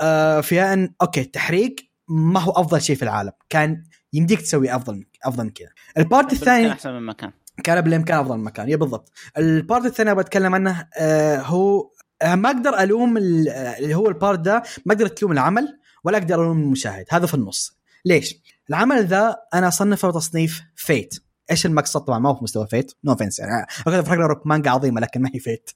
[0.00, 3.32] آه فيها ان أوكي التحريك ما هو أفضل شيء في العالم.
[3.48, 5.68] كان يمديك تسوي أفضل أفضل من كذا.
[5.98, 7.30] ال part كان الثاني أحسن من ما كان.
[7.64, 8.68] كان بالامكان أفضل من ما كان.
[8.68, 9.12] يا بالضبط.
[9.38, 11.90] ال part الثاني بتكلم عنه آه هو
[12.22, 15.78] آه ما أقدر ألوم ال- آه، اللي هو ال part ده ما أقدر تلوم العمل
[16.04, 17.04] ولا أقدر ألوم المشاهد.
[17.10, 17.78] هذا في النص.
[18.04, 18.40] ليش؟
[18.70, 21.14] العمل ذا أنا أصنفه تصنيف فيت.
[21.50, 22.92] إيش المقصد طبعا؟ ما هو في مستوى فيت.
[23.04, 23.66] no offense يعني.
[23.86, 25.70] راقناروك مانجا عظيمة لكن ما هي فيت.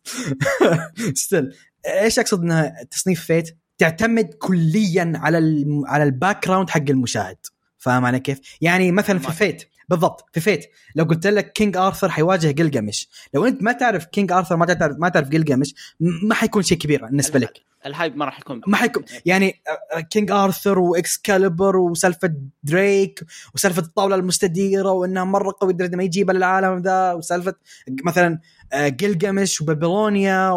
[1.15, 1.55] still
[1.87, 5.65] إيش أقصد إنها تصنيف فيت؟ تعتمد كليا على.
[5.87, 7.39] على ال background حق المشاهد.
[7.79, 9.65] فاهم علي كيف؟ يعني مثلا في فيت.
[9.89, 10.25] بالضبط.
[10.33, 10.67] في فيت.
[10.95, 14.97] لو قلت لك كينج آرثر حيواجه جلجامش لو أنت ما تعرف كينج آرثر ما تعرف
[14.99, 17.69] ما تعرف جلجامش ما حيكون شيء كبير بالنسبة لك.
[17.87, 19.05] ال hype ما راح يكون ما حيكون.
[19.27, 19.63] يعني
[19.95, 23.25] آه، كينج آرثر وإكسكاليبر وسالفة دريك
[23.55, 27.55] وسالفة الطاولة المستديرة وإنها مرة قوي لدرجة ما يجيبها للعالم ذا وسالفة
[28.05, 28.39] مثلا
[28.73, 30.51] آه، جلجامش وبابلونيا.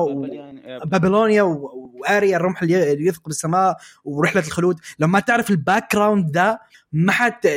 [0.85, 4.79] بابلونيا وآريا الرمح اللي يثقب السماء ورحلة الخلود.
[4.99, 6.59] لو ما تعرف ال background ده
[6.91, 7.47] ما حت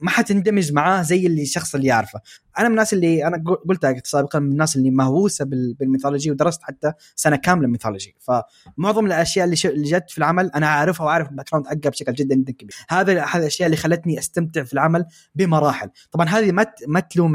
[0.00, 2.20] ما حتندمج معاه زي اللي الشخص اللي يعرفه.
[2.58, 6.30] أنا من الناس اللي أنا قل- قلتها سابقا من الناس اللي مهووسة بال- بال mythology
[6.30, 8.16] ودرست حتى سنة كاملة mythology.
[8.20, 9.56] فمعظم الأشياء اللي.
[9.64, 12.74] اللي جت في العمل أنا عارفها وعارف ال background حقها بشكل جدا جدا كبير.
[12.88, 15.90] هذا هذه الأشياء اللي خلتني أستمتع في العمل بمراحل.
[16.12, 17.32] طبعا هذه ما ما تلوم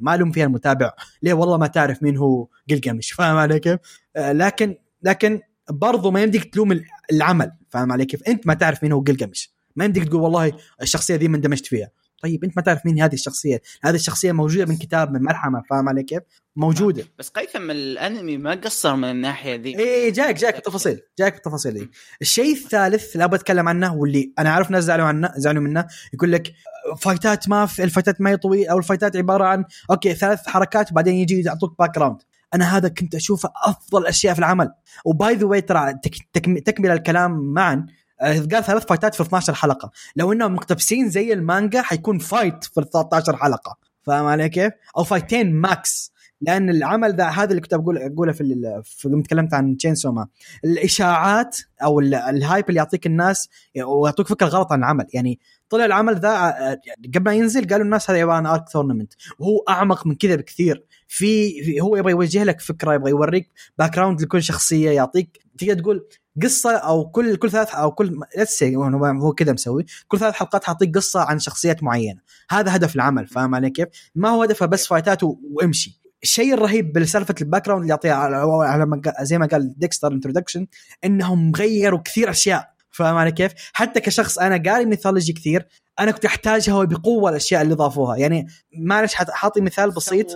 [0.00, 0.90] ما ألوم فيها المتابع.
[1.22, 3.78] ليه؟ والله ما تعرف مين هو جلجامش فاهم علي كيف؟
[4.16, 7.52] لكن لكن برضو ما يمديك تلوم ال- العمل.
[7.70, 10.52] فاهم علي كيف؟ أنت ما تعرف مين هو قلقمش ما يمديك تقول والله
[10.82, 11.90] الشخصية ذي ما اندمجت فيها.
[12.22, 13.62] طيب أنت ما تعرف مين هذه الشخصية.
[13.82, 16.22] هذه الشخصية موجودة من كتاب من ملحمه فاهم علي كيف؟
[16.56, 17.04] موجودة.
[17.18, 19.78] بس قيثم الأنمي ما قصر من الناحية ذي.
[19.78, 21.90] إيه جايك جايك بالتفاصيل جايك بالتفاصيل دي
[22.22, 25.86] الشيء الثالث اللي أبغى أتكلم عنه واللي أنا عارف ناس زعلوا عنه زعلوا منه.
[26.14, 30.14] يقول لك آه، فايتات ما في الفايتات ما هي طويل أو الفايتات عبارة عن okay
[30.14, 32.18] ثلاث حركات وبعدين يجي يعطوك background
[32.54, 34.70] أنا هذا كنت أشوفه أفضل أشياء في العمل.
[35.04, 37.86] و by the way ترى تك- تكم- تكمل الكلام معا آه،
[38.20, 39.90] قال ثلاث فايتات في 12 حلقة.
[40.16, 43.76] لو إنهم مقتبسين زي المانجا حيكون fight في 13 حلقة.
[44.02, 46.14] فاهم علي كيف؟ أو فايتين max.
[46.40, 50.26] لأن العمل ذا هذا اللي كنت بقول أقوله في, في تكلمت عن Chainsaw Man
[50.64, 53.48] الإشاعات أو ال- ال hype اللي يعطيك الناس
[53.86, 55.06] ويعطوك فكرة غلط عن العمل.
[55.14, 55.38] يعني
[55.68, 59.12] طلع العمل ذا آه، يعني قبل ما ينزل قالوا الناس هذا عباره عن arc tournament
[59.38, 60.84] وهو أعمق من كذا بكثير.
[61.08, 66.06] في هو يبغى يوجه لك فكرة يبغى يوريك background لكل شخصية يعطيك تقدر تقول
[66.42, 68.20] قصة أو كل كل ثلاث أو كل
[68.60, 69.84] هو هو كذا مسوي.
[70.08, 72.20] كل ثلاث حلقات حاطيك قصة عن شخصيات معينة.
[72.50, 76.00] هذا هدف العمل فاهم علي كيف؟ ما هو هدفه بس فايتات وامشي.
[76.22, 80.66] الشيء الرهيب بسالفة ال background اللي يعطيها على زي ما قال ديكستر introduction
[81.04, 82.74] إنهم غيروا كثير أشياء.
[82.90, 85.66] فاهم علي كيف؟ حتى كشخص أنا قاري mythology كثير
[86.00, 88.16] أنا كنت أحتاجها بقوه الأشياء اللي ضافوها.
[88.16, 88.46] يعني
[88.78, 90.26] معلش حاطي مثال بسيط.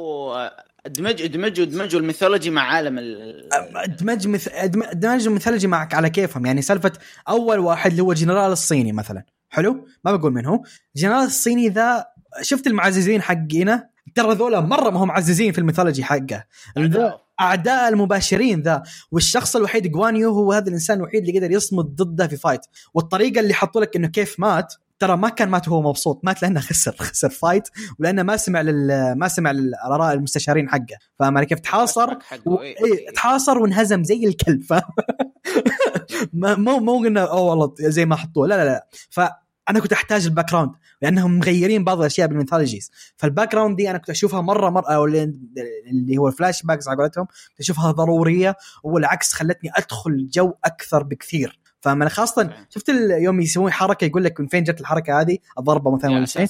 [0.89, 4.49] سووا- ادمج ادمجوا ال mythology مع عالم ال ادمج مث...
[4.53, 6.47] ادمج ال mythology معك على كيفهم.
[6.47, 6.93] يعني سالفة
[7.29, 9.25] أول واحد اللي هو جنرال الصيني مثلا.
[9.49, 10.63] حلو؟ ما بقول من هو.
[10.97, 12.07] جنرال الصيني ذا
[12.43, 16.45] شفت المعززين حقنا ترى ذولا مرة ما هم معززين في ال mythology حقه.
[16.79, 18.83] ذا أعداء المباشرين ذا.
[19.13, 22.61] والشخص الوحيد جوانيو هو هذا الإنسان الوحيد اللي قدر يصمد ضده في fight
[22.95, 26.61] والطريقة اللي حطوا لك إنه كيف مات ترى ما كان مات وهو مبسوط مات لأنه
[26.61, 27.69] خسر خسر fight
[27.99, 30.99] ولأنه ما سمع لل ما سمع للآراء المستشارين حقه.
[31.19, 32.15] فاهم كيف؟ تحاصر
[32.47, 32.61] و...
[32.61, 34.83] إيه تحاصر وانهزم زي الكلب فاهم؟
[36.33, 38.47] ما- مو مو قلنا أوه والله زي ما حطوه.
[38.47, 38.87] لا لا لا.
[39.11, 40.71] فأنا كنت أحتاج ال background
[41.03, 45.05] لأنهم مغيرين بعض الأشياء بال mythologies فال background دي أنا كنت أشوفها مرة مرة أو
[45.05, 45.23] اللي
[45.91, 51.59] اللي هو ال flashbacks على قولتهم كنت أشوفها ضرورية والعكس خلتني أدخل جو أكثر بكثير.
[51.81, 55.97] فانا خاصة شفت ال- يوم يسوون حركة يقول لك من فين جت الحركة هذه؟ الضربة
[55.97, 56.47] مثلا ولا شيء.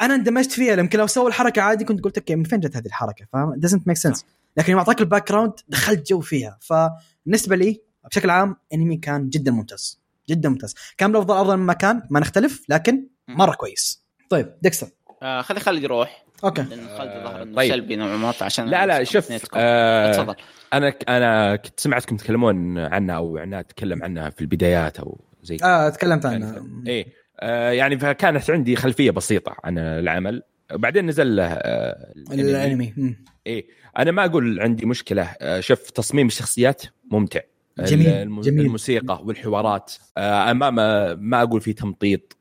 [0.00, 2.86] أنا اندمجت فيها يمكن لو سووا الحركة عادي كنت قلت okay من فين جت هذه
[2.86, 4.24] الحركة؟ فاهم؟ doesn't make sense
[4.56, 6.58] لكن يوم أعطاك ال background دخلت جو فيها.
[6.60, 10.00] فبالنسبة لي بشكل عام انمي كان جدا ممتاز.
[10.28, 10.74] جدا ممتاز.
[10.98, 14.02] كان بالافضل افضل من مكان ما نختلف لكن مرة كويس.
[14.30, 14.88] طيب ديكستر.
[15.22, 16.24] آه خلي خالد يروح.
[16.44, 17.72] okay لأن خالد ظهر إنه طيب.
[17.72, 19.28] سلبي نوعا ما عشان لا لا شوف.
[19.54, 20.34] آه تفضل
[20.72, 25.56] أنا أنا كنت سمعتكم تتكلمون عنها أو عنها تتكلم عنها في البدايات أو زي.
[25.64, 27.06] آه تكلمت عنها يعني إيه
[27.40, 30.42] آه يعني فكانت عندي خلفية بسيطة عن العمل
[30.72, 32.12] بعدين نزل له آه.
[32.32, 33.16] الأنمي.
[33.46, 33.66] إيه
[33.98, 37.40] أنا ما أقول عندي مشكلة آه شوف تصميم الشخصيات ممتع
[37.78, 38.60] جميل، الم- جميل.
[38.66, 42.37] الموسيقى والحوارات آه ما ما, ما أقول فيه تمطيط آه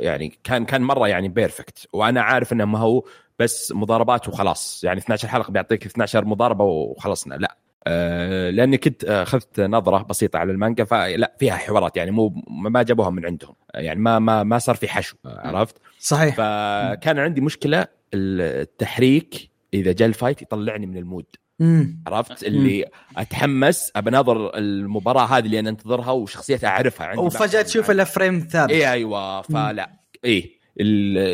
[0.00, 3.04] يعني كان كان مرة يعني perfect وأنا عارف إنه ما هو
[3.38, 4.84] بس مضاربات وخلاص.
[4.84, 7.34] يعني 12 حلقة بيعطيك 12 مضاربة وخلصنا.
[7.34, 7.56] لا.
[7.86, 11.96] آه لأني كنت آه، أخذت نظرة بسيطة على المانجا فلا فيها حوارات.
[11.96, 13.54] يعني مو ما جابوها من عندهم.
[13.74, 16.36] يعني ما ما ما صار في حشو آه، عرفت؟ صحيح.
[16.36, 21.26] فكان عندي مشكلة التحريك إذا جاء ال fight يطلعني من ال mood.
[21.60, 22.02] مم.
[22.06, 22.84] عرفت؟ اللي
[23.16, 27.90] أتحمس ابى اناظر المباراة هذه اللي أنا أنتظرها وشخصيتها أعرفها عندي وفجأة تشوف.
[27.90, 29.42] إلا frame ثابت اي أيوه.
[29.42, 29.90] فلا.
[30.24, 30.58] اي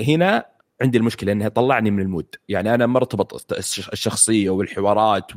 [0.09, 0.45] هنا
[0.83, 2.27] عندي المشكلة إنها طلعني من ال mood.
[2.49, 5.33] يعني أنا مرتبط الش- الشخصية والحوارات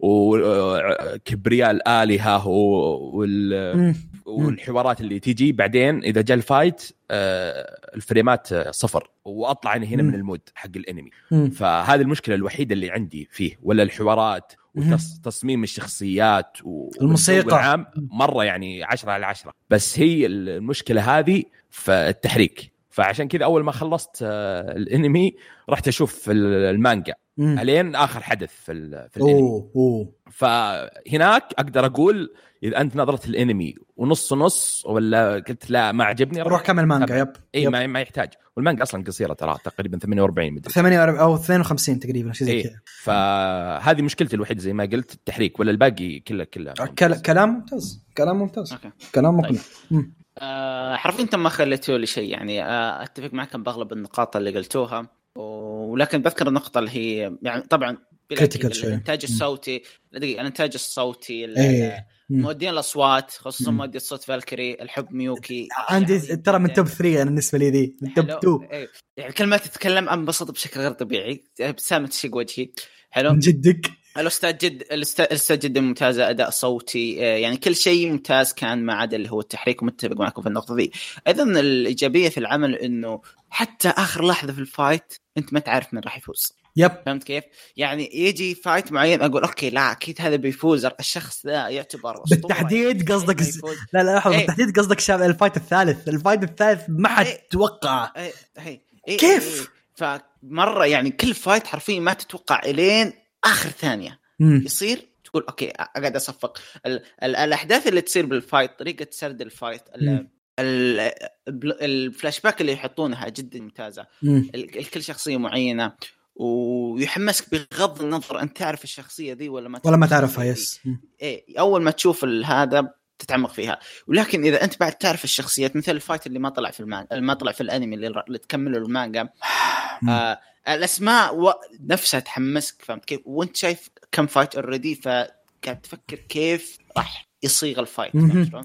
[0.00, 3.94] وكبرياء الآلهة و- وال مم.
[4.26, 10.08] والحوارات اللي تيجي بعدين إذا جاء ال fight آه، الفريمات صفر وأطلع أنا هنا مم.
[10.08, 11.50] من ال mood حق الانمي مم.
[11.50, 17.38] فهذه المشكلة الوحيدة اللي عندي فيه ولا الحوارات وتصميم الشخصيات و- الموسيقى.
[17.38, 23.44] والجو العام مرة يعني 10 على 10 بس هي المشكلة هذه في التحريك فعشان كذا
[23.44, 25.34] أول ما خلصت آه، الانمي
[25.70, 27.58] رحت أشوف ال- المانجا مم.
[27.58, 33.26] الين آخر حدث في, ال- في الأنمي أوه أوه فهناك أقدر أقول إذا أنت نظرت
[33.28, 37.66] الأنمي ونص نص ولا قلت لا ما عجبني روح كمل مانجا يب إي.
[37.68, 42.46] ما, ما يحتاج والمانجا أصلا قصيرة ترى تقريبا 48 مدري 48 أو 52 تقريبا شيء
[42.46, 42.62] زي.
[42.62, 48.04] كذا فهذه مشكلتي الوحيدة زي ما قلت التحريك ولا الباقي كله كله كل- كلام ممتاز
[48.16, 49.50] كلام ممتاز أوكي كلام طيب.
[49.52, 49.60] مقنع
[49.90, 50.12] مم.
[50.38, 55.06] آه حرفيا انت ما خليتوا لي شيء يعني آه أتفق معكم بأغلب النقاط اللي قلتوها
[55.36, 57.98] ولكن بذكر النقطة اللي هي يعني طبعا
[58.32, 58.88] أكيد شوي.
[58.88, 59.20] الإنتاج.
[59.24, 59.82] الصوتي
[60.12, 62.40] دقيقة الإنتاج الصوتي ال- إيه مم.
[62.42, 63.70] مؤدين الأصوات خصوصا.
[63.70, 66.94] مؤدي صوت فالكري الحب ميوكي عندي شيء ترى من عظيم توب جداً.
[66.96, 68.38] 3 أنا بالنسبة لي ذي من توب حلو.
[68.38, 68.88] 2 إيه.
[69.16, 72.68] يعني كل ما تتكلم أنبسط بشكل غير طبيعي ابتسامه تشق وجهي
[73.10, 78.84] حلو من جدك الاستاذ جد الأستاذ جدا ممتازه أداء صوتي يعني كل شيء ممتاز كان
[78.86, 80.90] ما عدا اللي هو التحريك ومتفق معكم في النقطة ذي
[81.26, 86.00] أيضا الإيجابية في العمل إنه حتى آخر لحظة في ال fight انت ما تعرف من
[86.00, 87.44] راح يفوز yep فهمت كيف؟
[87.76, 92.22] يعني يجي fight معين أقول okay لا أكيد هذا بيفوز الشخص ذا يعتبر.
[92.30, 93.76] بالتحديد قصدك الس- يفوز.
[93.92, 94.38] لا لا لحظة إيه.
[94.46, 97.48] بالتحديد قصدك شاب ال fight الثالث ال fight الثالث ما حد إيه.
[97.50, 103.12] توقعه إيه، كيف؟ فمرة يعني كل fight حرفيا ما تتوقع إلين
[103.44, 104.62] آخر ثانية مم.
[104.66, 109.47] يصير تقول okay أقعد أصفق ال ال الأحداث اللي تصير بال fight طريقة سرد ال
[109.47, 110.28] fight ال
[110.58, 114.06] الفلاش باك اللي يحطونها جدا ممتازة.
[114.54, 115.92] الكل شخصية معينة.
[116.36, 120.44] ويحمسك بغض النظر انت تعرف الشخصية ذي ولا ما ولا ما تعرفها.
[120.44, 120.80] yes.
[121.22, 123.78] إيه أول ما تشوف هذا تتعمق فيها.
[124.06, 127.34] ولكن إذا أنت بعد تعرف الشخصيات مثل ال fight اللي ما طلع في المانجا ما
[127.34, 129.28] طلع في الأنمي اللي, اللي تكمله المانجا.
[130.08, 131.52] آه الأسماء و...
[131.80, 137.85] نفسها تحمسك فهمت كيف؟ وأنت شايف كم fight already فقاعد تفكر كيف راح يصيغ ال
[137.85, 138.12] fight؟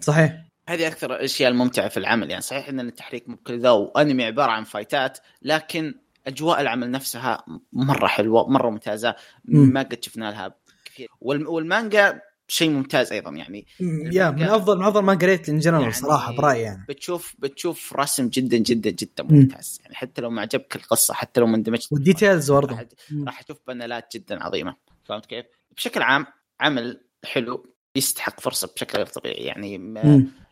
[0.03, 0.47] صحيح.
[0.69, 4.63] هذه أكثر الاشياء الممتعة في العمل يعني صحيح إن التحريك مو كذا وأنمي عبارة عن
[4.63, 5.95] فايتات لكن
[6.27, 9.15] أجواء العمل نفسها مرة حلوة مرة ممتازة
[9.45, 9.73] مم.
[9.73, 13.67] ما قد شفنا لها كثير والم- والمانجا شيء ممتاز أيضا يعني.
[14.11, 17.93] يا من أفضل من أفضل ما قريت in general يعني صراحة برأيي يعني بتشوف بتشوف
[17.93, 19.35] رسم جدا جدا جدا مم.
[19.35, 22.77] ممتاز يعني حتى لو ما عجبك القصة حتى لو ما اندمجت وال details برضه
[23.25, 24.75] راح تشوف بانلات جدا عظيمة
[25.05, 25.45] فهمت كيف؟
[25.75, 26.25] بشكل عام
[26.59, 27.65] عمل حلو
[27.95, 29.77] يستحق فرصة بشكل غير طبيعي يعني.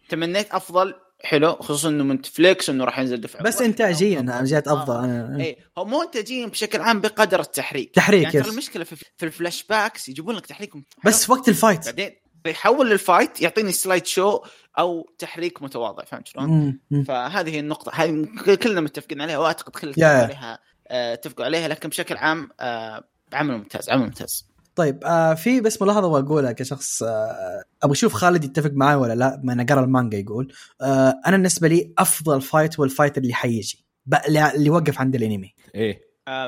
[0.10, 3.62] تمنيت أفضل حلو خصوصا إنه من نتفليكس إنه راح ينزل دفعه بس.
[3.62, 5.04] انتاجيا أنا جات أفضل.
[5.04, 7.96] أنا اي هو مو انتاجيا بشكل عام بقدر التحريك.
[7.96, 8.48] تحريك يعني yes.
[8.48, 10.74] المشكلة في, في ال flashbacks يجيبون لك تحريك.
[11.06, 11.86] بس في وقت ال fight.
[11.86, 12.12] بعدين
[12.48, 14.40] يحول لل fight يعطيني slide show
[14.80, 17.92] أو تحريك متواضع فهمت شلون؟ فهذه هي النقطة.
[17.96, 23.04] هذه كلنا متفقين عليها وأعتقد كل عليها آه، اتفقوا عليها لكن بشكل عام آه،
[23.34, 24.55] عمل ممتاز عمل ممتاز.
[24.76, 29.36] طيب آه في بس ملاحظة بقولها كشخص آه أبغى أشوف خالد يتفق معي ولا لا
[29.36, 33.34] بما إنه قرأ المانجا يقول آه أنا بالنسبة لي أفضل fight هو ال fight اللي
[33.34, 36.48] حيجي بق- اللي يوقف عند الانمي إيه آه،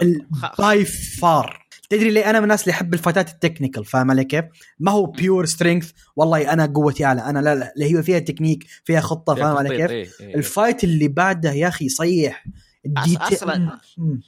[0.60, 4.45] by far تدري ليه أنا من الناس اللي يحب الفايتات ال technical فاهم علي كيف؟
[4.80, 8.66] ما هو pure strength والله أنا قوتي أعلى أنا لا لا اللي هي فيها تكنيك
[8.86, 10.36] فيها خطة فاهم علي كيف؟ إيه، إيه.
[10.36, 11.90] ال fight اللي بعده يا أخي
[13.36, 14.22] أصلاً- مم.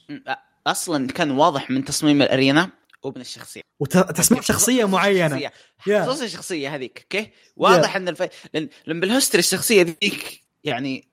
[0.66, 2.70] أصلا كان واضح من تصميم ال arena
[3.02, 3.62] ومن الشخصية.
[3.80, 5.50] وتصميم شخصية معينة.
[5.86, 8.22] خصوصا الشخصية هذيك أوكي؟ واضح إن الف...
[8.54, 11.08] لأن لأن بال history الشخصية ذيك يعني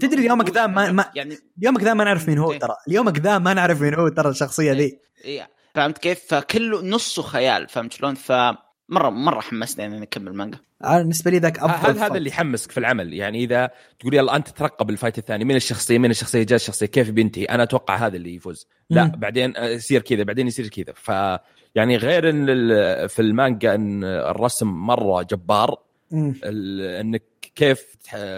[0.00, 2.58] تدري يومك ذا ما, ما يعني يومك ذا ما نعرف مين هو إيه.
[2.58, 2.76] ترى.
[2.88, 4.98] اليومك ذا ما نعرف مين هو ترى الشخصية ذي.
[5.24, 5.50] إيه.
[5.74, 11.30] فهمت كيف؟ فكله نصه خيال فهمت شلون؟ فمره مره حمسني إني أكمل مانجا أنا بالنسبة
[11.30, 12.16] لي ذاك أفضل هذا هذا.
[12.16, 13.14] اللي يحمسك في العمل.
[13.14, 16.86] يعني إذا تقول يلا أنت ترقب ال fight الثاني من الشخصية؟ من الشخصية جاء الشخصية
[16.86, 18.66] كيف بينتهي أنا أتوقع هذا اللي يفوز.
[18.90, 19.10] لا مم.
[19.10, 20.94] بعدين يصير كذا بعدين يصير كذا.
[20.96, 21.08] ف
[21.74, 25.78] يعني غير إن ال- في المانجا إن الرسم مرة جبار
[26.12, 27.22] إنك
[27.54, 27.84] كيف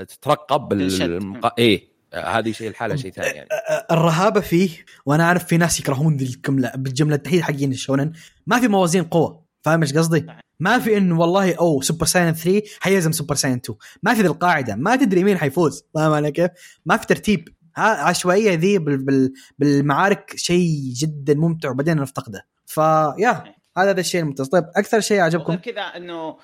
[0.09, 1.03] تترقب تنشد.
[1.03, 1.55] المق...
[1.59, 3.49] إيه هذه شيء الحالة شيء ثاني يعني.
[3.91, 4.71] الرهابة فيه
[5.07, 8.13] وأنا أعرف في ناس يكرهون ذي الجمله بالجملة تحديد حقين الشونن
[8.47, 9.46] ما في موازين قوة.
[9.67, 10.27] فاهم إيش قصدي؟
[10.61, 14.27] ما في انه والله أو Super Saiyan 3 حيهزم Super Saiyan 2 ما في ذي
[14.27, 16.51] القاعدة ما تدري مين حيفوز فاهم علي كيف؟
[16.87, 23.55] ما في ترتيب ها عشوائيه ذي بال بال بالمعارك شيء جدا ممتع وبعدين نفتقده فيا
[23.79, 26.37] هذا ذا الشيء الممتاز طيب أكثر شيء عجبكم كذا إنه.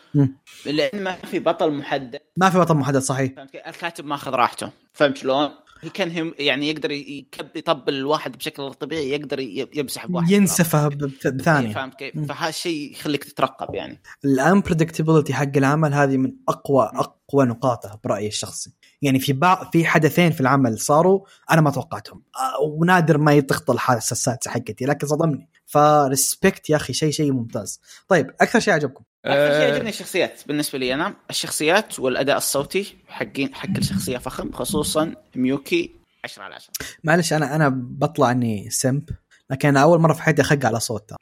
[0.67, 3.33] لأن ما في بطل محدد ما في بطل محدد صحيح؟
[3.67, 5.51] الكاتب ماخذ راحته فهمت شلون؟
[5.83, 9.41] هي كان هم يعني يقدر يكب يطبل الواحد بشكل غير طبيعي يقدر
[9.75, 14.03] يمسح بواحد ينسفه ب- إيه، فهمت كيف؟ فهذا الشيء يخليك تترقب يعني.
[14.25, 18.73] الانبريدكتبلتي حق العمل هذه من أقوى أقوى نقاطه برأيي الشخصي.
[19.03, 22.23] يعني في بعض في حدثين في العمل صاروا أنا ما توقعتهم.
[22.37, 25.49] آه، ونادر ما تخطى الحساسات حقتي لكن صدمني.
[25.67, 27.81] ف respect يا أخي شيء شيء ممتاز.
[28.09, 30.41] طيب أكثر شيء عجبكم؟ أكثر شيء آه، يعجبني الشخصيات.
[30.47, 35.95] بالنسبة لي أنا الشخصيات والأداء الصوتي حقين حق الشخصية فخم خصوصا ميوكي
[36.25, 36.71] 10 على 10
[37.05, 39.09] معلش أنا أنا بطلع إني سمب
[39.51, 41.17] لكن أنا أول مرة في حياتي أخق على صوتها.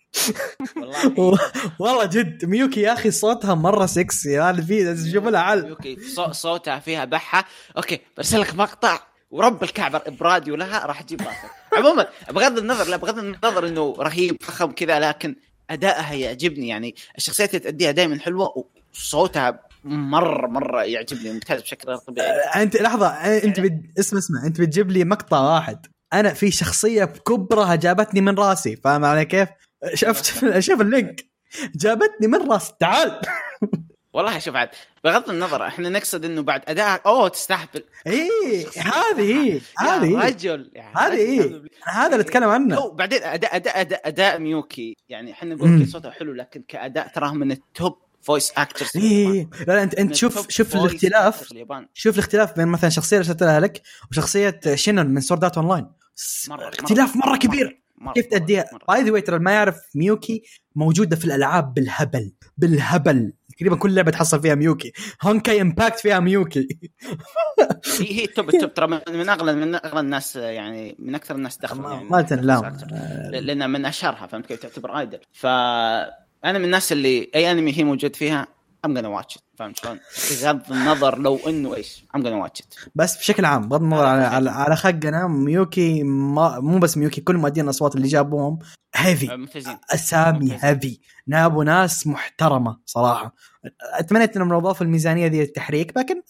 [1.17, 1.41] والله.
[1.81, 6.33] والله جد ميوكي يا أخي صوتها مرة سكسي هذا في شوف لها عل ميوكي صو-
[6.33, 7.45] صوتها فيها بحة.
[7.77, 9.01] أوكي برسل لك مقطع
[9.31, 11.51] ورب الكعبة ابراديو لها راح أجيب راسك.
[11.77, 15.37] عموما بغض النظر لا بغض النظر إنه رهيب فخم كذا لكن
[15.71, 16.69] أدائها يعجبني.
[16.69, 22.63] يعني الشخصيات اللي تأديها دائما حلوة وصوتها مرة مرة يعجبني ممتاز بشكل غير طبيعي.
[22.63, 23.93] أنت لحظة أنت بد...
[23.99, 24.47] اسمع اسمع.
[24.47, 25.87] أنت بتجيب لي مقطع واحد.
[26.13, 28.77] أنا في شخصية بكبرها جابتني من راسي.
[28.77, 29.49] فاهم علي كيف؟
[29.95, 30.25] شفت؟
[30.59, 31.25] شوف ال link.
[31.75, 32.73] جابتني من راسي.
[32.81, 33.21] تعال!
[34.13, 34.69] والله شوف عاد
[35.05, 37.85] بغض النظر إحنا نقصد إنه بعد ادائها أوه تستهبل.
[38.07, 40.29] إيه هذه هي هذه هي.
[40.29, 41.15] رجل هذه.
[41.15, 41.63] هي.
[41.85, 42.77] هذا اللي أتكلم عنه.
[42.77, 47.33] هو بعدين أداء أداء أداء, أداء ميوكي يعني إحنا نقول صوتها حلو لكن كأداء تراه
[47.33, 51.53] من ال top voice actors إيه لا لا أنت أنت شوف شوف الاختلاف
[51.95, 55.87] شوف الاختلاف بين مثلا شخصية ارسلتها لك وشخصية سينون من Sword Online
[56.51, 57.81] اختلاف مرة كبير.
[58.01, 58.65] مرة- كيف تأديها.
[58.89, 60.43] by the ترى ما يعرف ميوكي
[60.75, 63.33] موجودة في الألعاب بالهبل بالهبل.
[63.61, 64.93] تقريبا كل لعبة تحصل فيها ميوكي.
[65.23, 66.69] Honkai Impact فيها ميوكي.
[68.01, 71.35] هي هي ال top ال top ترى من اغلى من أغلى الناس يعني من أكثر
[71.35, 72.09] الناس دخلا ما, يعني.
[72.09, 72.77] ما تنلام
[73.31, 78.17] لأن من أشهرها فهمت كيف تعتبر idol فانا من الناس اللي أي انمي هي موجود
[78.17, 78.47] فيها
[78.85, 80.01] I'm gonna watch فهمت شلون؟
[80.43, 82.63] بغض النظر لو إنه إيش I'm gonna watch
[82.95, 87.37] بس بشكل عام بغض النظر على على, على خقنا ميوكي ما مو بس ميوكي كل
[87.37, 88.59] مؤدين الأصوات اللي جابوهم
[88.95, 89.47] heavy
[89.95, 90.59] أسامي.
[90.61, 93.35] heavy جابوا ناس محترمة صراحة.
[93.99, 96.23] أتمنيت إنهم لو ضافوا الميزانية ذي التحريك لكن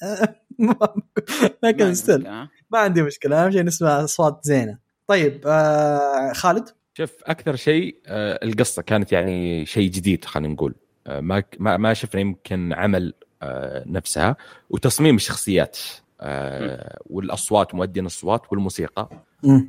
[1.64, 2.22] لكن ما- still؟
[2.70, 3.44] ما عندي مشكلة.
[3.44, 4.78] أهم شيء نسمع أصوات زينة.
[5.06, 10.74] طيب آه خالد؟ شوف أكثر شيء آه، القصة كانت يعني شيء جديد خلينا نقول.
[11.06, 14.36] آه، ما ما ما شفنا يمكن عمل آه، نفسها
[14.70, 15.78] وتصميم الشخصيات.
[16.20, 19.08] آه، والأصوات مؤدين الصوات والموسيقى.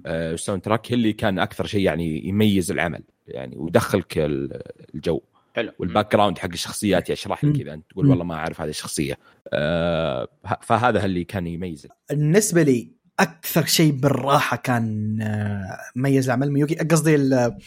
[0.06, 3.04] آه، ال soundtrack هي اللي كان أكثر شيء يعني يميز العمل.
[3.28, 4.62] يعني ويدخلك ال-
[4.96, 5.22] الجو.
[5.56, 5.72] حلو.
[5.80, 7.62] وال background حق الشخصيات يشرح لك.
[7.64, 7.74] كذا.
[7.74, 8.08] أنت تقول.
[8.10, 9.18] والله ما أعرف هذه الشخصية.
[9.54, 10.28] آه،
[10.62, 16.76] فهذا اللي كان يميز بالنسبة لي أكثر شيء بالراحة كان آه، ميز العمل ميوكي.
[16.76, 17.58] قصدي ال-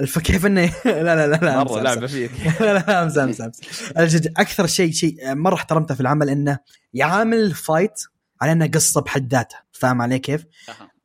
[0.00, 2.30] الف كيف انه لا لا لا لا مرة لعبة فيك.
[2.60, 3.46] لا لا امزح امزح.
[3.98, 6.58] الجد- أكثر شيء شيء مرة احترمته في العمل إنه
[6.94, 8.00] يعامل ال fight
[8.40, 9.62] على إنه قصة بحد ذاتها.
[9.72, 10.44] فاهم علي كيف؟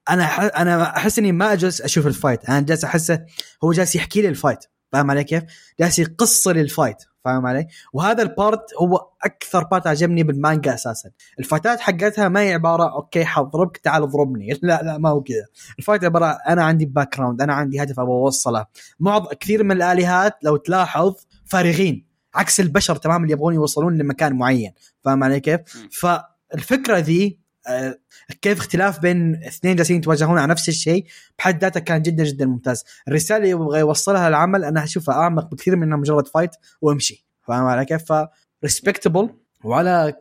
[0.10, 3.26] أنا ح- أنا أحس إني ما اجلس أشوف ال fight أنا جالس أحسه
[3.64, 4.60] هو جالس يحكي لي ال fight
[4.94, 5.44] فاهم علي كيف؟
[5.80, 10.74] جالس يقص لي ال fight فاهم علي؟ وهذا ال part هو أكثر part عجبني بالمانجا
[10.74, 11.10] أساسا
[11.40, 15.46] الفايتات حقتها ما هي عبارة أوكي حضربك تعال اضربني لا لا ما هو كذا
[15.80, 18.66] ال fight عبارة أنا عندي background أنا عندي هدف أبغى أوصله
[19.00, 21.16] معظم كثير من الآلهات لو تلاحظ
[21.46, 22.06] فارغين
[22.36, 25.60] عكس البشر تمام اللي يبغون يوصلون لمكان معين فاهم علي كيف؟
[25.92, 28.00] فالفكرة ذي آه،
[28.42, 31.06] كيف اختلاف بين اثنين جالسين يتواجهون على نفس الشيء؟
[31.40, 32.84] بحد ذاته كان جدا جدا ممتاز.
[33.08, 36.52] الرسالة اللي يبغى يوصلها العمل أنا أشوفها أعمق بكثير من إنها مجرد fight
[36.82, 37.26] وامشي.
[37.48, 38.14] فاهم علي كيف؟
[38.62, 39.30] ف respectable
[39.64, 40.14] وعلى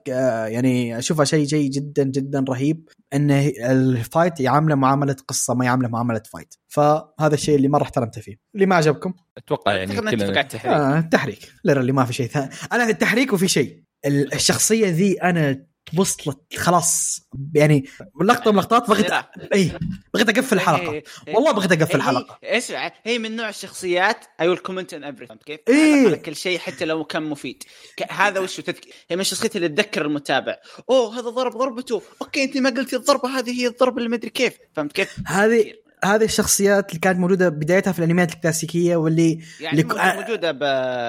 [0.49, 5.89] يعني أشوفها شيء شيء جدا جدا رهيب انه ال fight يعامله معاملة قصة ما يعامله
[5.89, 8.37] معاملة fight فهذا الشيء اللي مرة احترمته فيه.
[8.55, 10.67] اللي ما عجبكم؟ أتوقع يعني نتفق على التحريك.
[10.67, 11.53] آه التحريك.
[11.65, 12.51] ليرلي ما في شيء ثاني.
[12.73, 13.83] أنا التحريك وفي شيء.
[14.07, 15.67] ال- الشخصية ذي أنا
[15.97, 17.21] وصلت خلاص.
[17.55, 17.85] يعني
[18.23, 19.11] لقطة من اللقطات بغيت
[19.55, 19.73] اي
[20.15, 20.93] بغيت أقفل الحلقة.
[20.93, 21.35] إيه، إيه.
[21.35, 22.39] والله بغيت أقفل هي- الحلقة.
[22.45, 26.15] اسمع هي من نوع الشخصيات I will comment on everything؟ إيه.
[26.15, 27.63] كل شيء حتى لو كان مفيد.
[28.11, 28.85] هذا وش تذك...
[29.11, 30.57] هي من الشخصيات اللي تذكر المتابع.
[30.91, 32.03] أوه هذا ضرب ضربته.
[32.23, 34.59] أوكي أنت ما قلتي الضربة هذه هي الضربة اللي ما أدري كيف.
[34.77, 35.73] فهمت كيف؟ هذه
[36.05, 40.59] هذه الشخصيات اللي كانت موجودة بدايتها في الأنميات الكلاسيكية واللي يعني لك- موجودة- موجودة ب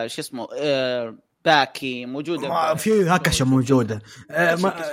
[0.08, 4.02] شو اسمه آه، باكي موجودة في هاكاشا موجودة.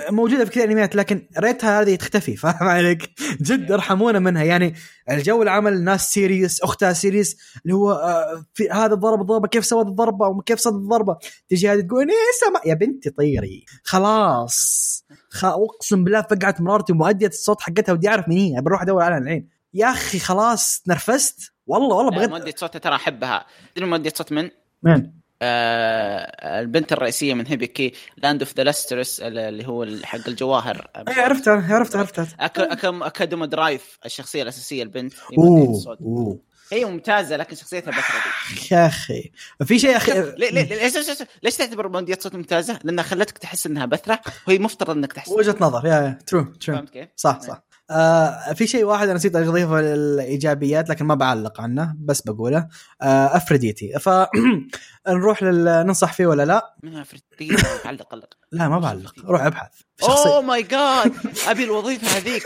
[0.09, 3.11] موجودة في كثير أنميات لكن ريتها هذه تختفي فاهم عليك؟
[3.41, 4.43] جد ارحمونا منها.
[4.43, 4.75] يعني
[5.11, 9.81] الجو العمل ناس serious أختها serious اللي هو آه، في هذا ضرب ضربه كيف سوى
[9.81, 11.17] الضربة وكيف صد الضربة؟
[11.49, 12.15] تجي هذه تقول إيه
[12.47, 13.65] سمع يا بنتي طيري.
[13.83, 15.05] خلاص.
[15.29, 15.45] خ...
[15.45, 18.61] أقسم بالله فقعت مرارتي ومؤدية الصوت حقتها ودي أعرف مين هي.
[18.61, 23.45] بروح أدور عليها الحين يا أخي خلاص تنرفزت والله والله بغيت مؤدية صوتها ترى أحبها.
[23.75, 24.49] تدري مؤدية صوت من؟
[24.83, 30.87] من؟ آه البنت الرئيسية من هيبيكي Land of the Lustrous اللي هو حق الجواهر.
[31.07, 32.59] اي عرفت عرفت عرفت عرفت أك...
[32.59, 33.03] أكم...
[33.03, 35.13] Akudama Drive الشخصية الأساسية البنت.
[35.13, 36.39] هي مؤدية اوه الصوت أوه.
[36.71, 39.31] هي ممتازة لكن شخصيتها بثرة يا أخي.
[39.65, 43.37] في شيء أخي ليه- ليه- ليش ليش ليش- ليش تعتبر مؤدية صوت ممتازة؟ لأنها خلتك
[43.37, 45.29] تحس إنها بثرة وهي مفترض إنك تحس.
[45.29, 47.63] وجهة نظر يا يا ترو ترو فهمت كيف؟ صح صح.
[47.91, 52.67] آه في شيء واحد أنا نسيت أضيفه للإيجابيات لكن ما بعلق عنه بس بقوله.
[53.01, 53.93] آه أفريديتي.
[53.99, 59.13] فنروح لل ننصح فيه ولا لا؟ منها فرد دقيقه علق علق لا ما بعلق.
[59.25, 59.69] روح ابحث.
[60.01, 60.29] شخصية.
[60.29, 61.13] oh my God!
[61.47, 62.43] أبي الوظيفة هذيك.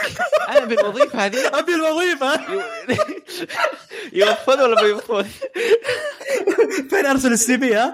[0.50, 1.46] أنا أبي الوظيفة هذيك.
[1.60, 2.40] أبي الوظيفة.
[4.14, 5.24] يوفون ولا ما يوفون؟
[6.90, 7.94] فين أرسل ال CV ها؟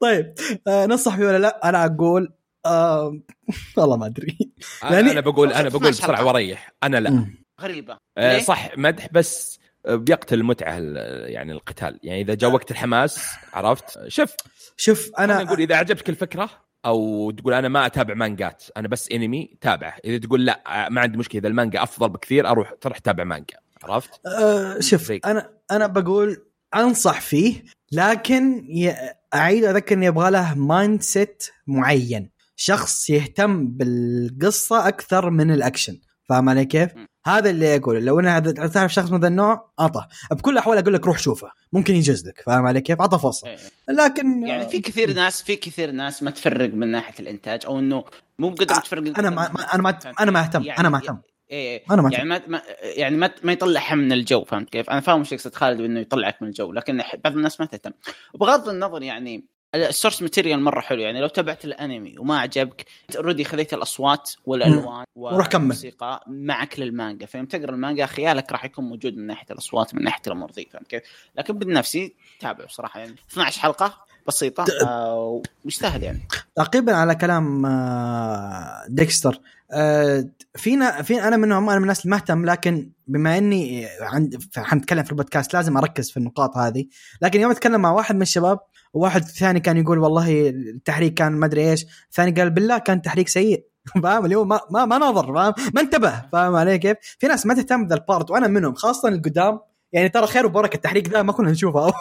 [0.00, 0.34] طيب.
[0.68, 2.32] آه ننصح فيه ولا لا؟ أنا أقول
[2.66, 3.18] آه
[3.76, 4.38] والله ما أدري.
[4.84, 6.24] أنا, يعني- أنا بقول أنا بقول 12 بسرعة.
[6.24, 7.26] واريح أنا لا.
[7.60, 7.96] غريبة.
[8.18, 12.00] آه؟ صح مدح بس آه، بيقتل المتعه ال- يعني القتال.
[12.02, 14.34] يعني إذا جاء وقت الحماس عرفت؟ شوف.
[14.76, 16.50] شوف أنا أنا أقول إذا عجبتك الفكرة
[16.86, 19.96] أو تقول أنا ما أتابع مانجات أنا بس أنمي تابعه.
[20.04, 21.38] إذا تقول لا آه، ما عندي مشكلة.
[21.40, 23.56] إذا المانجا أفضل بكثير أروح تروح تتابع مانجا.
[23.84, 26.36] عرفت؟ آه شوف زي- أنا أنا بقول
[26.74, 28.94] أنصح فيه لكن ي...
[29.34, 32.30] أعيد أذكر إني يبغى له mindset معين.
[32.56, 36.00] شخص يهتم بالقصة أكثر من الأكشن.
[36.28, 36.90] فاهم علي كيف؟
[37.26, 40.94] هذا اللي أقول لو أنا هذا- تعرف شخص من ذا النوع؟ اعطه بكل الأحوال أقول
[40.94, 41.50] لك روح شوفه.
[41.72, 43.48] ممكن يجوز لك فاهم علي كيف؟ اعطه فرصة.
[43.48, 43.56] إيه.
[43.88, 48.04] لكن يعني في كثير ناس في كثير ناس ما تفرق من ناحية الإنتاج أو إنه
[48.38, 50.62] مو بقدر تفرق أنا ما ما- أنا ما أنا ما أهتم.
[50.78, 51.16] أنا ما أهتم.
[51.50, 55.20] إيه أنا ما يعني ما يعني ما ما يطلعها من الجو فهمت كيف؟ أنا فاهم
[55.20, 57.90] وش يقصد خالد انه يطلعك من الجو لكن بعض الناس ما تهتم.
[58.34, 59.44] وبغض النظر يعني
[59.74, 61.20] ال source material مرة حلو يعني.
[61.20, 65.60] لو تابعت الانمي وما عجبك انت already خذيت الأصوات والألوان وروح كمل.
[65.62, 67.26] والموسيقى معك للمانجا.
[67.26, 70.86] فيوم تقرأ المانجا خيالك راح يكون موجود من ناحية الأصوات من ناحية الأمور ذي فهمت
[70.86, 71.02] كيف؟
[71.38, 73.14] لكن بالنفسي تابعه صراحة يعني.
[73.32, 76.28] 12 حلقة بسيطة آه ويستاهل يعني.
[76.56, 79.40] تعقيبا على كلام آه، ديكستر.
[79.72, 84.38] آه، فينا في أنا منهم أنا من الناس اللي ما اهتم لكن بما إني عند
[84.56, 86.86] حنتكلم في البودكاست لازم أركز في النقاط هذه.
[87.22, 88.58] لكن يوم أتكلم مع واحد من الشباب
[88.94, 91.86] وواحد ثاني كان يقول والله التحريك كان ما أدري إيش.
[92.12, 93.66] ثاني قال بالله كان تحريك سيء.
[94.02, 97.46] فاهم؟ اللي هو ما ما, ما نظر فاهم؟ ما انتبه فاهم علي كيف؟ في ناس
[97.46, 99.60] ما تهتم بذا ال part وأنا منهم خاصة القدام.
[99.92, 101.92] يعني ترى خير وبركة التحريك ذا ما كنا نشوفه.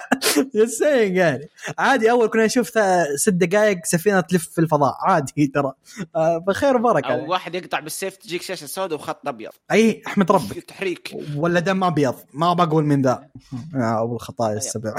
[0.54, 1.48] يسين يعني.
[1.78, 2.68] عادي أول كنا نشوف
[3.16, 4.94] ست دقائق سفينة تلف في الفضاء.
[5.02, 5.72] عادي ترى.
[6.16, 9.50] آه، فخير وبركة أو واحد يقطع بالسيف تجيك شاشة سوداء وخط أبيض.
[9.72, 11.16] أي أحمد ربك تحريك.
[11.36, 12.14] ولا دم أبيض.
[12.34, 13.28] ما بقول من ذا.
[13.74, 14.94] أو الخطايا السبع.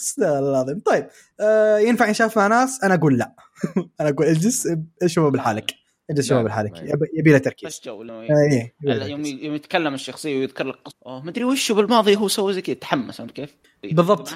[0.00, 0.80] استغفر الله العظيم.
[0.80, 1.08] طيب
[1.40, 3.34] آه ينفع ينشاف مع ناس؟ أنا أقول لا.
[4.00, 4.68] أنا أقول اجلس
[5.06, 5.74] شوفه بالحالك.
[6.10, 6.72] اجلس شوفه لا، بالحالك.
[6.72, 7.68] ما يبي يبي له تركيز.
[7.68, 9.24] بس جو آه، إيه، يوم.
[9.24, 13.16] يوم يتكلم الشخصية ويذكر لك قصه أوه مدري وش بالماضي هو سوى زي كذا تحمس
[13.16, 14.28] فهمت كيف؟ بالضبط.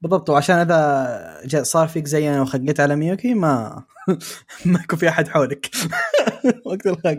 [0.00, 0.30] بالضبط.
[0.30, 3.82] وعشان إذا صار فيك زي أنا وخقيت على ميوكي ما
[4.66, 5.70] ما يكون في أحد حولك.
[6.66, 7.18] وقت الخق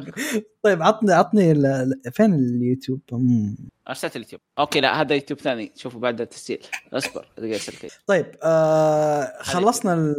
[0.63, 3.57] طيب عطني عطني ال- فين اليوتيوب؟ مم.
[3.89, 4.41] أرسلت اليوتيوب.
[4.59, 5.71] أوكي لا هذا يوتيوب ثاني.
[5.75, 6.59] شوفوا بعد التسجيل.
[6.93, 7.27] أصبر.
[8.07, 10.15] طيب آه خلصنا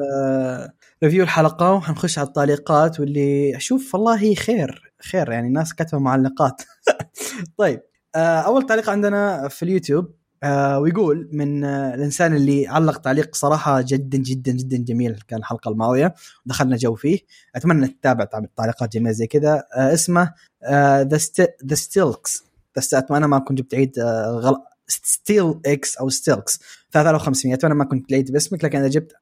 [1.05, 6.63] review الحلقة وحنخش على التعليقات واللي أشوف والله خير خير يعني الناس كتبوا معلقات
[7.59, 7.83] طيب
[8.15, 10.20] آه أول تعليق عندنا في اليوتيوب.
[10.43, 15.69] آه ويقول من آه الإنسان اللي علق تعليق صراحة جدا جدا جدا جميل كان الحلقة
[15.69, 16.15] الماضية.
[16.47, 17.19] دخلنا جو فيه.
[17.57, 18.25] أتمنى تتابع
[18.57, 19.65] تعليقات جميلة زي كذا.
[19.77, 20.33] آه اسمه
[21.03, 21.19] ذا
[21.67, 22.45] ذا ستيلكس
[22.95, 24.61] أتمنى ما كنت جبت عيد آه غلط.
[24.87, 26.61] ستيل إكس أو ستيلكس
[26.93, 29.13] 3500 أتمنى ما كنت لقيت باسمك لكن إذا جبت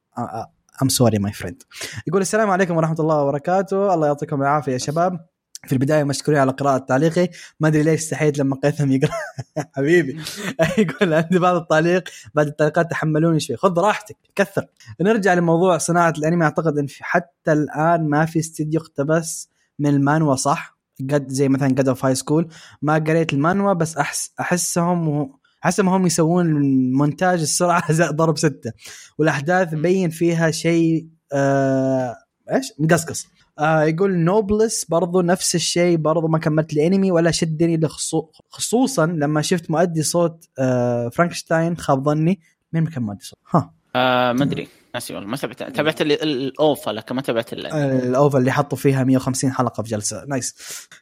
[0.82, 1.62] I'm sorry my friend
[2.06, 3.94] يقول السلام عليكم ورحمة الله وبركاته.
[3.94, 5.26] الله يعطيكم العافية يا شباب.
[5.66, 7.28] في البداية مشكورين على قراءه تعليقي
[7.60, 9.10] ما أدري ليش استحيت لما قيثم يقرأ.
[9.76, 10.20] حبيبي.
[10.78, 13.56] يقول عندي بعض التعليق بعد التعليقات تحملوني شوي.
[13.56, 14.66] خذ راحتك كثر.
[15.00, 16.44] نرجع لموضوع صناعة الأنمي.
[16.44, 20.78] أعتقد إن في حتى الآن ما في استديو اقتبس من المانوا صح؟
[21.10, 22.48] قد زي مثلا قد أوف هاي سكول.
[22.82, 25.38] ما قريت المانوا بس احس أحسهم و...
[25.64, 26.46] أحسهم هم يسوون
[26.92, 28.72] مونتاج السرعة زي ضرب ستة.
[29.18, 32.16] والأحداث مبين فيها شيء آه...
[32.52, 33.26] إيش؟ مقصقص.
[33.58, 38.28] آه يقول Noblesse برضو نفس الشيء برضو ما كملت الانمي ولا شدني لخصو...
[38.50, 42.40] خصوصا لما شفت مؤدي صوت آه فرانكشتاين خاب ظني.
[42.72, 43.74] مين كان مؤدي صوت؟ ها.
[43.96, 44.68] آه ما أدري.
[44.94, 45.28] ناسي والله.
[45.28, 48.78] ما تابعت تابعت ال- ال- ال OVA لكن ما تابعت ال- ال OVA اللي حطوا
[48.78, 50.24] فيها 150 حلقة في جلسة.
[50.28, 50.54] nice.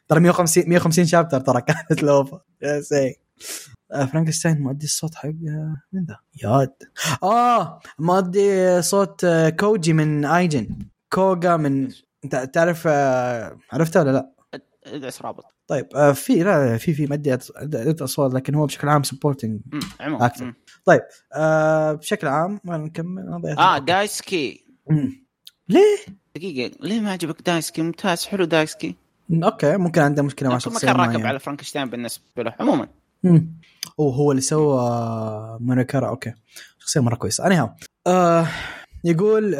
[0.07, 2.41] ترى 150 150 chapter ترى كانت ال OVA.
[2.61, 3.15] يا سي
[3.91, 6.73] آه، فرانكشتاين مؤدي الصوت حق آه، مين ذا؟ ياد.
[7.23, 10.67] آه مؤدي صوت آه، كوجي من ايجن
[11.13, 11.89] كوغا من
[12.25, 14.31] انت تعرف آه، عرفته ولا لا؟
[14.85, 19.61] ادعس رابط طيب آه، في لا في في عدة أصوات لكن هو بشكل عام سبورتنج
[19.99, 20.31] عموما.
[20.41, 20.53] مم.
[21.35, 23.77] آه بشكل عام ما نكمل آه.
[23.77, 25.27] دايسكي مم.
[25.69, 25.97] ليه؟
[26.35, 28.95] دقيقة ليه ما عجبك دايسكي ممتاز حلو دايسكي
[29.43, 31.27] أوكي ممكن عنده مشكلة مع يمكن ما شخصية كان راكب معينة.
[31.27, 32.87] على فرانكشتاين بالنسبة له عموما
[33.23, 33.59] مم.
[33.99, 34.79] أوه هو اللي سوى
[35.61, 36.33] مونيكارا أوكي
[36.79, 37.69] شخصية مرة كويسة اني
[38.07, 38.47] آه
[39.03, 39.55] يقول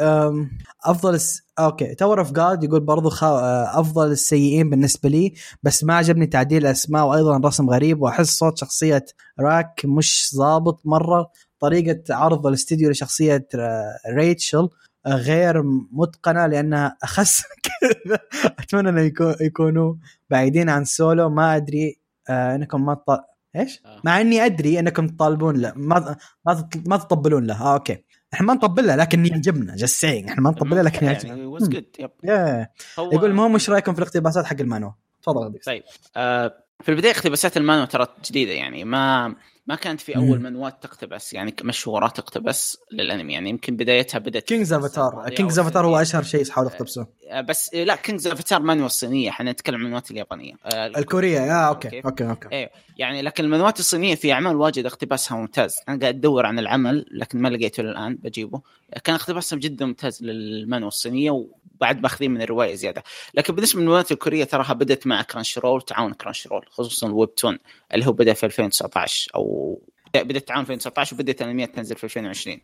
[0.84, 1.42] أفضل الس...
[1.58, 3.26] أوكي تاور اوف جاد يقول برضو خا...
[3.26, 8.58] آه، أفضل السيئين بالنسبة لي بس ما عجبني تعديل الأسماء وأيضا رسم غريب وأحس صوت
[8.58, 9.04] شخصية
[9.40, 11.30] راك مش ظابط مرة.
[11.60, 14.68] طريقة عرض الاستديو لشخصية آه، ريتشل
[15.06, 15.62] آه، غير
[15.92, 18.18] متقنة لانها أخس كذا.
[18.58, 19.94] أتمنى إنه يكون يكونوا
[20.30, 21.28] بعيدين عن سولو.
[21.30, 22.00] ما أدري
[22.30, 23.20] آه إنكم ما تط...
[23.56, 24.00] إيش؟ آه.
[24.04, 25.72] مع إني أدري إنكم تطبلون له.
[25.76, 26.16] ما
[26.46, 27.62] ما تط- ما تطبلون له.
[27.62, 28.04] آه okay.
[28.34, 31.46] إحنا ما نطبل له لكن يعجبنا just saying إحنا ما نطبل له لكن يعجبنا يعني
[31.46, 32.10] was good yep.
[32.24, 32.68] yeah
[32.98, 34.90] هو يقول المهم إيش رأيكم في الاقتباسات حق المانهوا؟
[35.22, 35.82] تفضل طيب
[36.16, 39.34] آه في البداية اقتباسات المانهوا ترى جديدة يعني ما
[39.68, 40.40] ما كانت في أول.
[40.40, 43.32] منهوات تقتبس يعني مشهورة تقتبس للأنمي.
[43.32, 47.74] يعني يمكن بدايتها بدأت كينجز افاتار كينجز افاتار هو أشهر شيء حاولوا يقتبسوه آه، بس
[47.74, 50.54] آه، لا King's Avatar مانوا الصينيه إحنا نتكلم عن المنوات اليابانية.
[50.64, 51.40] آه، الكورية.
[51.40, 52.02] yeah okay?
[52.04, 52.30] okay.
[52.30, 55.76] okay أيوه يعني لكن المنوات الصينية في أعمال واجد اقتباسها ممتاز.
[55.88, 58.62] أنا قاعد أدور عن العمل لكن ما لقيته للآن بجيبه.
[59.04, 63.02] كان اقتباسهم جدا ممتاز للمانوا الصينيه وبعد ماخذين من الرواية زيادة.
[63.34, 67.58] لكن بالنسبة للمنوات الكورية تراها بدأت مع Crunchyroll تعاون Crunchyroll خصوصا ال webtoon
[67.94, 69.80] اللي هو بدأ في 2019 أو
[70.14, 72.60] بدأت تعاون في 2019 وبدأت الأنميات تنزل في 2020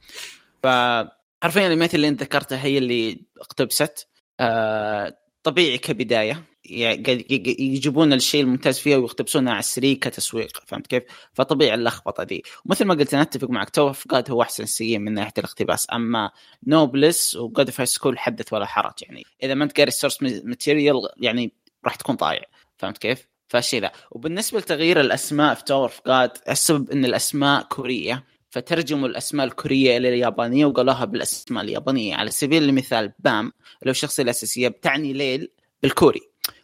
[0.63, 4.09] فحرفيا الأنميات اللي أنت ذكرتها هي اللي اقتبست.
[4.41, 6.43] آه طبيعي كبداية.
[6.65, 7.27] يعني
[7.59, 11.03] يجيبون الشيء الممتاز فيها ويقتبسونها على السريع كتسويق فهمت كيف؟
[11.33, 12.45] فطبيعي اللخبطة دي.
[12.65, 15.87] ومثل ما قلت أنا أتفق معك Tower of God هو أحسن السيء من ناحية الاقتباس.
[15.93, 16.31] أما
[16.67, 19.25] Noblesse و God of High School حدث ولا حرج يعني.
[19.43, 21.53] إذا ما أنت قاري ال source material يعني
[21.85, 22.43] راح تكون ضايع
[22.79, 28.25] فهمت كيف؟ فالشيء ذا وبالنسبة لتغيير الأسماء في Tower of God السبب إن الأسماء كورية.
[28.55, 32.17] فترجموا الأسماء الكورية إلى اليابانية وقالوها بالأسماء اليابانية.
[32.17, 35.51] على سبيل المثال بام اللي هو الشخصية الأساسية بتعني ليل
[35.83, 36.21] بالكوري.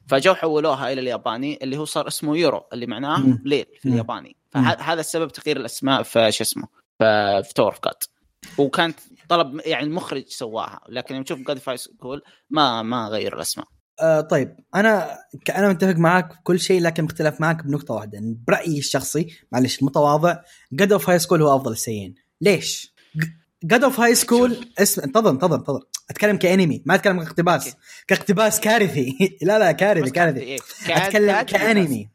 [0.08, 3.38] فجو حولوها إلى الياباني اللي هو صار اسمه يورو اللي معناه.
[3.44, 3.88] ليل في.
[3.88, 4.36] الياباني.
[4.50, 6.68] فهذا السبب تغيير الأسماء في شو اسمه
[6.98, 8.02] في في Tower of God
[8.58, 10.80] وكانت طلب يعني المخرج سواها.
[10.88, 13.66] لكن يوم تشوف God of High School ما ما غير الأسماء.
[14.01, 15.18] آه طيب أنا
[15.56, 20.36] أنا متفق معك في كل شيء لكن مختلف معك بنقطة واحدة برأيي الشخصي معلش متواضع
[20.72, 22.14] God of High School هو أفضل السيئين.
[22.40, 22.94] ليش؟
[23.64, 25.81] God of High School اسم انتظر انتظر انتظر.
[26.10, 27.77] أتكلم كأنمي ما أتكلم كاقتباس.
[28.06, 29.16] كاقتباس كارثي.
[29.43, 30.40] لا لا كارثي كارثي.
[30.40, 32.09] إيه، أتكلم كأنمي.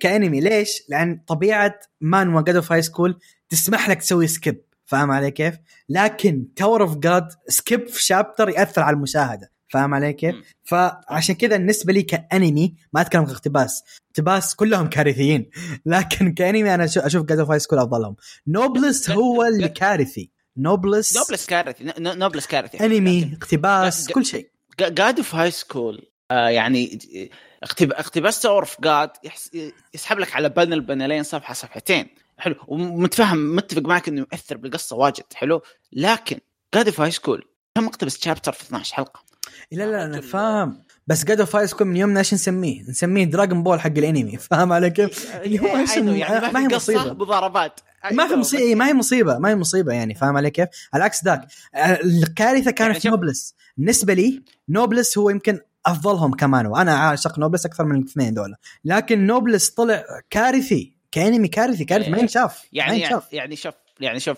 [0.00, 0.40] كأنمي.
[0.40, 5.54] ليش؟ لأن طبيعة مانوا God of High School تسمح لك تسوي skip فاهم علي كيف؟
[5.88, 9.50] لكن Tower of God skip في chapter يأثر على المشاهدة.
[9.68, 10.34] فاهم علي كيف؟
[10.64, 14.54] فعشان كذا بالنسبة لي كأنمي ما أتكلم كاقتباس اقتباس.
[14.54, 15.50] كلهم كارثيين.
[15.86, 18.16] لكن كأنمي أنا أشوف God of High School أفضلهم.
[18.46, 19.48] Noblesse هو لا.
[19.48, 20.30] اللي كارثي.
[20.56, 22.84] Noblesse Noblesse كارثي Noblesse كارثي.
[22.86, 24.50] أنمي اقتباس كل شيء.
[24.80, 26.98] God of High School يعني
[27.62, 29.10] اقتب- اقتباس Tower of God
[29.94, 32.08] يسحب لك على panel بانلين صفحة صفحتين.
[32.38, 32.54] حلو.
[32.68, 35.24] ومتفهم متفق معك إنه يؤثر بالقصة واجد.
[35.34, 35.62] حلو.
[35.92, 36.38] لكن
[36.74, 37.44] God of High School
[37.74, 39.27] كم اقتبس chapter في 12 حلقة؟
[39.72, 40.84] لا لا أنا فاهم.
[41.06, 44.36] بس God of High من يومنا إيش نسميه؟ نسميه Dragon Ball حق الأنمي.
[44.50, 47.12] فاهم علي كيف؟ أيوه، اسم يعني ما هي في مصيبة.
[47.12, 47.80] مضاربات.
[48.12, 48.74] ما في مصيبة.
[48.74, 49.38] ما هي مصيبة.
[49.38, 51.48] ما هي مصيبة يعني فاهم علي كيف؟ على عكس ذاك.
[52.04, 57.66] الكارثة كانت يعني في Noblesse بالنسبة لي Noblesse هو يمكن أفضلهم كمان وأنا عاشق Noblesse
[57.66, 58.54] أكثر من الاثنين دول.
[58.84, 61.84] لكن Noblesse طلع كارثي كأنمي كارثي.
[61.84, 62.58] كارثي ما ينشاف.
[62.62, 63.00] ما يعني
[63.32, 64.36] يعني شوف يعني شوف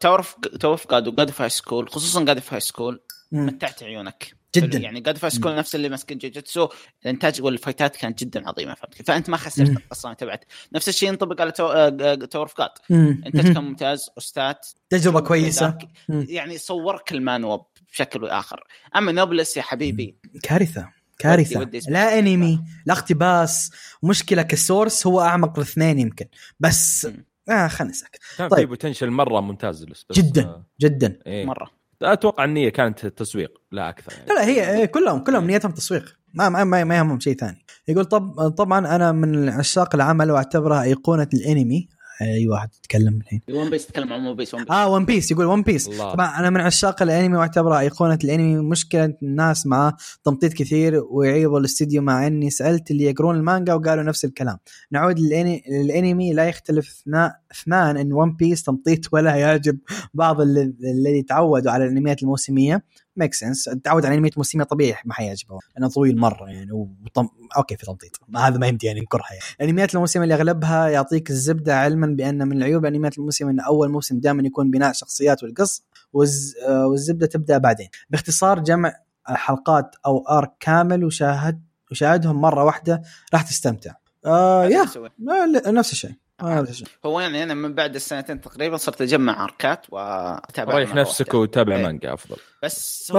[0.00, 0.26] Tower
[0.64, 3.00] of God و God of High School خصوصا God of High School.
[3.32, 4.42] متعت عيونك.
[4.56, 4.78] جدا.
[4.78, 6.68] يعني God of High School نفس اللي ماسكين جوجوتسو
[7.04, 9.68] الإنتاج والفايتات كانت جدا عظيمة فهمت؟ فأنت ما خسرت.
[9.70, 12.70] القصة تبعت نفس الشيء ينطبق على Tower of God.
[12.90, 13.52] إنتاج.
[13.54, 15.78] كان ممتاز استات تجربة كويسة.
[16.08, 17.58] يعني صورك المانوا
[17.92, 18.64] بشكل آخر.
[18.96, 20.16] أما Noblesse يا حبيبي.
[20.42, 20.88] كارثة.
[21.18, 21.56] كارثة.
[21.60, 21.92] ودي- ودي أسمع.
[21.92, 23.70] لا انمي لا اقتباس.
[24.02, 26.26] مشكلة ك source هو أعمق الاثنين يمكن.
[26.60, 27.08] بس.
[27.50, 28.68] آه خلينا ساكت كان في طيب.
[28.68, 30.42] potential مرة ممتاز بس بس جدا.
[30.44, 31.18] آه، جدا.
[31.26, 31.44] إيه.
[31.44, 31.81] مرة.
[32.04, 34.26] أتوقع النية كانت تسويق لا أكثر يعني.
[34.28, 36.04] لا لا هي هي كلهم كلهم نيتهم تسويق.
[36.34, 37.64] ما ما ما, ما يهمهم شيء ثاني.
[37.88, 41.88] يقول طب طبعا أنا من عشاق العمل واعتبرها أيقونة الأنمي.
[42.20, 43.40] أي واحد يتكلم الحين.
[43.50, 46.12] ون بيس تكلم عن ون بيس ون بيس آه One Piece يقول One Piece الله.
[46.12, 48.56] طبعا أنا من عشاق الأنمي واعتبرها أيقونة الأنمي.
[48.56, 54.24] مشكلة الناس مع تمطيط كثير ويعيبوا الاستديو مع إني سألت اللي يقرون المانجا وقالوا نفس
[54.24, 54.58] الكلام.
[54.90, 55.18] نعود.
[55.18, 59.78] للأنمي لا يختلف اثناء اثنان إن One Piece تمطيط ولا يعجب
[60.14, 62.84] بعض اللي تعودوا على الأنميات الموسمية.
[63.16, 65.58] make sense تعود على أنميات موسميه طبيعي ما حيعجبه.
[65.76, 67.28] لأنه طويل مرة يعني وطم...
[67.56, 68.20] okay في تمطيط.
[68.28, 69.42] ما هذا ما يمدي يعني نكرها يعني.
[69.60, 74.20] الانميات الموسميه اللي أغلبها يعطيك الزبدة علما بأن من العيوب الانميات الموسم إن أول موسم
[74.20, 76.56] دائما يكون بناء شخصيات والقصة والز...
[76.56, 77.88] آه، والزبدة تبدأ بعدين.
[78.10, 78.94] باختصار جمع
[79.24, 83.02] حلقات أو arc كامل وشاهد وشاهدهم مرة واحدة
[83.34, 83.92] راح تستمتع.
[84.26, 84.86] آه يا
[85.18, 86.14] لا نفس الشيء.
[86.42, 86.66] آه،
[87.04, 91.82] هو يعني أنا من بعد السنتين تقريبا صرت أجمع أركات وأتابع ريح نفسك وتابع إيه.
[91.82, 92.36] مانجا أفضل.
[92.62, 93.12] بس.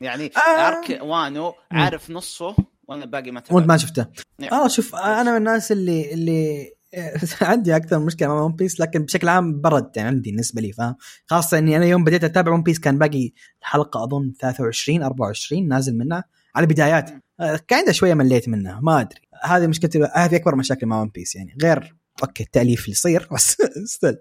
[0.00, 0.68] يعني آه.
[0.68, 2.56] arc وانو عارف نصه
[2.88, 4.06] وأنا باقي ما وأنت تابعت ما شفته.
[4.38, 4.54] نعم.
[4.54, 6.70] آه شوف أنا من الناس اللي اللي
[7.42, 10.96] عندي أكثر مشكلة مع One Piece لكن بشكل عام برد يعني عندي بالنسبة لي فاهم؟
[11.26, 15.98] خاصة إني أنا يوم بديت أتابع One Piece كان باقي الحلقة أظن 23 24 نازل
[15.98, 16.24] منها.
[16.54, 17.10] على بدايات
[17.40, 19.20] آه، كان شوية مليت منها ما أدري.
[19.42, 23.28] هذه مشكلتي هذه أكبر مشاكل مع One Piece يعني غير okay التأليف اللي يصير.
[23.32, 24.16] بس still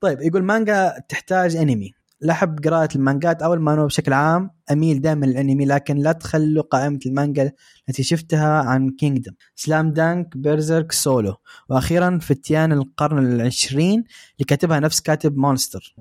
[0.00, 1.92] طيب يقول مانجا تحتاج أنمي.
[2.20, 4.50] لا أحب قراءة المانجات أو المانهوا بشكل عام.
[4.72, 7.52] أميل دائما للأنمي لكن لا تخلوا قائمة المانجا
[7.88, 11.34] التي شفتها عن Kingdom Slam Dunk Berserk Solo
[11.68, 15.94] وأخيرا فتيان القرن العشرين اللي كاتبها نفس كاتب Monster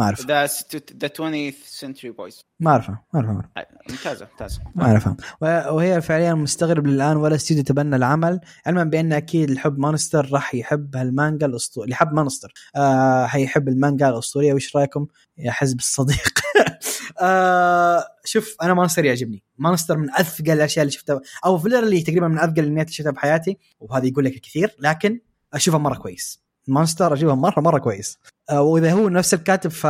[0.00, 0.26] ما أعرف.
[0.26, 0.46] the
[0.98, 3.50] the 20th century boys ما أعرفها ما أعرفها
[3.90, 4.60] ممتازة ممتازة.
[4.74, 5.16] ما أعرفها.
[5.72, 10.54] وهي فعليا مستغرب للآن ولا استوديو تبنى العمل علما بأن أكيد اللي حب Monster راح
[10.54, 14.54] يحب هالمانجا الاسطوري اللي حب Monster آه حيحب المانجا الأسطورية.
[14.54, 15.06] وش رأيكم
[15.38, 16.38] يا حزب الصديق؟
[17.20, 19.42] آه شوف أنا Monster يعجبني.
[19.58, 21.20] Monster من أثقل الأشياء اللي شفتها.
[21.44, 23.58] أو fairly تقريبا من أثقل الانميات اللي شفتها بحياتي.
[23.80, 25.20] وهذا يقول لك الكثير لكن
[25.54, 26.49] أشوفها مرة كويس.
[26.68, 28.18] Monster اشوفها مره مرة كويس.
[28.50, 29.86] آه وإذا هو نفس الكاتب ف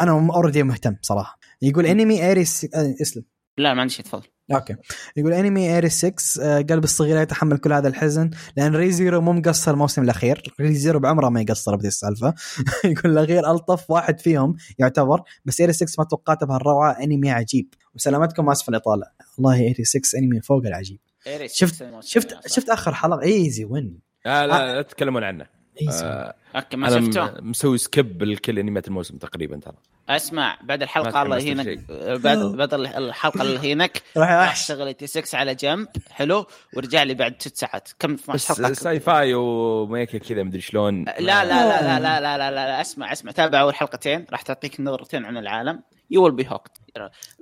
[0.00, 1.38] أنا already مهتم صراحة.
[1.62, 3.24] يقول انمي Eighty Six آه اسلم.
[3.58, 4.22] لا ما عندي شيء تفضل.
[4.54, 4.76] okay.
[5.16, 9.32] يقول انمي ايري 6 آه، قلب الصغير يتحمل كل هذا الحزن لأن Re Zero مو
[9.32, 10.54] مقصر الموسم الأخير.
[10.60, 12.34] Re Zero بعمره ما يقصر بذي السالفة.
[12.84, 16.92] يقول الأخير ألطف واحد فيهم يعتبر بس ايري 6 ما توقعته بهالروعة.
[16.92, 17.74] انمي عجيب.
[17.94, 19.06] وسلامتكم اسف الإطالة.
[19.38, 20.98] والله ايري 6 انمي فوق العجيب.
[21.46, 22.48] شفت- شفت.
[22.48, 25.46] شفت آخر حلقة؟ easy win لا لا لا تتكلمون عنه.
[25.90, 29.74] آه okay ما شفته مسوي skip لكل انميات الموسم تقريبا ترى.
[30.08, 31.66] أسمع بعد الحلقة الله يهينك.
[31.66, 31.80] لشيء.
[32.16, 34.02] بعد بعد الحلقة اللي يهينك.
[34.16, 35.88] راح أشتغل Eighty Six على جنب.
[36.10, 36.46] حلو.
[36.76, 37.88] ورجع لي بعد ست ساعات.
[37.98, 41.04] كم 12 بس حلقة؟ sci fi و mecha كذا مدري شلون.
[41.04, 43.32] لا لا لا لا لا لا لا, لا, أسمع أسمع.
[43.32, 44.26] تابع أول حلقتين.
[44.30, 45.82] راح تعطيك نظرتين عن العالم.
[46.10, 46.72] you will be hooked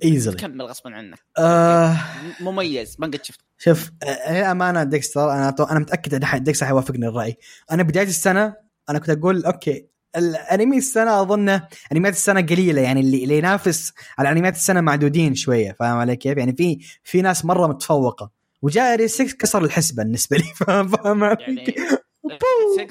[0.04, 1.18] easily كمل غصبا عنك.
[1.38, 1.96] آه.
[2.40, 2.96] مميز.
[2.98, 3.40] ما قد شفت.
[3.58, 7.36] شوف آه، هي امانه ديكستر أنا أتو- أنا متأكد إن ديكستر حيوافقني الرأي.
[7.72, 8.54] أنا بداية السنة
[8.90, 9.86] أنا كنت أقول okay
[10.16, 15.76] الأنمي السنة اظنه أنميات السنة قليلة يعني اللي, اللي ينافس على أنميات السنة معدودين شوية
[15.80, 18.30] فاهم علي كيف؟ يعني في في ناس مرة متفوقة.
[18.62, 21.98] وجاء ري 6 كسر الحسبة بالنسبة لي فاهم فاهم علي يعني كيف؟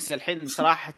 [0.06, 0.94] 6 الحين صراحة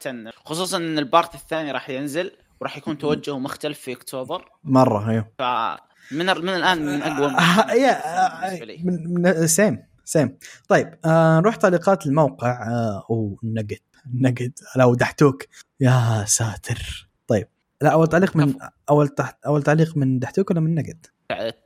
[0.45, 2.31] خصوصا إن ال part الثاني راح ينزل.
[2.61, 4.51] وراح يكون توجهه مختلف في اكتوبر.
[4.63, 5.31] مرة أيوه.
[5.39, 8.77] فمن من الآن من أقوى آه، بالنسبة لي.
[8.83, 10.37] من من سيم سيم.
[10.67, 12.67] طيب آه نروح تعليقات الموقع.
[12.69, 13.79] آه أوه نقد
[14.13, 14.51] نقد.
[14.75, 15.43] لو دحتوك
[15.79, 17.09] يا ساتر.
[17.27, 17.47] طيب
[17.81, 18.53] لا أول تعليق من
[18.89, 21.05] أول تحت أول تعليق من دحتوك ولا من نقد؟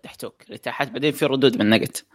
[0.03, 2.05] تحتوك اللي تحت بعدين في ردود من نقت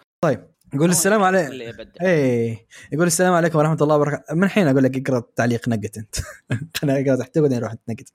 [0.74, 1.92] يقول السلام يبدأ.
[2.02, 2.66] إيه.
[2.92, 4.34] يقول السلام عليكم ورحمة الله وبركاته.
[4.34, 6.14] من حين أقول لك اقرأ تعليق نقت أنت.
[6.84, 8.08] أنا اقرا تحت بعدين أروح نقت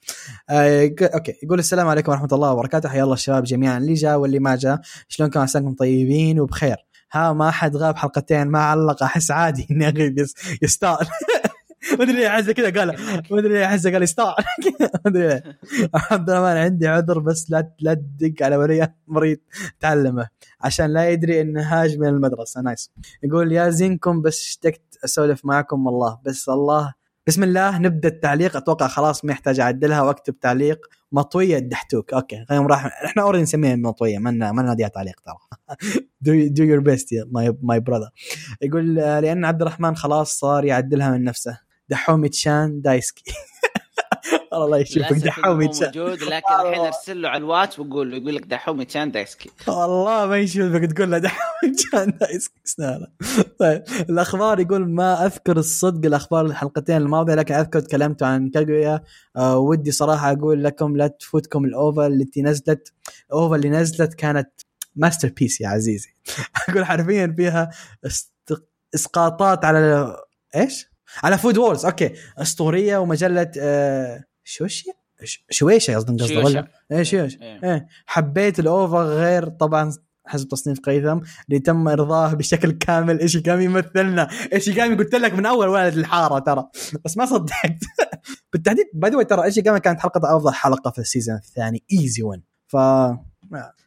[0.49, 1.33] آه okay.
[1.43, 2.89] يقول السلام عليكم ورحمة الله وبركاته.
[2.89, 3.77] حيا الله الشباب جميعا.
[3.77, 4.81] اللي جاء واللي ما جاء.
[5.07, 6.77] شلونكم عساكم طيبين وبخير.
[7.13, 8.47] ها ما حد غاب حلقتين.
[8.47, 9.03] ما علق.
[9.03, 10.19] أحس عادي إني أغيب.
[10.19, 11.07] يس- يستاهل.
[11.97, 12.87] ما أدري ليه أحس كذا قال
[13.31, 14.35] ما أدري ليه أحس قال يستاهل
[14.79, 15.43] ما أدري ليه.
[16.11, 19.37] عبد الرحمن عندي عذر بس لا لا تدق على ولي مريض
[19.79, 20.27] تعلمه.
[20.61, 22.61] عشان لا يدري انه هاج من المدرسة.
[22.61, 22.91] nice.
[23.23, 26.19] يقول يا زينكم بس اشتقت أسولف معكم والله.
[26.25, 26.93] بس الله
[27.27, 28.55] بسم الله نبدأ التعليق.
[28.57, 30.79] أتوقع خلاص ما يحتاج أعدلها وأكتب تعليق.
[31.11, 35.35] مطوية الدحتوك okay خلينا راح إحنا already نسميها مطوية ما ما ناديها تعليق ترى.
[36.21, 37.09] do your best
[37.61, 38.09] my brother
[38.61, 41.70] يقول لأن عبد الرحمن خلاص صار يعدلها من نفسه.
[41.91, 43.23] دحومي ちゃん 大好き.
[44.53, 45.87] الله يشوفك دحومي ちゃん.
[45.87, 49.49] موجود لكن الحين ارسل له على الواتس وقول له يقول لك دحومي ちゃん 大好き.
[49.67, 52.61] والله ما يشوفك تقول له دحومي ちゃん 大好き.
[53.59, 59.03] طيب الأخبار يقول ما أذكر الصدق الأخبار الحلقتين الماضية لكن أذكر تكلمت عن كاغويا.
[59.35, 62.93] آه ودي صراحة أقول لكم لا تفوتكم ال OVA التي نزلت.
[63.29, 64.49] ال OVA اللي نزلت كانت
[64.95, 66.09] masterpiece يا عزيزي.
[66.69, 67.69] أقول حرفيا فيها.
[68.95, 70.15] إسقاطات على
[70.55, 70.90] إيش؟
[71.23, 72.13] على Food Wars okay.
[72.37, 74.91] أسطورية ومجلة آه شوشي؟
[75.49, 76.37] شويشة قصدي قصدي.
[76.37, 77.63] ولا؟ إيه شويش إيه.
[77.63, 77.87] إيه.
[78.05, 79.93] حبيت ال OVA غير طبعا
[80.25, 81.19] حسب تصنيف قيثم
[81.49, 83.19] اللي تم إرضاه بشكل كامل.
[83.19, 86.69] ايشيغامي يمثلنا؟ ايشيغامي قلت لك من أول ولد الحارة ترى.
[87.05, 87.77] بس ما صدقت.
[88.53, 92.43] بالتحديد by the ترى ايشيغامي كانت حلقة أفضل حلقة في ال season الثاني easy win
[92.67, 92.77] ف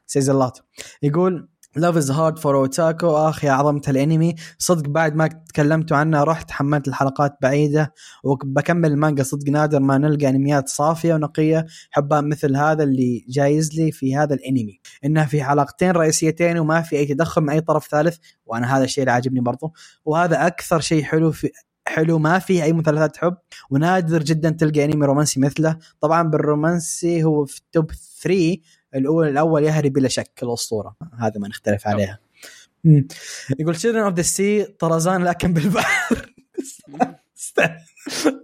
[0.06, 0.62] says a lot
[1.02, 4.34] يقول Love is Hard for Otaku آخ يا عظمة الأنمي.
[4.58, 7.94] صدق بعد ما تكلمتوا عنه رحت حملت الحلقات بعيدة
[8.24, 9.22] وبكمل المانجا.
[9.22, 11.66] صدق نادر ما نلقى أنميات صافية ونقية.
[11.90, 14.80] حبها مثل هذا اللي جايز لي في هذا الأنمي.
[15.04, 18.16] انها في حلقتين رئيسيتين وما في أي تدخل من أي طرف ثالث.
[18.46, 19.72] وأنا هذا الشيء اللي عاجبني برضو.
[20.04, 21.50] وهذا أكثر شيء حلو في
[21.86, 23.36] حلو ما فيه أي مثلثات حب.
[23.70, 25.78] ونادر جدا تلقى أنمي رومانسي مثله.
[26.00, 27.90] طبعا بالرومانسي هو في التوب
[28.22, 28.56] 3
[28.94, 32.18] الأول الأول يهري بلا شك الاسطوره هذا ما نختلف عليها.
[32.84, 33.06] مم.
[33.58, 36.34] يقول Children of the Sea طرزان لكن بالبحر.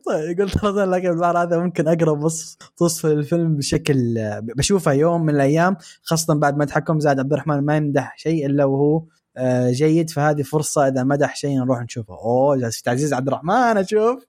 [0.06, 5.35] طيب يقول طرزان لكن بالبحر هذا ممكن أقرب وصف توصف الفيلم بشكل بشوفه يوم من
[5.35, 9.05] الأيام خاصة بعد ما تحكم زاد عبد الرحمن ما يمدح شيء إلا وهو
[9.36, 10.10] آه، جيد.
[10.10, 12.14] فهذه فرصة إذا مدح شيء نروح نشوفه.
[12.14, 14.27] أوه جالس تعزيز عبد الرحمن أشوف.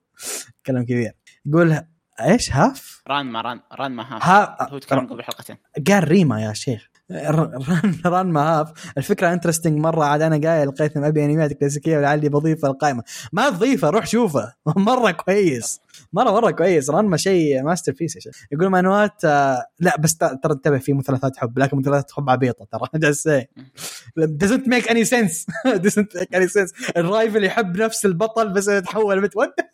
[0.66, 1.12] كلام كبير.
[1.46, 1.80] يقول
[2.20, 4.24] إيش Half؟ Ranma ران Ranma Half.
[4.24, 5.56] ها هو تكلم قبل حلقتين.
[5.88, 6.92] قال ريما يا شيخ.
[7.10, 12.70] ران Ranma Half الفكرة interesting مرة عاد أنا قايل قيثم أبي انميات كلاسيكية ولعلي بضيفها
[12.70, 13.02] القائمة.
[13.32, 14.52] ما تضيفة روح شوفه.
[14.76, 15.80] مرة كويس.
[16.12, 16.90] مره مرة كويس.
[16.90, 22.12] ران شيء masterpiece يقول مانهوات آه، لا بس ترى انتبه في مثلثات حب لكن مثلثات
[22.12, 22.80] حب عبيطة ترى.
[24.42, 25.46] Doesn't make any sense.
[25.86, 26.96] Doesn't make any sense.
[26.96, 29.64] الرايفل يحب نفس البطل بس يتحول what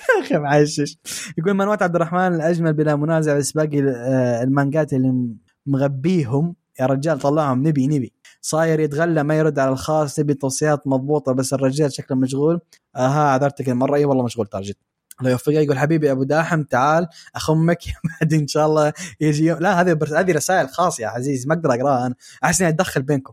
[0.00, 0.98] يا أخي معشش.
[1.38, 5.28] يقول منوات عبد الرحمن الأجمل بلا منازع بس باقي آه، المانجات اللي
[5.66, 8.12] مغبيهم يا رجال طلعهم نبي نبي.
[8.40, 12.60] صاير يتغلى ما يرد على الخاص نبي توصيات مضبوطة بس الرجال شكله مشغول.
[12.96, 13.96] آها عذرتك المرة.
[13.96, 14.74] أي والله مشغول جد
[15.20, 15.52] الله يوفقه.
[15.52, 17.06] يقول حبيبي أبو داحم تعال
[17.36, 17.78] أخمك.
[18.20, 19.58] بعد إن شاء الله يجي يوم.
[19.58, 19.98] لا هذه.
[20.16, 22.14] هذه رسائل خاصه يا عزيز ما أقدر أقراها أنا.
[22.44, 23.32] أحس إني أتدخل بينكم.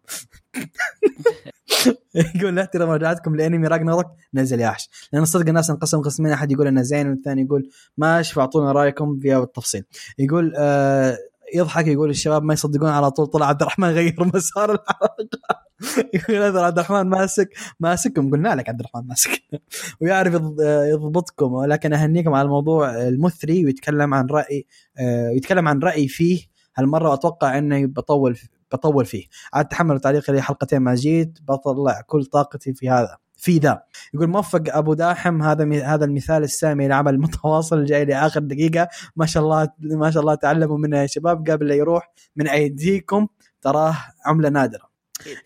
[2.36, 6.32] يقول لا احترم رجعتكم لانمي راجناروك نزل يا احش لأن صدق الناس انقسم قسمين.
[6.32, 9.84] أحد يقول إنه زين والثاني يقول ماشي فاعطونا رأيكم فيها بالتفصيل
[10.20, 11.18] يقول آه
[11.56, 13.28] يضحك يقول الشباب ما يصدقون على طول.
[13.28, 15.68] طلع عبد الرحمن غير مسار الحلقة.
[16.14, 17.50] يقول عبد الرحمن ماسك
[17.80, 18.32] ماسككم.
[18.32, 19.42] قلنا لك عبد الرحمن ماسك.
[20.02, 20.62] ويعرف يض-
[20.92, 21.54] يضبطكم.
[21.54, 24.66] ولكن أهنيكم على الموضوع المثري ويتكلم عن رأي
[25.00, 26.42] آه، ويتكلم عن رايي فيه.
[26.78, 28.38] هالمرة واتوقع اني بطول
[28.72, 29.26] بطول فيه.
[29.54, 33.84] عاد تحملوا تعليقي لي حلقتين ما جيت بطلع كل طاقتي في هذا في ذا.
[34.14, 38.88] يقول موفق أبو داحم هذا هذا المثال السامي لعمل المتواصل الجاي لاخر دقيقة.
[39.16, 41.50] ما شاء الله ما شاء الله تعلموا منه يا شباب.
[41.50, 43.28] قبل لا يروح من أيديكم
[43.62, 43.96] تراه
[44.26, 44.90] عملة نادرة.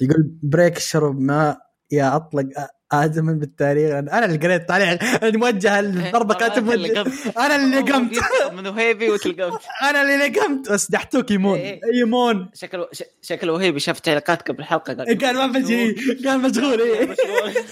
[0.01, 1.57] يقول break شرب ماء
[1.91, 2.45] يا أطلق
[2.91, 3.91] آدم بالتاريخ.
[3.93, 6.69] أنا اللي قريت التعليق أنا موجه الضربة كاتب.
[7.43, 8.19] أنا اللي قمت.
[8.53, 9.61] من وهيبي وتلقمت.
[9.89, 10.71] أنا اللي قمت.
[10.71, 11.57] بس دحتوك يمون.
[11.57, 11.79] إيه.
[12.01, 12.49] يمون.
[12.53, 12.87] شكله
[13.21, 15.93] شكله وهيبي شاف تعليقات قبل الحلقة قال كان ما بجي.
[16.23, 17.01] كان مشغول إيه.
[17.01, 17.53] مشغول.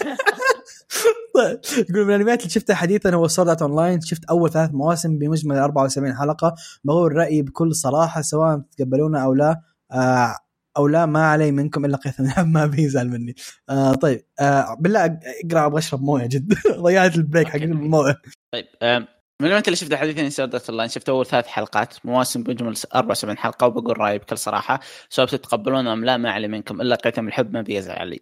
[1.34, 1.60] طيب.
[1.90, 6.16] يقول من الانميات اللي شفتها حديثا هو Sword Online شفت أول ثلاث مواسم بمجمل 74
[6.16, 6.54] حلقة.
[6.84, 9.60] بقول رايي بكل صراحة سواء تتقبلونه أو لا؟
[9.92, 10.36] آه
[10.76, 12.24] أو لا ما علي منكم إلا قيثم.
[12.52, 13.34] ما بيزعل مني.
[13.70, 14.20] آه طيب.
[14.40, 15.04] آه بالله
[15.44, 16.54] أقرأ أبغى أشرب موية جد.
[16.84, 18.16] ضيعت ال break حق المويه
[18.54, 19.06] طيب آم،
[19.42, 23.38] من الوقت اللي شفت حديث Sword Art Online شفت أول ثلاث حلقات مواسم بمجمل 74
[23.38, 24.80] حلقة وبقول رأيي بكل صراحة.
[25.10, 28.20] سواء تتقبلون أم لا ما علي منكم إلا قيثم الحب ما بيزعل علي.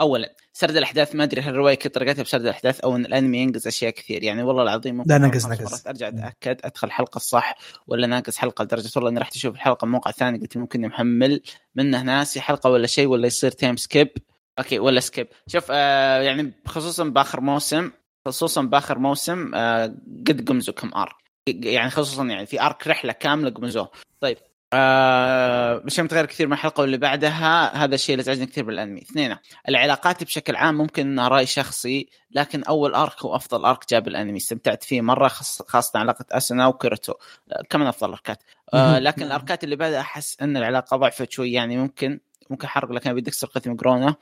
[0.00, 3.66] اولا سرد الأحداث ما أدري هل الرواية كنت طريقتها بسرد الأحداث أو إن الأنمي ينقز
[3.66, 4.22] أشياء كثير.
[4.22, 5.86] يعني والله العظيم لا، نقز- نقز.
[5.86, 7.54] أرجع أتأكد أدخل الحلقة الصح
[7.86, 11.40] ولا ناقص حلقة لدرجة والله إني رحت أشوف الحلقة موقع ثاني قلت ممكن محمل
[11.74, 14.08] منه ناسي حلقة ولا شيء ولا يصير time skip
[14.58, 17.90] okay ولا skip شوف آه يعني خصوصا بآخر موسم
[18.28, 19.86] خصوصا بآخر موسم آه
[20.28, 21.14] قد قمزوا كم arc
[21.48, 24.36] يعني خصوصا يعني في arc رحلة كاملة قمزوه طيب
[24.76, 29.00] آه مش متغير كثير من الحلقة واللي بعدها هذا الشيء اللي ازعجني كثير بالأنمي.
[29.00, 29.36] اثنين
[29.68, 34.36] العلاقات بشكل عام ممكن انها رأي شخصي لكن أول arc هو أفضل arc جاب الأنمي.
[34.36, 35.28] استمتعت فيه مرة
[35.68, 37.12] خاصة علاقة اسنا وكيرتو
[37.52, 38.42] آه كمان أفضل اركات
[38.74, 42.20] آه لكن الأركات اللي بعدها أحس إن العلاقة ضعفت شوي يعني ممكن
[42.50, 44.14] ممكن حرق لكن بدك قتل مقرونه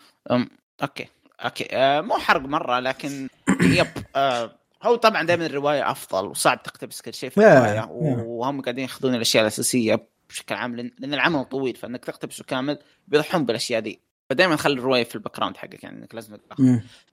[0.82, 1.08] okay
[1.44, 1.68] okay.
[1.72, 3.28] آه مو حرق مرة لكن
[3.78, 3.86] yep
[4.16, 4.50] آه
[4.84, 9.42] هو طبعا دائما الرواية أفضل وصعب تقتبس كل شيء في الرواية وهم قاعدين ياخذون الأشياء
[9.42, 10.13] الأساسية.
[10.34, 12.78] بشكل عام لأن العمل طويل فإنك تقتبسه كامل
[13.08, 14.00] بيضحون بالأشياء دي
[14.30, 16.36] فدائما خلي الرواية في ال background حقك يعني إنك لازم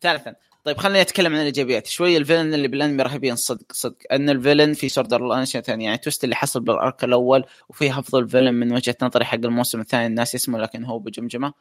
[0.02, 1.88] ثالثا طيب خليني أتكلم عن الإيجابيات.
[1.88, 3.96] شوي ال villain اللي بالأنمي رهيبين صدق صدق.
[4.12, 5.86] إن ال villain في Sword Art ثاني.
[5.86, 9.80] يعني twist اللي حصل بال arc الأول وفي أفضل villain من وجهة نظري حق الموسم
[9.80, 11.54] الثاني الناس يسمه لكن هو بجمجمة.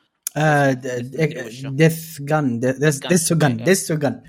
[1.77, 4.21] Death Gun Death Gun Death Gun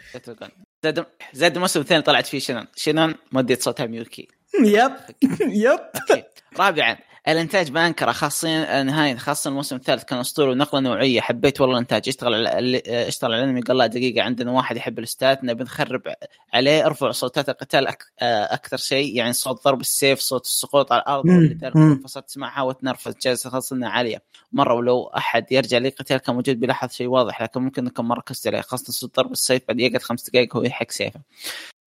[0.83, 4.27] زاد زاد الموسم الثاني طلعت فيه شنان؟ شنان؟ مودية صوتها ميوكي.
[4.63, 4.91] Yep.
[5.65, 5.79] Yep.
[6.59, 6.97] رابعا
[7.27, 11.21] الإنتاج بانكره خاصين نهاية خاصة الموسم الثالث كان اسطوري ونقلة نوعية.
[11.21, 12.03] حبيت والله الإنتاج.
[12.07, 13.61] اشتغل على اشتغل على الأنمي.
[13.61, 16.01] قال لا دقيقة عندنا واحد يحب الاستات نبي نخرب
[16.53, 16.85] عليه.
[16.85, 18.03] ارفع صوتات القتال أك...
[18.21, 23.13] أكثر شيء يعني صوت ضرب السيف صوت السقوط على الأرض اللي فصلت تسمعها وتنرفز.
[23.21, 24.23] جالسه خاصة إنها عالية.
[24.51, 28.15] مرة ولو أحد يرجع لي قتال كان موجود بيلاحظ شيء واضح لكن ممكن انكم ما
[28.15, 28.61] ركزت عليه.
[28.61, 31.21] خاصة صوت ضرب السيف بعد يقعد خمس دقائق هو يحك سيفه.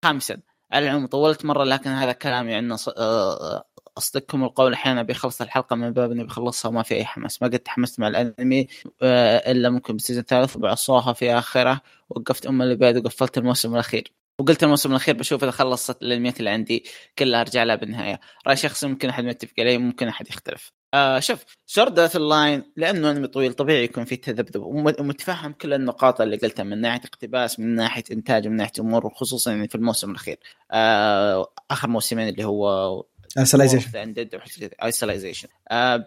[0.04, 0.36] خامسا
[0.72, 2.76] على العموم طولت مرة لكن هذا كلامي عن
[3.98, 7.42] أصدقكم القول أحيانا بيخلص الحلقة من باب إني بخلصها وما في أي حماس.
[7.42, 8.66] ما قد تحمست مع الأنمي
[9.02, 11.80] آه، إلا ممكن بال season الثالث وبعصوها في آخرة.
[12.10, 14.12] وقفت أم اللي بعد وقفلت الموسم الأخير.
[14.38, 16.84] وقلت الموسم الأخير بشوف إذا خلصت الانميات اللي عندي
[17.18, 18.20] كلها أرجع لها بالنهاية.
[18.46, 20.72] رأي شخصي ممكن أحد متفق عليه ممكن أحد يختلف.
[20.94, 24.62] آه شوف Sword Art Online لأنه أنمي طويل طبيعي يكون فيه تذبذب.
[24.62, 29.50] ومتفهم كل النقاط اللي قلتها من ناحية اقتباس من ناحية إنتاج من ناحية أمور وخصوصا
[29.50, 30.38] يعني في الموسم الأخير.
[30.70, 33.04] آه آخر موسمين اللي هو
[33.38, 34.14] Alicization
[34.82, 35.48] Alicization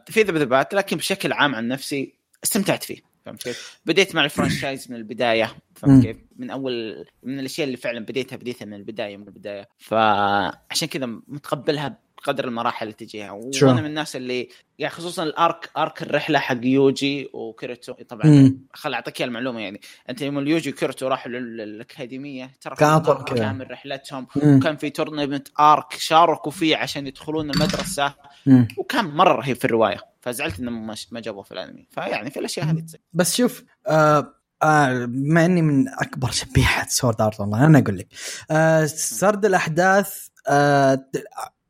[0.07, 2.13] في ذبذبات لكن بشكل عام عن نفسي
[2.43, 3.01] استمتعت فيه.
[3.25, 5.55] فهمت كيف؟ بديت مع ال franchise من البداية.
[5.75, 9.69] فهمت كيف؟ من أول من الأشياء اللي فعلا بديتها بديتها من البداية من البداية.
[9.77, 13.31] فعشان كذا متقبلها بقدر المراحل اللي تجيها.
[13.31, 14.49] وأنا من الناس اللي
[14.79, 17.93] يعني خصوصا ال arc arc الرحلة حق يوجي وكيرتو.
[17.93, 19.81] طبعا خل أعطيك المعلومة يعني.
[20.09, 22.99] أنت يوم اليوجي وكيرتو راحوا للأكاديمية ترى كان
[23.35, 24.27] كامل رحلتهم.
[24.35, 24.57] مم.
[24.57, 28.13] وكان في tournament arc شاركوا فيه عشان يدخلون المدرسة.
[28.45, 28.67] مم.
[28.77, 29.97] وكان مرة رهيب في الرواية.
[30.21, 31.87] فزعلت إنهم ما جابوه في الأنمي.
[31.91, 34.33] فيعني في الأشياء هذه تصير بس شوف آه
[34.63, 38.07] آه بما إني من أكبر شبيحة Sword Art والله أنا أقول لك.
[38.51, 41.05] آه سرد الأحداث آه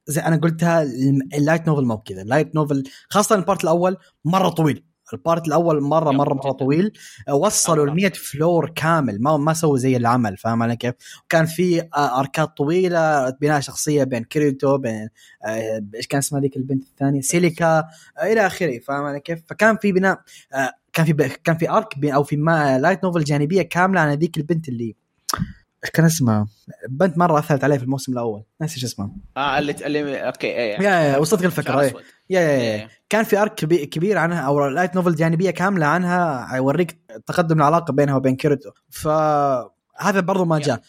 [0.08, 0.84] زي أنا قلتها
[1.34, 2.22] ال light novel مو بكذا.
[2.22, 4.84] ال light novel خاصة ال part الأول مرة طويل.
[5.14, 6.92] ال part الأول مرة مرة مرة طويل.
[7.30, 9.22] وصلوا ال 100 floor كامل.
[9.22, 10.94] ما ما سووا زي العمل فاهم علي كيف؟
[11.26, 15.10] وكان في اركات طويلة بناء شخصية بين كريتو بين
[15.96, 17.88] إيش كان اسمها ذيك البنت الثانية؟ سيليكا
[18.24, 20.22] إلى آخره فاهم علي كيف؟ فكان في بناء
[20.94, 21.14] كان في
[21.44, 24.96] كان في arc أو في ما light novel جانبية كاملة عن ذيك البنت اللي
[25.88, 26.48] إيش كان اسمها؟
[26.90, 28.44] بنت مرة أثرت عليه في الموسم الأول.
[28.62, 31.94] ناسي إيش اسمها آه اللي اللي okay إيه yeah yeah وصلت الفكرة إيه.
[32.30, 32.90] Yeah yeah, yeah.
[33.10, 33.56] كان في arc
[33.90, 38.70] كبير عنها أو light novel جانبية كاملة عنها يوريك تقدم العلاقة بينها وبين كيرتو.
[38.90, 39.08] ف
[40.00, 40.82] هذا برضو ما جاء.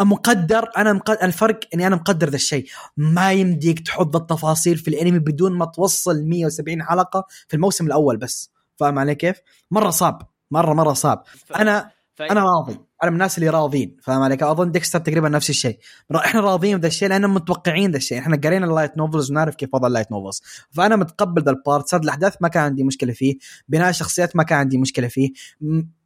[0.00, 2.66] مقدر أنا مقدر الفرق إني أنا مقدر ذا الشيء.
[2.96, 8.50] ما يمديك تحط التفاصيل في الأنمي بدون ما توصل 170 حلقة في الموسم الأول بس.
[8.76, 9.36] فاهم علي كيف؟
[9.70, 10.30] مرة صعب.
[10.50, 11.24] مرة مرة صعب.
[11.56, 11.90] أنا
[12.20, 12.78] أنا راضي.
[13.02, 15.78] أنا من الناس اللي راضين فاهم عليك؟ أظن ديكستر تقريبا نفس الشيء.
[16.16, 18.18] إحنا راضيين بذا الشيء لأن متوقعين ذا الشيء.
[18.18, 21.58] إحنا قرينا ال light novels ونعرف كيف وضع ال light novels فأنا متقبل ذا ال
[21.58, 23.34] part سرد الأحداث ما كان عندي مشكلة فيه.
[23.68, 25.30] بناء الشخصيات ما كان عندي مشكلة فيه.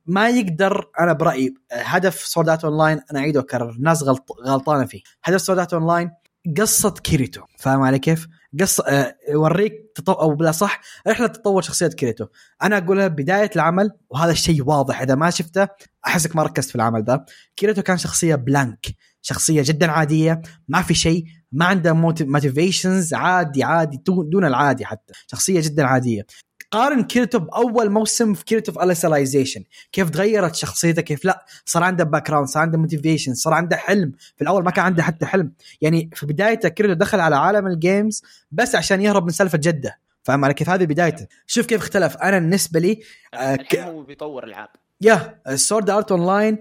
[0.06, 5.00] ما يقدر أنا برأيي هدف Sword Art Online أنا اعيد واكرر الناس غلط غلطانة فيه.
[5.24, 6.10] هدف Sword Art Online
[6.58, 7.40] قصة كيريتو.
[7.58, 8.26] فاهم علي كيف؟
[8.60, 10.12] قص آه، يوريك تطو...
[10.12, 12.27] أو بلا صح رحلة تطور شخصية كيريتو
[12.62, 15.68] أنا أقولها بداية العمل وهذا الشيء واضح إذا ما شفته
[16.06, 17.24] أحسك ما ركزت في العمل ذا.
[17.56, 18.86] كيريتو كان شخصية blank
[19.22, 25.12] شخصية جدا عادية ما في شيء ما عنده motivations عادي عادي دون العادي حتى.
[25.27, 26.27] شخصية جدا عادية.
[26.70, 32.05] قارن كيرتو باول موسم في كيرتو في Alicization كيف تغيرت شخصيته؟ كيف لا صار عنده
[32.05, 34.12] background صار عنده motivation صار عنده حلم.
[34.36, 35.52] في الأول ما كان عنده حتى حلم.
[35.80, 38.22] يعني في بدايته كيرتو دخل على عالم ال games
[38.52, 39.98] بس عشان يهرب من سالفة جدة.
[40.22, 42.16] فاهم علي كيف هذه بدايته؟ شوف كيف اختلف.
[42.16, 43.01] أنا بالنسبة لي
[43.34, 44.68] آه هو بيطور العاب.
[45.02, 46.59] Yeah Sword Art Online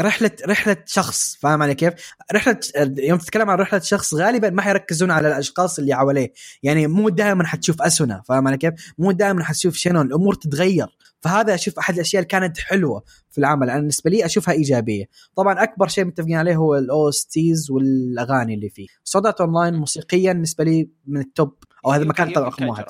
[0.00, 1.92] رحلة رحلة شخص فاهم علي كيف؟
[2.32, 2.60] رحلة
[2.98, 7.46] يوم تتكلم عن رحلة شخص غالبا ما حيركزون على الأشخاص اللي حواليه، يعني مو دائما
[7.46, 12.22] حتشوف أسونا فاهم علي كيف؟ مو دائما حتشوف شلون الأمور تتغير، فهذا أشوف أحد الأشياء
[12.22, 13.70] اللي كانت حلوة في العمل.
[13.70, 15.04] أنا بالنسبة لي أشوفها إيجابية.
[15.36, 18.86] طبعا أكبر شيء متفقين عليه هو ال OSTs والأغاني اللي فيه.
[19.04, 21.54] Sword Art Online موسيقيا بالنسبة لي من ال top
[21.86, 22.84] أو هذا المكان طلع رقم واحد.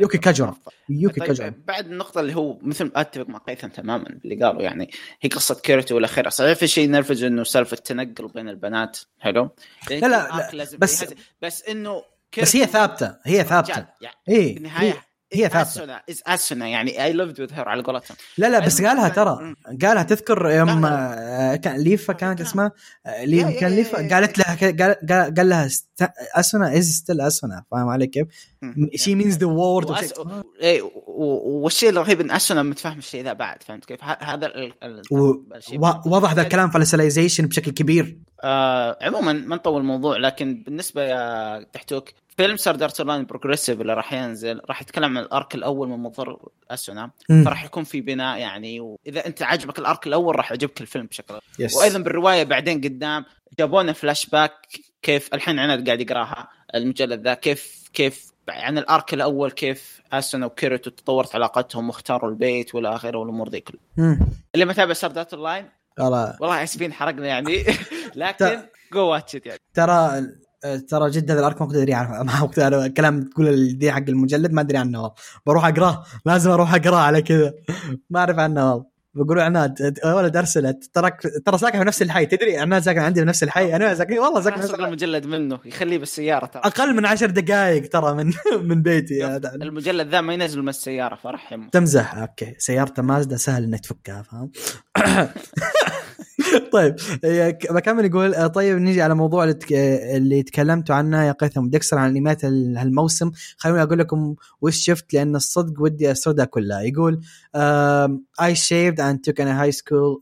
[0.00, 0.54] يوكي كاجورا
[0.88, 1.54] يوكي طيب كاجورا.
[1.66, 4.90] بعد النقطة اللي هو مثل أتفق مع قيثم تماما اللي قالوا يعني
[5.20, 9.50] هي قصة كيرتو والاخير صحيح في شيء نرفز إنه سالفة التنقل بين البنات حلو؟
[9.90, 12.02] لا، لا، بس بس- بس إنه
[12.42, 13.86] بس هي ثابتة هي ثابتة.
[14.00, 18.16] يعني إيه في النهاية هي ثابته is اسونا يعني I lived with her على قولتهم
[18.38, 18.82] لا لا بس.
[18.82, 19.54] قالها ترى.
[19.82, 22.46] قالها تذكر يوم آه، كان ليفا كانت كان.
[22.46, 22.72] اسمها
[23.06, 25.68] آه، يا- لي يا- كان ليفا قالت لها قال قال لها
[26.36, 28.26] اسونا is still اسونا فاهم علي كيف؟
[28.94, 29.90] She means the world
[31.46, 34.52] والشيء الرهيب إن اسونا متفاهم الشيء ذا بعد فهمت كيف؟ هذا
[36.06, 41.02] وضح ذا الكلام في ال Alicization بشكل كبير آه عموما ما نطول الموضوع لكن بالنسبة
[41.02, 45.54] يا تحتوك فيلم Sword Art Online Progressive اللي راح ينزل راح يتكلم عن ال arc
[45.54, 47.10] الأول من منظور أسونا.
[47.44, 51.34] فراح يكون في بناء يعني وإذا أنت عجبك ال arc الأول راح يعجبك الفيلم بشكل
[51.58, 53.24] yes وأيضا بالرواية بعدين قدام
[53.58, 54.52] جابونا فلاش باك
[55.02, 60.46] كيف الحين أنا قاعد يقراها المجلد ذا كيف كيف عن ال arc الأول كيف أسونا
[60.46, 64.18] وكيريتو تطورت علاقتهم واختاروا البيت والى آخره والأمور ذي كلها.
[64.54, 65.64] اللي ما تابع سارد ارت والله
[66.40, 67.64] والله اسفين حرقنا يعني.
[68.14, 69.60] لكن جو واتش يعني.
[69.74, 70.26] ترى
[70.88, 72.22] ترى جد هذا الارك ما كنت ادري عنه.
[72.72, 75.10] ما كلام تقول دي حق المجلد ما أدري عنه.
[75.46, 76.04] بروح أقرأه.
[76.26, 77.52] لازم أروح أقرأه على كذا.
[78.10, 80.90] ما أعرف عنه والله بقولوا عناد ولد أرسلت.
[80.94, 81.10] ترى
[81.46, 82.26] ترى ساكن في نفس الحي.
[82.26, 84.74] تدري عناد ساكن عندي في نفس الحي؟ أنا ساكن والله ساكن نفس.
[84.74, 85.58] المجلد منه.
[85.64, 86.62] يخليه بالسيارة ترى.
[86.64, 88.32] أقل من عشر دقائق ترى من
[88.68, 89.36] من بيتي.
[89.36, 92.14] المجلد ذا ما ينزل من السيارة فرحم تمزح.
[92.14, 92.54] Okay.
[92.58, 94.50] سيارته مازدا سهل إنك تفكها فاهم؟
[96.72, 100.16] طيب إيه، بكمل يقول آه، طيب نيجي على موضوع اللي.
[100.16, 101.68] اللي تكلمتوا عنه يا قيثم.
[101.68, 103.30] ديكستر عن انميات ال- هالموسم.
[103.56, 107.20] خلوني أقول لكم وش شفت لأن الصدق ودي اسردها كلها يقول
[108.42, 110.20] I shaved and took in high school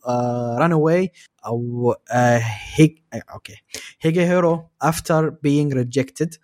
[0.58, 1.12] runaway
[1.46, 2.40] أو آه،
[2.74, 3.02] هيك
[3.34, 3.54] okay.
[4.02, 6.34] Higehiro after being rejected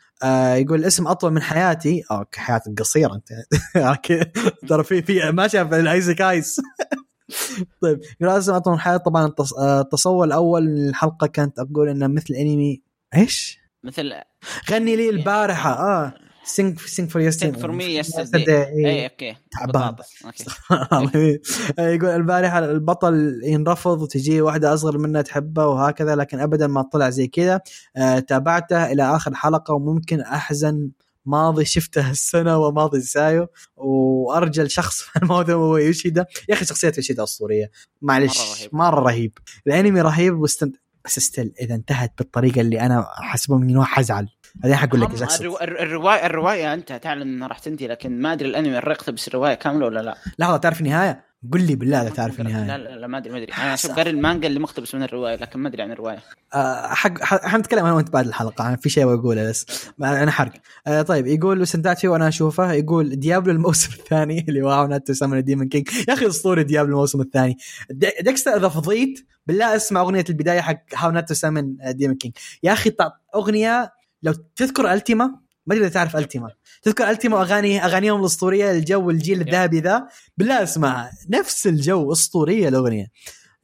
[0.55, 2.02] يقول الاسم أطول من حياتي.
[2.10, 3.28] Okay حياتك قصيرة أنت.
[4.69, 6.60] ترى في في ما شاف ال isekais
[7.82, 12.82] طيب اسم اطول حياتي طبعا آه، التصور الأول من الحلقة كانت أقول إنه مثل أنمي.
[13.16, 14.12] إيش؟ مثل
[14.70, 15.73] غني لي البارحة.
[15.73, 18.48] آه sing sing for yester Sing for me yesterday.
[18.48, 19.36] اي okay.
[19.52, 19.94] تعبان.
[20.93, 21.39] Okay.
[21.94, 27.27] يقول البارحة البطل ينرفض وتجي واحدة أصغر منه تحبه وهكذا لكن ابدا ما طلع زي
[27.27, 27.61] كذا.
[27.97, 30.90] آه تابعته إلى آخر حلقة وممكن أحزن.
[31.26, 36.26] ماضي شفته السنة وماضي سايو وأرجل شخص في الموضوع هو يوشيدا.
[36.48, 37.70] يا أخي شخصية يوشيدا أسطورية.
[38.02, 38.70] معلش مرة رهيب.
[38.72, 39.38] مرة رهيب.
[39.66, 40.80] الأنمي رهيب واستمت...
[41.05, 44.28] بس still إذا انتهت بالطريقة اللي أنا حسبه مني انه حزعل.
[44.55, 45.10] بعدين حقول لك
[45.62, 49.86] الروايه الرواية أنت تعلن إنها راح تنتهي لكن ما أدري الأنمي الرق بس الروايه كاملة
[49.86, 50.16] ولا لا.
[50.38, 52.76] لحظة تعرف النهاية؟ قل لي بالله اذا تعرف لا النهاية.
[52.76, 53.52] لا, لا ما أدري ما أدري.
[53.52, 56.18] أنا شوف قاري المانجا اللي مقتبس من الرواية لكن ما أدري عن الرواية.
[56.54, 58.68] آه، حق حنتكلم أنا وأنت بعد الحلقة.
[58.68, 59.88] أنا في شيء بقوله بس.
[60.02, 60.52] أنا حرق.
[60.86, 65.44] آه طيب يقول وسنداتشي وأنا أشوفه يقول ديابلو الموسم الثاني اللي How Not to Summon
[65.44, 67.56] Demon King يا أخي اسطوري ديابلو الموسم الثاني.
[68.20, 72.72] ديكستر إذا فضيت بالله اسمع أغنية البداية حق How Not to Summon Demon King يا
[72.72, 72.92] أخي
[73.34, 73.92] أغنية
[74.22, 76.51] لو تذكر ألتيما؟ ما أدري إذا تعرف ألتيما.
[76.82, 83.06] تذكر ألتيما واغاني أغانيهم الأسطورية الجو الجيل الذهبي ذا؟ بالله اسمعها نفس الجو أسطورية الأغنية.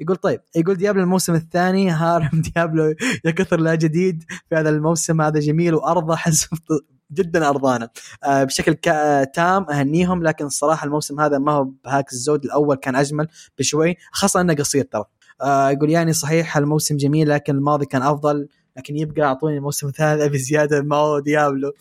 [0.01, 5.21] يقول طيب يقول ديابلو الموسم الثاني harem ديابلو يا كثر لا جديد في هذا الموسم
[5.21, 6.49] هذا جميل وأرضى حسب
[7.13, 7.89] جدا أرضانا.
[8.25, 12.97] آه بشكل كا- تام أهنيهم لكن الصراحه الموسم هذا ما هو بهاك الزود الأول كان
[12.97, 13.29] أجمل
[13.59, 15.05] بشوي خاصة إنه قصير ترى.
[15.43, 18.49] آه يقول يعني صحيح الموسم جميل لكن الماضي كان أفضل.
[18.77, 21.73] لكن يبقى أعطوني الموسم الثالث بزياده ما هو ديابلو.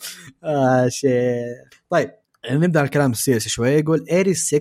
[0.44, 1.44] آه شيء.
[1.90, 2.10] طيب
[2.50, 3.68] نبدأ الكلام ال serious شوي.
[3.70, 4.04] يقول
[4.36, 4.60] 86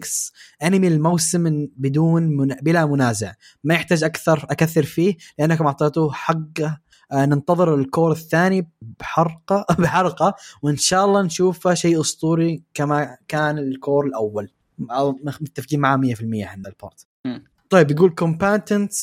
[0.64, 2.48] أنمي الموسم بدون من...
[2.48, 3.34] بلا منازع.
[3.64, 6.80] ما يحتاج أكثر أكثر فيه لأنكم أعطيتوه حقه.
[7.12, 13.58] آه ننتظر ال cour الثاني بحلقه بحلقه وإن شاء الله نشوفه شيء أسطوري كما كان
[13.58, 14.50] ال cour الأول.
[15.42, 17.08] متفقين معاه 100% عند ال part.
[17.70, 18.94] طيب يقول Combatants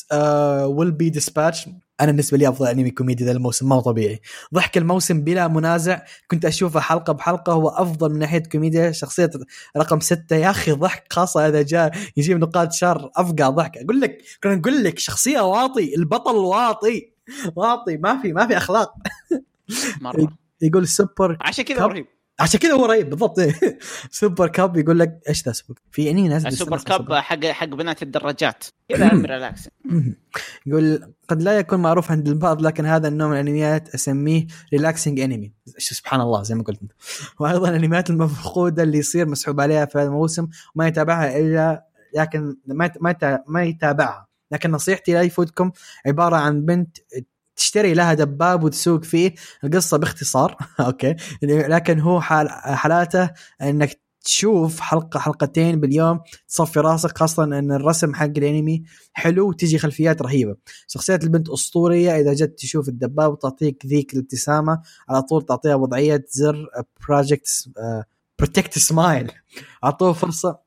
[0.65, 1.69] Will Be Dispatched
[2.03, 4.21] أنا بالنسبة لي أفضل أنمي كوميدي ذا الموسم ما هو طبيعي.
[4.53, 8.91] ضحك الموسم بلا منازع كنت أشوفه حلقة بحلقة هو أفضل من ناحية كوميديا.
[8.91, 9.29] شخصية
[9.77, 13.77] رقم ستة يا أخي ضحك خاصة إذا جاء يجيب نقاط شر أفقع ضحك.
[13.77, 17.13] أقول لك كنا نقول لك شخصية واطي البطل واطي.
[17.55, 18.93] واطي ما في ما في أخلاق.
[20.01, 20.27] مرة.
[20.61, 21.85] يقول سوبر عشان كذا.
[21.85, 22.05] رهيب.
[22.39, 23.39] عشان كذا هو رهيب بالضبط.
[24.11, 26.77] Super Cub يقول لك إيش ذا سوبر؟ في انمي نازل ال Super.
[26.77, 28.63] Cub حق حق بنات الدراجات.
[28.89, 29.69] كذا relax.
[30.65, 35.53] يقول قد لا يكون معروف عند البعض لكن هذا النوع من الأنميات أسميه Relaxing anime
[35.77, 36.91] سبحان الله زي ما قلت أنت.
[37.39, 42.91] وأيضا الأنميات المفقودة اللي يصير مسحوب عليها في هذا الموسم وما يتابعها الا لكن ما
[43.47, 44.27] ما يتابعها.
[44.51, 45.71] لكن نصيحتي لا يفوتكم
[46.05, 46.97] عبارة عن بنت
[47.55, 49.35] تشتري لها دباب وتسوق فيه.
[49.63, 51.15] القصة باختصار okay.
[51.43, 53.29] لكن هو حال حلاته
[53.61, 60.21] إنك تشوف حلقة حلقتين باليوم تصفي راسك خاصة إن الرسم حق الأنمي حلو وتجي خلفيات
[60.21, 60.55] رهيبة.
[60.87, 66.67] شخصية البنت أسطورية إذا جت تشوف الدباب وتعطيك ذيك الابتسامة على طول تعطيها وضعية the
[67.07, 67.69] project
[68.39, 69.31] protect smile
[69.83, 70.59] أعطوه فرصة.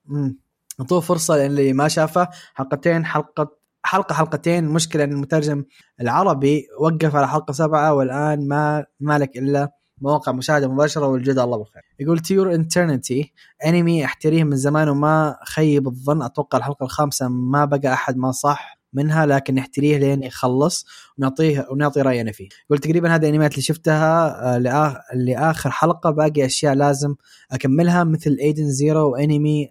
[0.80, 2.28] أعطوه فرصة للي ما شافه.
[2.54, 3.56] حلقتين حلقة
[3.86, 4.64] حلقة حلقتين.
[4.64, 5.64] المشكلة إن المترجم
[6.00, 11.82] العربي وقف على حلقة سبعة والآن ما مالك إلا مواقع مشاهدة مباشرة والجوده الله بالخير.
[12.00, 13.32] يقول To Your Eternity
[13.66, 16.22] انمي احتريه من زمان وما خيب الظن.
[16.22, 20.86] أتوقع الحلقة الخامسة ما بقى أحد ما صح منها لكن نحتريه لين يخلص
[21.18, 22.48] ونعطيه ونعطي راينا فيه.
[22.66, 24.26] يقول تقريبا هذه الانميات اللي شفتها
[24.56, 26.10] آه، لآخ- لآخر حلقة.
[26.10, 27.14] باقي أشياء لازم
[27.52, 29.68] أكملها مثل Edens Zero وانمي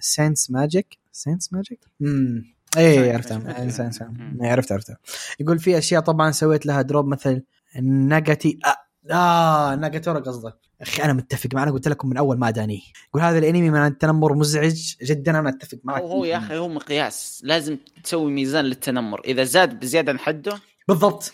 [0.00, 3.36] Saint's Magic Saint's Magic امم إيه Saint's عرفتها.
[4.02, 4.38] إيه، مم.
[4.42, 4.96] إيه، عرفت عرفتها.
[5.40, 7.42] يقول في أشياء طبعا سويت لها drop مثل
[7.82, 8.76] ناجاتي آه,
[9.14, 13.38] آه ناجاتورو قصده أخي أنا متفق معنا قلت لكم من أول ما داني يقول هذا
[13.38, 15.38] الأنمي من التنمر مزعج جدا.
[15.38, 17.40] أنا أتفق معك هو يا أخي هو مقياس.
[17.44, 19.20] لازم تسوي ميزان للتنمر.
[19.24, 21.32] إذا زاد بزيادة عن حده بالضبط.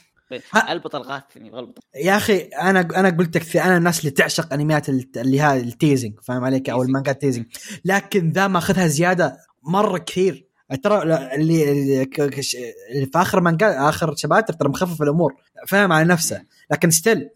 [0.52, 0.72] ها.
[0.72, 1.78] البط الغاثني غلط.
[1.94, 6.20] يا أخي أنا أنا قلت لك أنا الناس اللي تعشق أنميات اللي هي ال teasing
[6.20, 6.82] فاهم عليك؟ أو.
[6.82, 7.46] المانجا teasing
[7.84, 10.49] لكن ذا ماخذها زيادة مرة كثير.
[10.82, 11.02] ترى
[11.34, 12.06] اللي
[13.06, 15.34] في آخر مانجا آخر chapters ترى مخفف الأمور
[15.68, 16.42] فاهم على نفسه.
[16.70, 17.28] لكن still.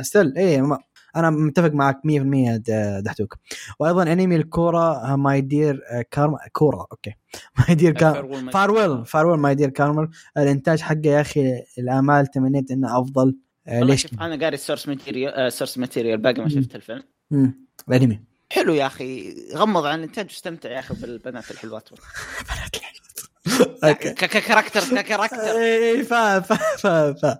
[0.00, 0.78] still ما-
[1.16, 3.36] أنا متفق معك 100% د- دحتوك
[3.78, 7.14] وأيضا أنمي الكورة My Dear Kramer كورة okay.
[7.58, 13.00] My Dear Kramer Farewell Farewell My Dear Kramer الإنتاج حقه يا أخي الآمال تمنيت إنه
[13.00, 13.36] أفضل.
[13.66, 17.02] آه، ليش؟ أنا قاري ال source material source material باقي ما شفت الفيلم.
[17.30, 17.66] مم.
[17.88, 18.20] الانمي
[18.52, 21.88] حلو يا أخي غمض عن الإنتاج واستمتع يا أخي بالبنات الحلوات.
[23.84, 24.10] okay.
[24.10, 25.36] ك- ك character ك character.
[25.36, 27.38] اي فا فا فا فا.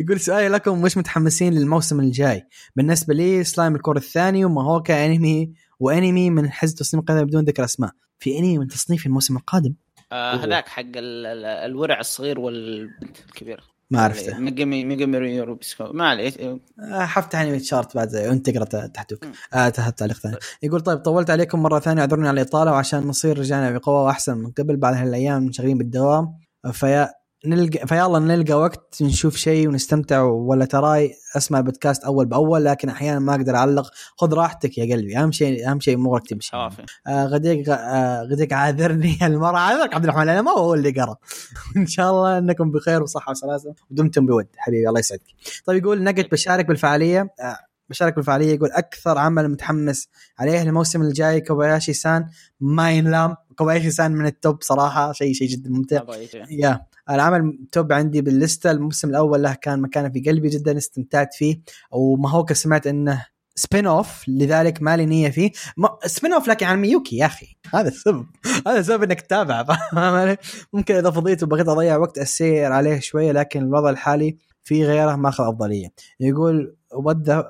[0.00, 2.46] يقول سؤالي لكم مش متحمسين للموسم الجاي؟
[2.76, 7.64] بالنسبة لي Slime ال cour الثاني وماهوكا أنمي وأنمي من حزب تصميم قادم بدون ذكر
[7.64, 7.90] أسماء.
[8.18, 9.74] في أنمي من تصنيف الموسم القادم؟
[10.12, 13.62] آه، هذاك حق ال- ال- الورع الصغير والبنت الكبيرة.
[13.94, 14.38] ما عرفته.
[14.38, 16.32] ميجامي ميجامي روبسكو ما عليه
[16.80, 19.24] آه، حفتح أنمي chart بعد وانت تقرا تحتك.
[19.24, 19.32] مم.
[19.54, 20.36] آه تحت تعليق ثاني.
[20.62, 24.50] يقول طيب طولت عليكم مرة ثانية اعذروني على الإطالة وعشان نصير رجعنا بقوة واحسن من
[24.50, 24.76] قبل.
[24.76, 26.38] بعد هالايام منشغلين بالدوام.
[26.72, 27.10] فيا
[27.46, 33.18] نلقى فيلا نلقى وقت نشوف شيء ونستمتع ولا تراي اسمع البودكاست أول بأول لكن أحيانا
[33.18, 33.90] ما أقدر أعلق.
[34.16, 35.18] خذ راحتك يا قلبي.
[35.18, 40.28] أهم شيء أهم شيء امورك تمشي آه غديك آه غديك عاذرني المره عاذرك عبد الرحمن
[40.28, 41.16] أنا ما هو اللي قرأ.
[41.76, 43.74] إن شاء الله إنكم بخير وصحة وسلامة.
[43.90, 44.88] ودمتم بود حبيبي.
[44.88, 45.22] الله يسعدك.
[45.66, 47.20] طيب يقول نقد بشارك بالفعالية.
[47.40, 47.58] آه
[47.90, 50.08] بشارك بالفعالية يقول أكثر عمل متحمس
[50.38, 52.26] عليه الموسم الجاي كوباياشي سان
[52.60, 55.12] ما ينلام كوباياشي سان من ال top صراحة.
[55.12, 56.02] شيء شيء جدا ممتع.
[56.50, 56.86] yeah.
[57.10, 61.60] العمل top عندي باللسته الموسم الأول له كان مكانه في قلبي جدا استمتعت فيه.
[61.90, 65.50] وماهوكا سمعت إنه spin-off لذلك ما لي نية فيه.
[65.76, 67.56] ما spin-off لكن عن ميوكي يا أخي.
[67.74, 68.26] هذا السبب.
[68.66, 69.66] هذا السبب إنك تتابع؟
[70.72, 75.44] ممكن إذا فضيت وبغيت أضيع وقت أسير عليه شوية لكن الوضع الحالي في غيره ماخذ
[75.44, 75.88] أفضلية.
[76.20, 77.44] يقول ود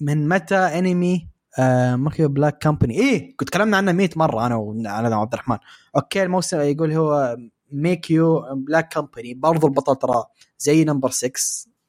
[0.00, 1.28] من متى انمي
[1.58, 5.58] آه ميكيو Black Company إيه كنت تكلمنا عنه 100 مرة أنا وأنا عبد الرحمن.
[5.96, 7.36] okay الموسم يقول هو
[7.72, 10.24] ميكيو Black Company برضو البطل ترى
[10.58, 11.32] زي number 6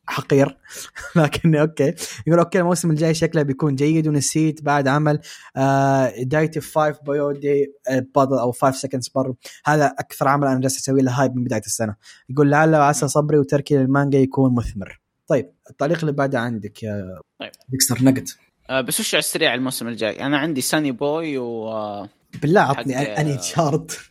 [0.09, 0.57] حقير.
[1.15, 1.93] لكن okay.
[2.27, 5.19] يقول okay الموسم الجاي شكله بيكون جيد ونسيت بعد عمل
[5.57, 7.73] آه دايتي 5 بايو دي
[8.15, 9.33] battle أو 5 seconds battle
[9.65, 11.95] هذا أكثر عمل أنا جالس أسوي له hype من بداية السنة.
[12.29, 14.99] يقول لعل وعسى صبري وتركي للمانجا يكون مثمر.
[15.27, 17.51] طيب التعليق اللي بعده عندك يا طيب.
[17.69, 18.27] ديكستر نقد.
[18.69, 22.09] آه، بس وش على السريع الموسم الجاي؟ أنا عندي Sunny Boy و آه،
[22.41, 24.08] بالله عطني اني chart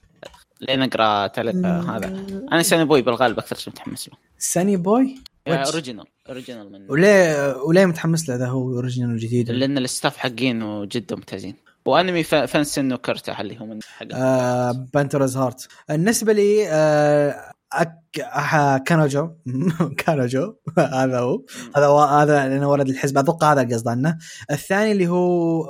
[0.61, 1.65] لين أقرأ تل...
[1.65, 2.09] آه، هذا.
[2.53, 4.15] أنا Sunny Boy بالغالب أكثر شيء متحمس له.
[4.39, 5.15] Sunny Boy؟
[5.47, 5.65] آه، وجه.
[5.71, 10.85] original original من وليه وليه متحمس له اذا هو original جديد لأن ال staff حقينه
[10.85, 11.55] جدا ممتازين.
[11.87, 17.53] وأنمي ف- فانس إنه كرته اللي هو من حق آه بانترز هارت بالنسبة لي آه
[17.73, 18.03] أك...
[18.21, 19.31] آه كانوجو.
[20.07, 20.55] كانوجو.
[20.79, 21.45] هذا هو.
[21.77, 23.19] هذا هو هذا لأنه ولد الحزب.
[23.19, 24.19] أتوقع هذا القصد عنه
[24.51, 25.65] الثاني اللي هو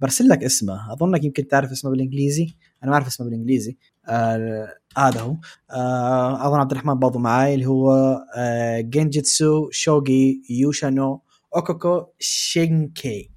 [0.00, 0.92] برسل لك اسمه.
[0.92, 2.56] أظنك يمكن تعرف اسمه بالإنجليزي.
[2.82, 3.78] أنا ما أعرف اسمه بالإنجليزي.
[4.10, 5.36] آه هذا هو.
[5.70, 7.90] آه أظن عبد الرحمن برضو معاي اللي هو
[8.36, 11.22] آه جينجيتسو شوغي يوشانو
[11.56, 13.30] اوكوكو شينكي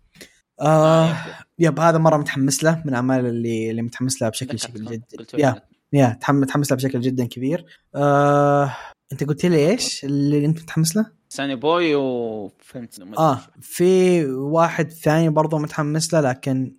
[0.62, 1.16] آه
[1.60, 5.04] yep هذا مرة متحمس له من الاعمال اللي اللي متحمس لها بشكل شكل جد
[5.38, 5.62] يا
[5.94, 7.66] يا تحم- متحمس له بشكل جدا كبير.
[7.96, 8.76] آه
[9.12, 15.30] أنت قلت لي إيش اللي أنت متحمس له؟ Sunny Boy وفهمت آه في واحد ثاني
[15.30, 16.76] برضه متحمس له لكن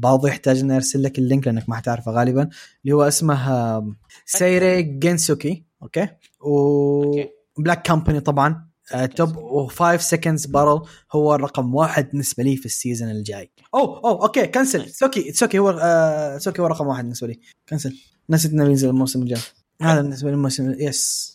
[0.00, 2.48] برضه يحتاج إني أرسل لك ال link لأنك ما حتعرفه غالبا
[2.84, 3.94] اللي هو اسمه آه،
[4.26, 6.08] سيري جينسوكي okay؟
[6.40, 7.28] و okay.
[7.58, 8.70] Black Company طبعا
[9.16, 9.36] top
[9.70, 13.50] و5 seconds battle هو الرقم واحد بالنسبة لي في ال season الجاي.
[13.74, 17.40] أوه أوه okay cancel سوكي سوكي هو آه سوكي هو رقم واحد بالنسبة لي.
[17.68, 17.96] cancel
[18.30, 19.40] نسيت إنه ينزل الموسم الجاي.
[19.82, 21.30] هذا بالنسبة للموسم yes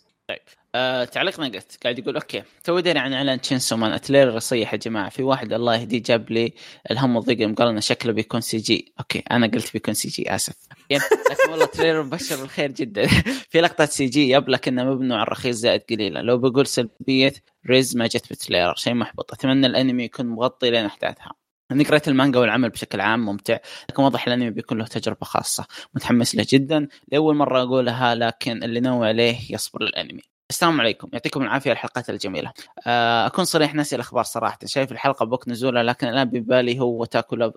[0.76, 4.74] آه تعليق نقت قاعد يقول okay تو دري عن إعلان Chainsaw Man ال trailer يصيح
[4.74, 5.10] يا جماعة.
[5.10, 6.54] في واحد الله يهديه جاب لي
[6.92, 8.94] الهم والضيق قال إنه شكله بيكون CG.
[9.00, 10.54] okay أنا قلت بيكون CG آسف.
[10.92, 13.08] لكن والله trailer مبشر بالخير جدا.
[13.52, 16.22] في لقطات CG yep لكنه مبني على الرخيص زائد قليلة.
[16.22, 17.34] لو بقول سلبية
[17.70, 19.34] ريز ما جت بال trailer شيء محبط.
[19.34, 21.32] أتمنى الأنمي يكون مغطي لين أحداثها.
[21.72, 23.58] اني قريت المانجا والعمل بشكل عام ممتع
[23.90, 25.66] لكن واضح الأنمي بيكون له تجربة خاصة.
[25.94, 26.88] متحمس له جدا.
[27.12, 30.35] لأول مرة أقولها لكن اللي ناوي عليه يصبر للأنمي.
[30.50, 31.10] السلام عليكم.
[31.14, 32.54] يعطيكم العافية على الحلقات الجميلة.
[32.88, 34.60] آه، أكون صريح ناسي الأخبار صراحة.
[34.66, 37.54] شايف الحلقة بوقت نزولها لكن الآن ببالي هو وتاكو لب...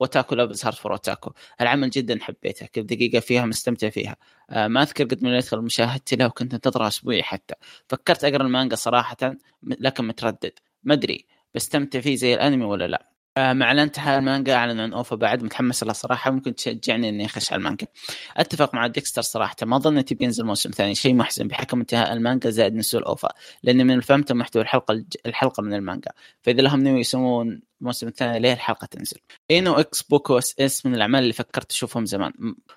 [0.00, 4.16] Wotakoi Love is Hard for Otaku العمل جدا حبيته كل دقيقة فيها مستمتع فيها.
[4.50, 7.54] آه، ما أذكر قد يدخل مشاهدتي له وكنت انتظرها أسبوعي حتى.
[7.88, 9.16] فكرت أقرأ المانجا صراحة
[9.62, 10.52] لكن متردد.
[10.84, 13.15] ما أدري بستمتع فيه زي الأنمي ولا لا.
[13.36, 17.52] آه، مع الانتهاء المانجا أعلن عن OVA بعد متحمس لها صراحة ممكن تشجعني إني أخش
[17.52, 17.86] على المانجا.
[18.36, 22.74] أتفق مع ديكستر صراحة ما ظنيت بينزل موسم ثاني شيء محزن بحكم انتهاء المانجا زائد
[22.74, 23.28] نزول OVA
[23.62, 26.10] لاني من فهمت محتوى الحلقة الحلقة من المانجا.
[26.42, 29.16] فإذا لهم نية يسوون الموسم الثاني ليه الحلقة تنزل؟
[29.50, 32.32] Inu x Boku SS من الأعمال اللي فكرت أشوفهم زمان.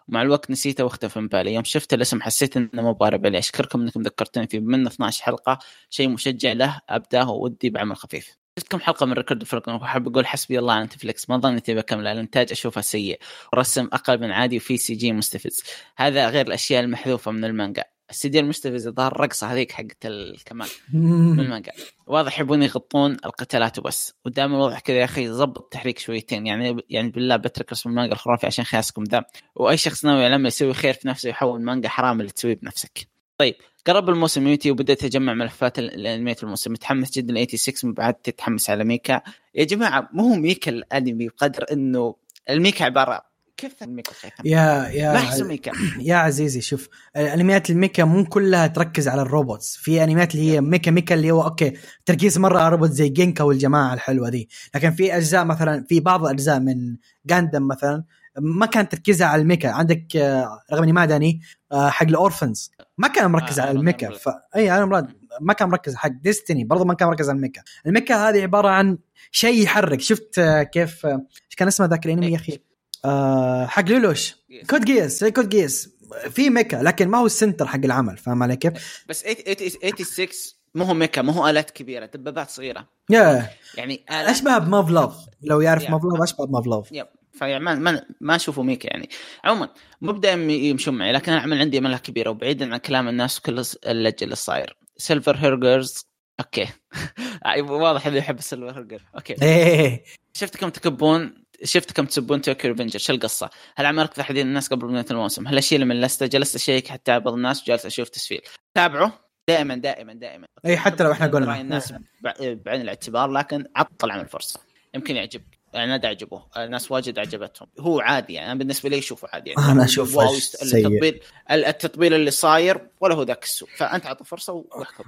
[0.08, 1.54] مع الوقت نسيته واختفى من بالي.
[1.54, 5.60] يوم شفت الاسم حسيت إنه مو غريب علي أشكركم إنكم ذكرتوني فيه من 12 حلقة
[5.90, 8.39] شيء مشجع له أبداه ودي بعمل خفيف.
[8.60, 11.72] شفت كم حلقة من Record of Ragnarok وحاب أقول حسبي الله على نتفلكس ما ظنيت
[11.72, 13.20] بكمل الإنتاج أشوفه سيء.
[13.54, 15.64] ورسم أقل من عادي وفي CG مستفز.
[15.98, 17.84] هذا غير الأشياء المحذوفة من المانجا.
[18.10, 21.72] ال CG المستفز الظاهر الرقصه هذيك حقت الكمان من المانجا.
[22.08, 24.14] واضح يبون يغطون القتالات وبس.
[24.26, 26.48] ودائما واضح كذا يا أخي ظبط تحريك شويتين.
[26.48, 29.26] يعني يعني بالله بترك رسم المانجا الخرافي عشان خياسكم ذا
[29.56, 33.08] وأي شخص ناوي لما يسوي خير في نفسه يحول مانجا حرام اللي تسويه بنفسك.
[33.38, 36.72] طيب قرب الموسم ينتهي وبدأت أجمع ملفات الأنميات الموسم.
[36.72, 39.22] متحمس جدا ل 86 بعد تتحمس على mecha.
[39.56, 42.16] يا جماعة مو هو mecha الأنمي بقدر إنه
[42.50, 44.12] ال mecha عبارة كيف ال mecha
[44.46, 45.72] يا يا ما mecha.
[46.10, 49.78] يا عزيزي شوف الانميات ال mecha مو كلها تركز على ال robots.
[49.78, 51.74] في انميات اللي هي mecha mecha اللي هو okay
[52.06, 54.50] تركيز مرة على روبوت زي جينكا والجماعة الحلوة دي.
[54.76, 58.04] لكن في أجزاء مثلا في بعض الاجزاء من جاندم مثلا
[58.38, 59.70] ما كان تركيزها على ال mecha.
[59.70, 61.42] عندك آه، رغم إني ما داني
[61.74, 62.72] حق ال Orphans.
[62.98, 64.30] ما كان مركز آه على ال mecha ف...
[64.56, 65.08] إي أنا مراد
[65.42, 67.62] ما كان مركز حق Destiny برضه ما كان مركز على ال mecha.
[67.86, 68.98] ال mecha هذه عبارة عن
[69.32, 70.02] شيء يحرك.
[70.02, 72.60] شفت آه، كيف إيش كان اسمه ذاك الأنمي يا أخي؟
[73.06, 74.36] آه حق لولوش.
[74.70, 75.90] Code Geass Code Geass
[76.30, 78.18] في mecha لكن ما هو ال center حق العمل.
[78.18, 80.28] فاهم علي كيف؟ بس 86
[80.76, 82.88] مو هو mecha مو هو آلات كبيرة دبابات صغيرة.
[83.10, 88.36] يا يعني أشبه ب Muv-Luv لو يعرف Muv-Luv أشبه ب Muv-Luv yep فيعني ما ما,
[88.36, 89.10] أشوفه mecha يعني.
[89.44, 89.70] عموما
[90.02, 94.36] مبدا يمشون معي لكن العمل عندي املها كبيره وبعيدا عن كلام الناس وكل اللجة اللي
[94.36, 96.06] صاير سيلفر هيرجرز
[96.40, 96.68] أوكي.
[97.70, 99.36] واضح انه يحب السيلفر هيرجر أوكي.
[99.42, 100.04] إيه.
[100.34, 104.68] شفت كم تكبون شفت كم تسبون توكيو ريفنجر شو القصة؟ هل عمل ركض تحديد الناس
[104.68, 108.42] قبل بدايه الموسم؟ هل أشيل من لستة؟ جلست أشيك حتى بعض الناس وجالس أشوف تسفيل.
[108.74, 109.10] تابعوا.
[109.48, 110.48] دائما دائما دائما.
[110.66, 111.62] اي حتى لو إحنا قلنا.
[111.62, 111.94] الناس
[112.36, 114.60] بعين الاعتبار لكن عطل العمل فرصه
[114.96, 115.59] يمكن يعجبك.
[115.74, 118.52] يعني نادى عجبه الناس واجد عجبتهم هو عادي يعني.
[118.52, 119.72] أنا بالنسبة لي أشوفه عادي يعني.
[119.72, 120.22] أنا أشوفه
[120.64, 121.20] التطبيل
[121.52, 123.70] التطبيل اللي صاير ولا هو ذاك السوء.
[123.78, 125.04] فأنت اعطه فرصة وأحكم.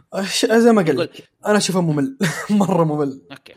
[0.46, 1.12] زي ما قلت
[1.46, 2.18] أنا أشوفه ممل.
[2.50, 3.22] مرة ممل.
[3.32, 3.54] okay.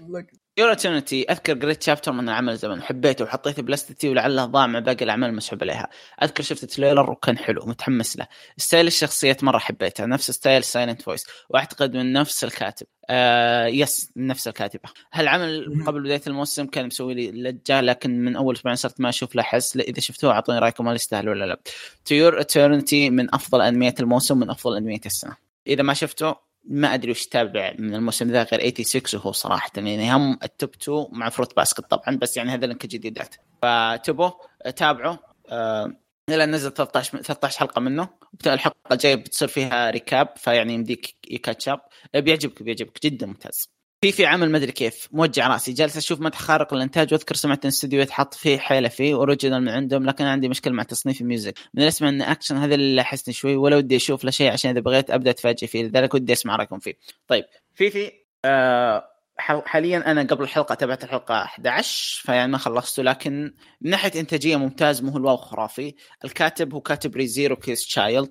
[0.58, 4.78] To Your Eternity أذكر قريت chapter من العمل زمان حبيته وحطيته بلستتي ولعله ضاع مع
[4.78, 5.88] باقي الأعمال المسحوب عليها
[6.22, 8.26] أذكر شفت trailer وكان حلو متحمس له.
[8.56, 12.86] style الشخصيات مرة حبيتها نفس style Silent Voice وأعتقد من نفس الكاتب.
[13.10, 14.88] آه yes من نفس الكاتبة.
[15.12, 19.34] هالعمل قبل بداية الموسم كان مسوي لي لجة لكن من أول أسبوعين صرت ما أشوف
[19.34, 19.76] له حس.
[19.76, 21.60] إذا شفتوه أعطوني رأيكم هل يستاهل ولا لا.
[22.04, 25.36] To Your Eternity من أفضل أنميات الموسم من أفضل أنميات السنة.
[25.66, 30.14] إذا ما شفته ما أدري وش تابع من الموسم ذا غير 86 وهو صراحة يعني
[30.14, 34.30] هم ال top 2 مع Fruits Basket طبعا بس يعني هذا لينك جديدات فتبوا
[34.76, 35.16] تابعوا
[35.48, 35.96] آه
[36.30, 38.08] نزل 13 13 حلقة منه.
[38.46, 41.80] الحلقة الجاية بتصير فيها recap فيعني يمديك catch up
[42.14, 43.73] بيعجبك بيعجبك جدا ممتاز.
[44.04, 47.64] في في عمل ما أدري كيف موجع رأسي جالس أشوف مدح خارق للانتاج وأذكر سمعت
[47.64, 51.25] إن الاستديو حط فيه حيلة فيه original من عندهم لكن عندي مشكلة مع تصنيف ال
[51.25, 51.54] music.
[51.74, 54.80] من الاسم انه اكشن هذا اللي لاحظني شوي ولا ودي أشوف له شيء عشان إذا
[54.80, 56.94] بغيت أبدأ أتفاجئ فيه لذلك ودي أسمع رأيكم فيه.
[57.28, 57.44] طيب
[57.74, 58.12] في في
[58.44, 59.04] آه
[59.38, 65.02] حاليا أنا قبل الحلقة تابعت الحلقة 11 فيعني ما خلصته لكن من ناحية إنتاجية ممتاز
[65.02, 65.94] مو ال wow خرافي.
[66.24, 68.28] الكاتب هو كاتب Re:Zero case child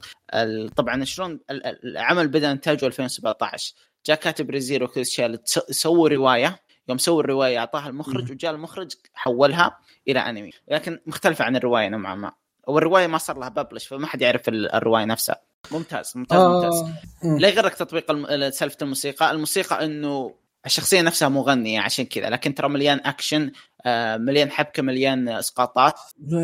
[0.75, 1.39] طبعا شلون
[1.83, 3.73] العمل بدأ إنتاجه 2017
[4.05, 6.59] جاء كاتب Re:Zero case child سووا رواية.
[6.89, 9.77] يوم سووا الرواية أعطاها المخرج وجاء المخرج حولها
[10.07, 10.51] إلى أنمي.
[10.67, 12.31] لكن مختلفة عن الرواية نوعا ما.
[12.67, 15.35] والرواية ما صار لها publish فما حد يعرف الرواية نفسها.
[15.71, 16.53] ممتاز ممتاز آه.
[16.53, 16.83] ممتاز.
[17.23, 17.37] مم.
[17.39, 18.11] لا يغرك تطبيق
[18.49, 19.31] سالفة الموسيقى.
[19.31, 20.35] الموسيقى إنه
[20.65, 22.29] الشخصية نفسها مغنية عشان كذا.
[22.29, 23.51] لكن ترى مليان اكشن
[23.85, 25.93] آه، مليان حبكة مليان إسقاطات.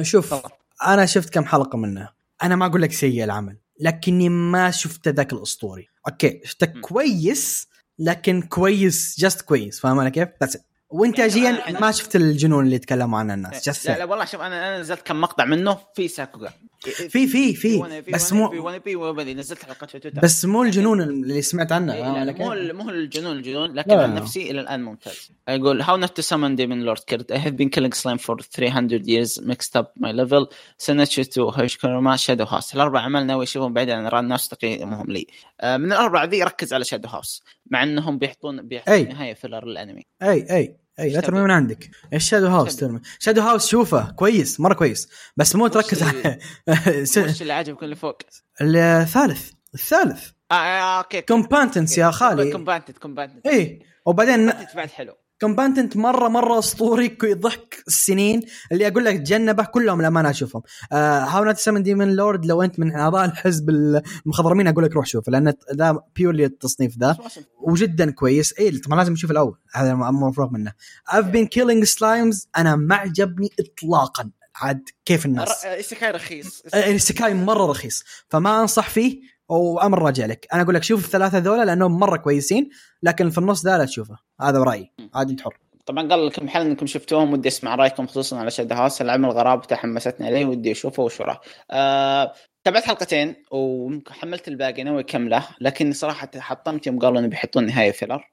[0.02, 0.50] شوف تفضل.
[0.88, 2.10] أنا شفت كم حلقة منه
[2.44, 3.58] أنا ما أقول لك سيء العمل.
[3.80, 6.66] لكني ما شفت ذاك الأسطوري okay شفته.
[6.66, 7.68] كويس
[8.00, 10.58] لكن كويس just كويس فاهم أنا كيف؟ بس
[10.90, 14.68] وانتاجيا يعني ما شفت الجنون اللي يتكلموا عنه الناس لا, just لا والله شوف أنا
[14.68, 18.02] أنا نزلت كم مقطع منه في ساكوغا في في في.
[18.14, 20.20] بس مو في ونبي ونبي نزلت حلقات في تويتر.
[20.22, 23.92] بس مو الجنون اللي سمعت عنه إيه، فاهم لا لا؟ مو مو الجنون الجنون لكن
[23.92, 24.16] عن.
[24.16, 25.32] نفسي إلى الآن ممتاز.
[25.50, 27.00] يقول how not to summon demon lord?
[27.12, 30.46] Kurt I have been killing slime for 300 years mixed up my level.
[30.86, 32.76] Senetsu to Hoshikuruma Shadow House.
[32.76, 35.28] الاربع اعمال ناوي اشوفهم بعيدا عن ران الناس تقييمهم لي.
[35.62, 39.10] آه، من الأربعة ذي ركز على شادو هاوس مع إنهم بيحطون بيحطون.
[39.10, 40.76] نهاية فيلر الانمي أي أي.
[41.00, 41.90] اي لا ترمي؟ من عندك.
[42.14, 43.00] الشادو هاوس تبي؟ ترمي.
[43.20, 45.10] شادو هاوس شوفه كويس مرة كويس.
[45.38, 48.18] بس مو تركز اللي- على وش اللي عجبك اللي فوق؟
[48.62, 49.52] الثالث.
[49.74, 50.30] الثالث.
[50.52, 52.52] آه, آه أوكي Combatants يا خالي.
[52.52, 55.14] Combatants Combatants اي وبعدين بعد حلو.
[55.42, 58.42] Combatants مره مرة أسطوري ضحك السنين
[58.72, 60.62] اللي أقول لك تجنبه كلهم الامانه أشوفهم.
[60.92, 64.94] How Not to Summon a Demon Lord لو أنت من أعضاء الحزب المخضرمين أقول لك
[64.94, 67.18] روح شوف لأن ذا purely التصنيف ذا
[67.62, 68.54] وجدا كويس.
[68.60, 69.58] اي طبعا لازم نشوف الأول.
[69.74, 70.74] هذا مفروغ منه.
[71.10, 72.48] I've been killing slimes.
[72.58, 74.32] أنا ما عجبني اطلاقا.
[74.56, 76.64] عاد كيف الناس؟ isekai رخيص.
[76.76, 78.04] ال isekai مرة رخيص.
[78.30, 80.48] فما أنصح فيه وأمر راجع لك.
[80.54, 82.70] أنا أقول لك شوف الثلاثة ذولا لأنهم مرة كويسين
[83.04, 84.18] لكن في النص ذا لا تشوفه.
[84.42, 84.92] هذا برأيي.
[85.14, 85.58] عاد أنت حر.
[85.86, 89.62] طبعا قال لكم حال إنكم شفتوهم ودي أسمع رأيكم خصوصا على Shadows House العمل غرابة
[89.62, 91.40] تحمستني عليه ودي أشوفه وش وراه.
[91.72, 97.92] آه تابعت حلقتين وحملت الباقي ناوي أكمله لكن صراحة حطمت يوم قالوا إنه بيحطون نهاية
[97.92, 98.24] filler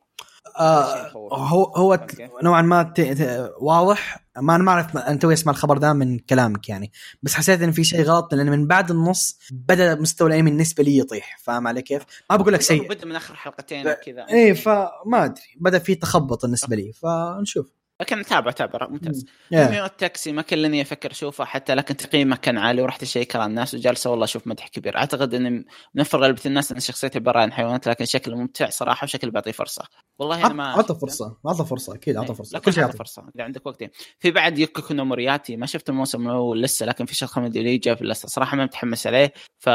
[0.59, 2.07] آه هو هو.
[2.43, 4.27] نوعا ما ت- ت- واضح.
[4.39, 6.93] ما أنا ما أعرف أنا توي اسمع الخبر ده من كلامك يعني.
[7.23, 10.99] بس حسيت إن في شيء غلط لأن من بعد النص بدأ مستوى الأنمي بالنسبة لي
[10.99, 11.39] يطيح.
[11.43, 14.27] فاهم علي كيف؟ ما بقول لك سيء بدا من آخر حلقتين وكذا.
[14.31, 15.43] إيه فما أدري.
[15.61, 16.93] بدأ في تخبط بالنسبة لي.
[16.93, 17.67] فنشوف.
[18.01, 19.27] لكن تابع تابع ممتاز.
[19.55, 23.75] روميو التاكسي ما كلني أفكر اشوفه حتى لكن تقييمه كان عالي ورحت اشيك على الناس
[23.75, 24.97] وجالسه والله أشوف مدح كبير.
[24.97, 25.53] أعتقد ان
[25.95, 29.53] من أفضل غالبيه الناس إن شخصيته عباره عن حيوانات لكن شكله ممتع صراحة وشكل بعطيه
[29.53, 29.85] فرصة.
[30.19, 30.95] والله أنا ما عطى شفته.
[30.95, 33.85] فرصة عطى فرصة أكيد عطى إيه، فرصة كل شيء عطى عطى فرصة إذا عندك وقت.
[34.19, 37.79] في بعد يوكوكو نو مورياتي ما شفت الموسم الأول لسه لكن في شخص خمدي لي
[37.79, 39.33] جاء في اللسته صراحة ما متحمس عليه.
[39.59, 39.69] ف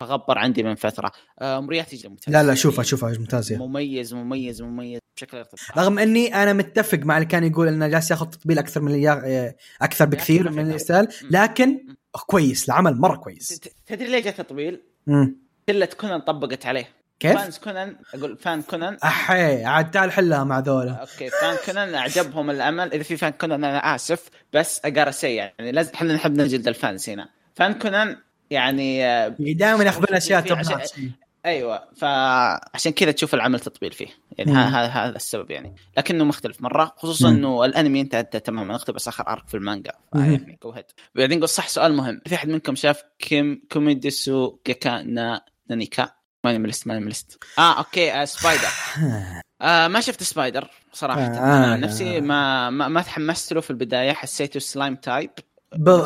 [0.00, 1.12] فغبر عندي من فترة.
[1.38, 3.58] آه مورياتي جدا ممتاز لا لا شوفها شوفها ممتاز يا.
[3.58, 5.44] مميز مميز مميز بشكل
[5.76, 9.54] رغم إني أنا متفق مع اللي كان يقول إنه جالس ياخذ تطبيل أكثر من يا-
[9.82, 11.08] أكثر بكثير من اللي يستاهل.
[11.30, 11.86] لكن
[12.26, 13.60] كويس العمل مرة كويس.
[13.86, 14.82] تدري ليه جاء تطبيل؟
[15.68, 16.88] قله كونان طبقت عليه.
[17.20, 18.96] كيف؟ fans كونان أقول fan كونان.
[19.04, 20.92] أحي عاد تعال حلها مع ذولا.
[20.92, 22.92] أوكي fan كونان أعجبهم العمل.
[22.92, 25.72] إذا في fan كونان أنا آسف بس اقار سي يعني.
[25.72, 27.28] لازم إحنا نحب نجلد ال fans هنا.
[27.54, 28.16] fan كونان
[28.50, 31.10] يعني آه، دائما ياخذون أشياء عشان-.
[31.46, 34.06] أيوه فعشان كذا تشوف العمل تطبيل فيه.
[34.38, 35.74] يعني هذا السبب يعني.
[35.96, 37.28] لكنه مختلف مرة خصوصا.
[37.28, 38.74] إنه الأنمي انتهى تماما.
[38.74, 39.92] اقتبس آخر arc في المانجا.
[40.14, 40.84] يعني go ahead
[41.14, 42.20] بعدين قول صح سؤال مهم.
[42.26, 46.10] في أحد منكم شاف Kumo desu ga, Nani ka؟
[46.44, 48.68] MyAnimeList MyAnimeList آه أوكي آه Spider
[49.62, 51.20] آه ما شفت Spider صراحة.
[51.20, 51.74] آه، آه آه.
[51.74, 51.76] آه.
[51.76, 54.12] نفسي ما ما, ما تحمست له في البداية.
[54.12, 55.30] حسيته Slime type
[55.76, 56.02] ب...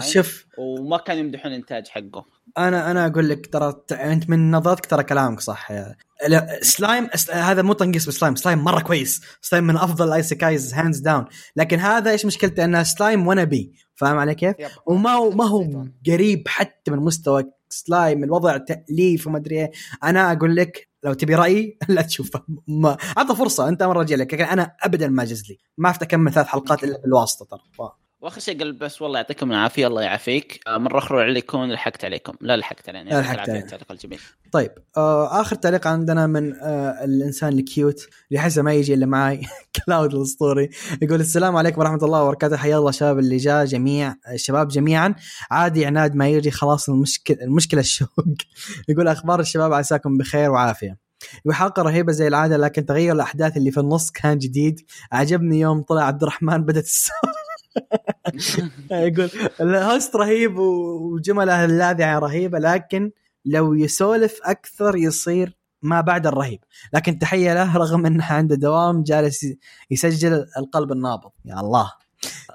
[0.00, 2.24] شوف وما كانوا يمدحون انتاج حقه.
[2.58, 5.70] أنا أنا أقول لك ترى أنت من نظرتك ترى كلامك صح.
[5.70, 5.94] Yeah.
[6.28, 8.36] لا سلايم أس- هذا مو تنقيص ب Slime.
[8.36, 9.20] Slime مرة كويس.
[9.42, 11.24] سلايم من أفضل ال isekais hands down
[11.56, 14.68] لكن هذا إيش مشكلته؟ أنه Slime wannabe فاهم علي كيف؟ Yep.
[14.86, 19.70] وما هو ما هو قريب حتى من مستوى سلايم الوضع تاليف وما أدري إيه.
[20.04, 22.42] أنا أقول لك لو تبي رايي لا تشوفه.
[22.68, 24.34] ما عطى فرصة أنت مرة رجع لك.
[24.34, 27.92] لكن أنا ابدا ما جاز لي ما عرفت اكمل ثلاث حلقات إلا بالواسطة ترى.
[28.20, 30.60] واخر شيء قال بس والله يعطيكم العافية الله يعافيك.
[30.66, 32.32] آه، مرة أخرى عليكم لحقت عليكم.
[32.40, 33.64] لا لحقت علينا لا لحقت علينا.
[33.64, 34.20] التعليق الجميل.
[34.52, 39.06] طيب آه آخر تعليق عندنا من آه الإنسان ال cute اللي احسه ما يجي إلا
[39.06, 39.40] معي
[39.86, 40.70] Cloud الأسطوري.
[41.02, 42.56] يقول السلام عليكم ورحمة الله وبركاته.
[42.56, 45.14] حيا الله شباب اللي جاء جميع الشباب جميعا.
[45.50, 48.08] عادي عناد ما يجي خلاص المشكلة المشكلة الشوق.
[48.88, 50.98] يقول أخبار الشباب عساكم بخير وعافية.
[51.44, 54.80] يقول حلقة رهيبة زي العادة لكن تغير الأحداث اللي في النص كان جديد.
[55.12, 57.47] عجبني يوم طلع عبد الرحمن بدأت السالفه
[58.90, 59.30] يقول
[59.60, 63.10] الهوست رهيب وجمله اللاذعة رهيبة لكن
[63.44, 66.60] لو يسولف أكثر يصير ما بعد الرهيب.
[66.92, 69.46] لكن تحية له رغم إنه عنده دوام جالس
[69.90, 71.30] يسجل القلب النابض.
[71.44, 71.92] يا الله.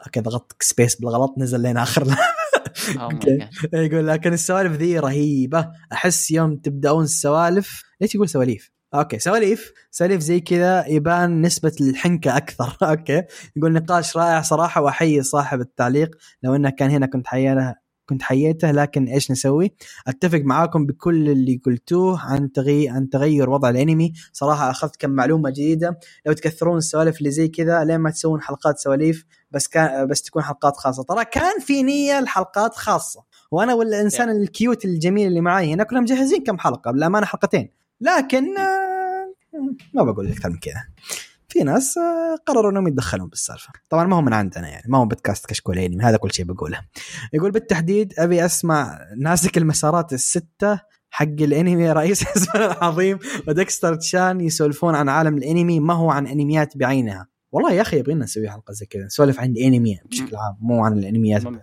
[0.05, 2.15] أوكي ضغطت space بالغلط نزل لين آخر.
[2.73, 3.13] Oh.
[3.73, 5.71] يقول لكن السوالف ذي رهيبة.
[5.93, 12.37] أحس يوم تبدأون السوالف ليش يقول سواليف؟ أوكي سواليف سواليف زي كذا يبان نسبة الحنكة
[12.37, 12.77] أكثر.
[12.89, 13.23] أوكي
[13.55, 16.15] يقول نقاش رائع صراحة وأحيي صاحب التعليق.
[16.43, 17.75] لو إنه كان هنا كنت حيا له
[18.09, 19.75] كنت حييته لكن إيش نسوي؟
[20.07, 25.49] أتفق معاكم بكل اللي قلتوه عن تغيير عن تغير وضع الأنمي، صراحة أخذت كم معلومة
[25.49, 30.21] جديدة، لو تكثرون السوالف اللي زي كذا لين ما تسوون حلقات سواليف بس كان بس
[30.21, 35.41] تكون حلقات خاصة، ترى كان في نية لحلقات خاصة، وأنا والإنسان ال cute الجميل اللي
[35.41, 36.91] معاي هنا كنا مجهزين كم حلقة.
[36.91, 39.33] بالأمانة حلقتين، لكن آه،
[39.93, 40.83] ما بقول أكثر من كذا.
[41.47, 43.69] في ناس آه، قرروا إنهم يتدخلون بالسالفة.
[43.89, 46.81] طبعا ما هو من عندنا يعني ما هو بودكاست كشكول انمي هذا كل شيء بقوله.
[47.33, 54.95] يقول بالتحديد أبي أسمع ناسك المسارات الستة حق الأنمي رئيس حزب العظيم ودكستر تشان يسولفون
[54.95, 58.85] عن عالم الأنمي ما هو عن أنميات بعينها؟ والله يا أخي يبغينا نسوي حلقة زي
[58.85, 61.59] كذا نسولف عن الأنمي بشكل عام مو عن الأنميات ما, ما,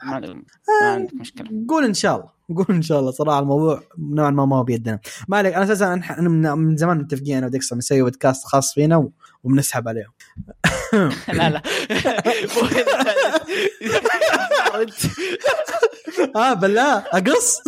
[0.82, 1.64] ما عندك مشكلة.
[1.68, 2.30] قول إن شاء الله.
[2.56, 5.00] قول إن شاء الله صراحة الموضوع نوعا ما ما هو بيدنا.
[5.28, 9.10] ما عليك أنا أساسا أنا من, زمان متفقين أنا وديكستر نسوي بودكاست خاص فينا.
[9.44, 10.10] وبنسحب عليهم
[11.38, 11.62] لا لا.
[16.36, 16.98] آه بالله.
[16.98, 17.60] أقص.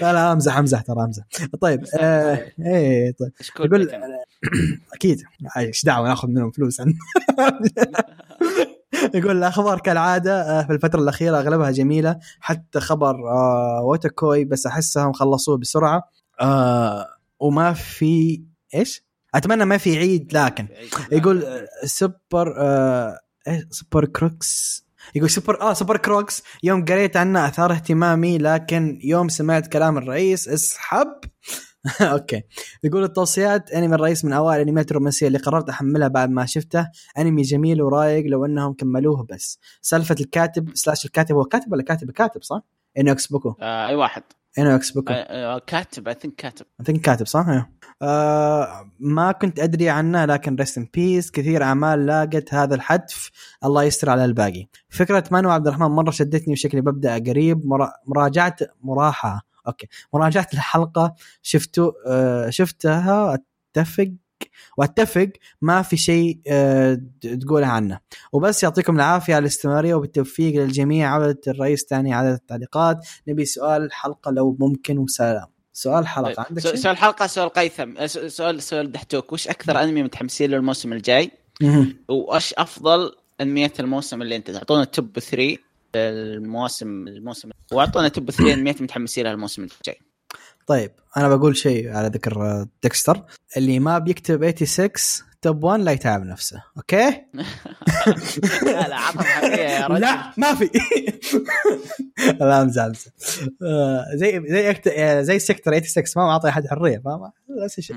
[0.00, 1.24] لا لا أمزح أمزح ترى أمزح.
[1.60, 3.32] طيب آه إيه طيب.
[3.60, 3.90] يقول
[4.94, 5.22] أكيد.
[5.56, 6.80] إيش دعوة ناخذ منهم فلوس.
[9.14, 15.12] يقول الأخبار كالعادة آه، في الفترة الأخيرة أغلبها جميلة حتى خبر آه ووتاكوي بس أحسهم
[15.12, 16.10] خلصوه بسرعة.
[16.40, 17.06] آه
[17.40, 18.42] وما في
[18.74, 19.04] إيش؟
[19.34, 20.68] أتمنى ما في عيد لكن
[21.12, 22.54] يقول سوبر
[23.48, 24.84] إيه Super Crooks.
[25.14, 26.42] يقول سوبر آه Super Crooks.
[26.62, 31.08] يوم قريت عنه أثار اهتمامي لكن يوم سمعت كلام الرئيس اسحب.
[32.00, 32.42] أوكي.
[32.84, 36.88] يقول التوصيات أنمي الرئيس من أوائل الانميات الرومانسية اللي قررت أحملها بعد ما شفته.
[37.18, 39.58] أنمي جميل ورايق لو أنهم كملوه بس.
[39.82, 42.60] سالفة الكاتب slash الكاتب هو كاتب ولا كاتب؟ كاتب صح؟
[42.98, 43.54] انو أكسبوكو.
[43.62, 44.22] آه أي واحد.
[44.58, 45.12] انو أكسبوكو.
[45.12, 45.16] آه
[45.56, 46.66] آه كاتب اي ثينك كاتب.
[46.80, 47.68] اي ثينك كاتب صح؟ أيوه
[48.02, 53.30] آه ما كنت أدري عنه لكن ريست ان بيس كثير أعمال لاقت هذا الحتف
[53.64, 54.66] الله يستر على الباقي.
[54.88, 57.66] فكرة مانو عبد الرحمن مرة شدتني وشكلي ببدا قريب.
[57.66, 57.92] مرا...
[58.06, 59.49] مراجعة مراحة.
[59.70, 59.86] أوكي.
[60.14, 63.38] مراجعة الحلقة شفتوا آه شفتها
[63.74, 64.12] أتفق
[64.76, 65.28] وأتفق
[65.62, 67.00] ما في شيء آه
[67.40, 68.00] تقوله عنه.
[68.32, 73.06] وبس يعطيكم العافية على الاستمراريه وبالتوفيق للجميع عودة الرئيس ثاني عدد التعليقات.
[73.28, 75.46] نبي سؤال الحلقة لو ممكن وسلام.
[75.72, 78.06] سؤال حلقة عندك شيء؟ سؤال حلقة سؤال قيثم.
[78.06, 79.32] سؤال سؤال دحتوك.
[79.32, 81.30] وش أكثر أنمي متحمسين له الموسم الجاي؟
[82.08, 85.56] وايش أفضل انميات الموسم اللي أنت تعطونا توب 3
[85.96, 87.50] المواسم الموسم.
[87.72, 89.98] وأعطونا توب 3 انميات متحمسين لها الموسم الجاي.
[90.70, 93.22] طيب أنا بقول شيء على ذكر ديكستر.
[93.56, 94.90] اللي ما بيكتب 86
[95.42, 97.10] top 1 لا يتعب نفسه أوكي؟
[98.62, 98.98] لا لا
[99.44, 100.00] يا رجل.
[100.00, 100.70] لا ما في.
[102.40, 103.10] لا أمزح أمزح.
[103.62, 104.88] آه، زي زي أكت...
[105.20, 107.32] زي sector 86 ما معطي احد حرية فاهم
[107.64, 107.96] نفس الشيء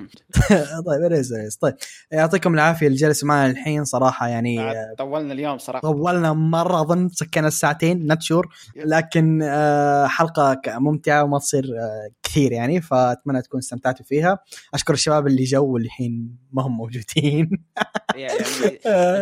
[0.86, 1.76] طيب ريز ريز طيب
[2.12, 4.58] يعطيكم العافية اللي جالس معنا الحين صراحة يعني
[4.98, 5.82] طولنا اليوم صراحة.
[5.82, 12.52] طولنا مرة أظن سكينا الساعتين not sure لكن آه، حلقة ممتعة وما تصير آه، كثير
[12.52, 14.40] يعني فأتمنى تكون استمتعتوا فيها.
[14.74, 17.50] أشكر الشباب اللي جو واللي الحين ما هم موجودين.
[18.16, 18.40] يعني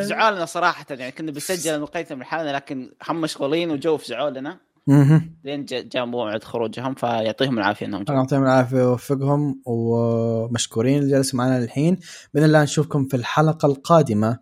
[0.05, 4.57] زعلنا صراحة يعني كنا بنسجل وقيثم لحالنا لكن هم مشغولين وجو في زعولنا.
[4.87, 5.35] مهم.
[5.43, 11.39] لين جا- جاء موعد خروجهم فيعطيهم العافية إنهم الله يعطيهم العافية ويوفقهم ومشكورين اللي جالسوا
[11.39, 11.99] معنا الحين.
[12.33, 14.39] بإذن الله نشوفكم في الحلقة القادمة.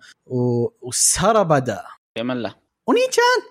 [0.82, 1.82] والسهره بدا.
[2.16, 2.56] في أمان الله.
[2.88, 3.42] ونيتشان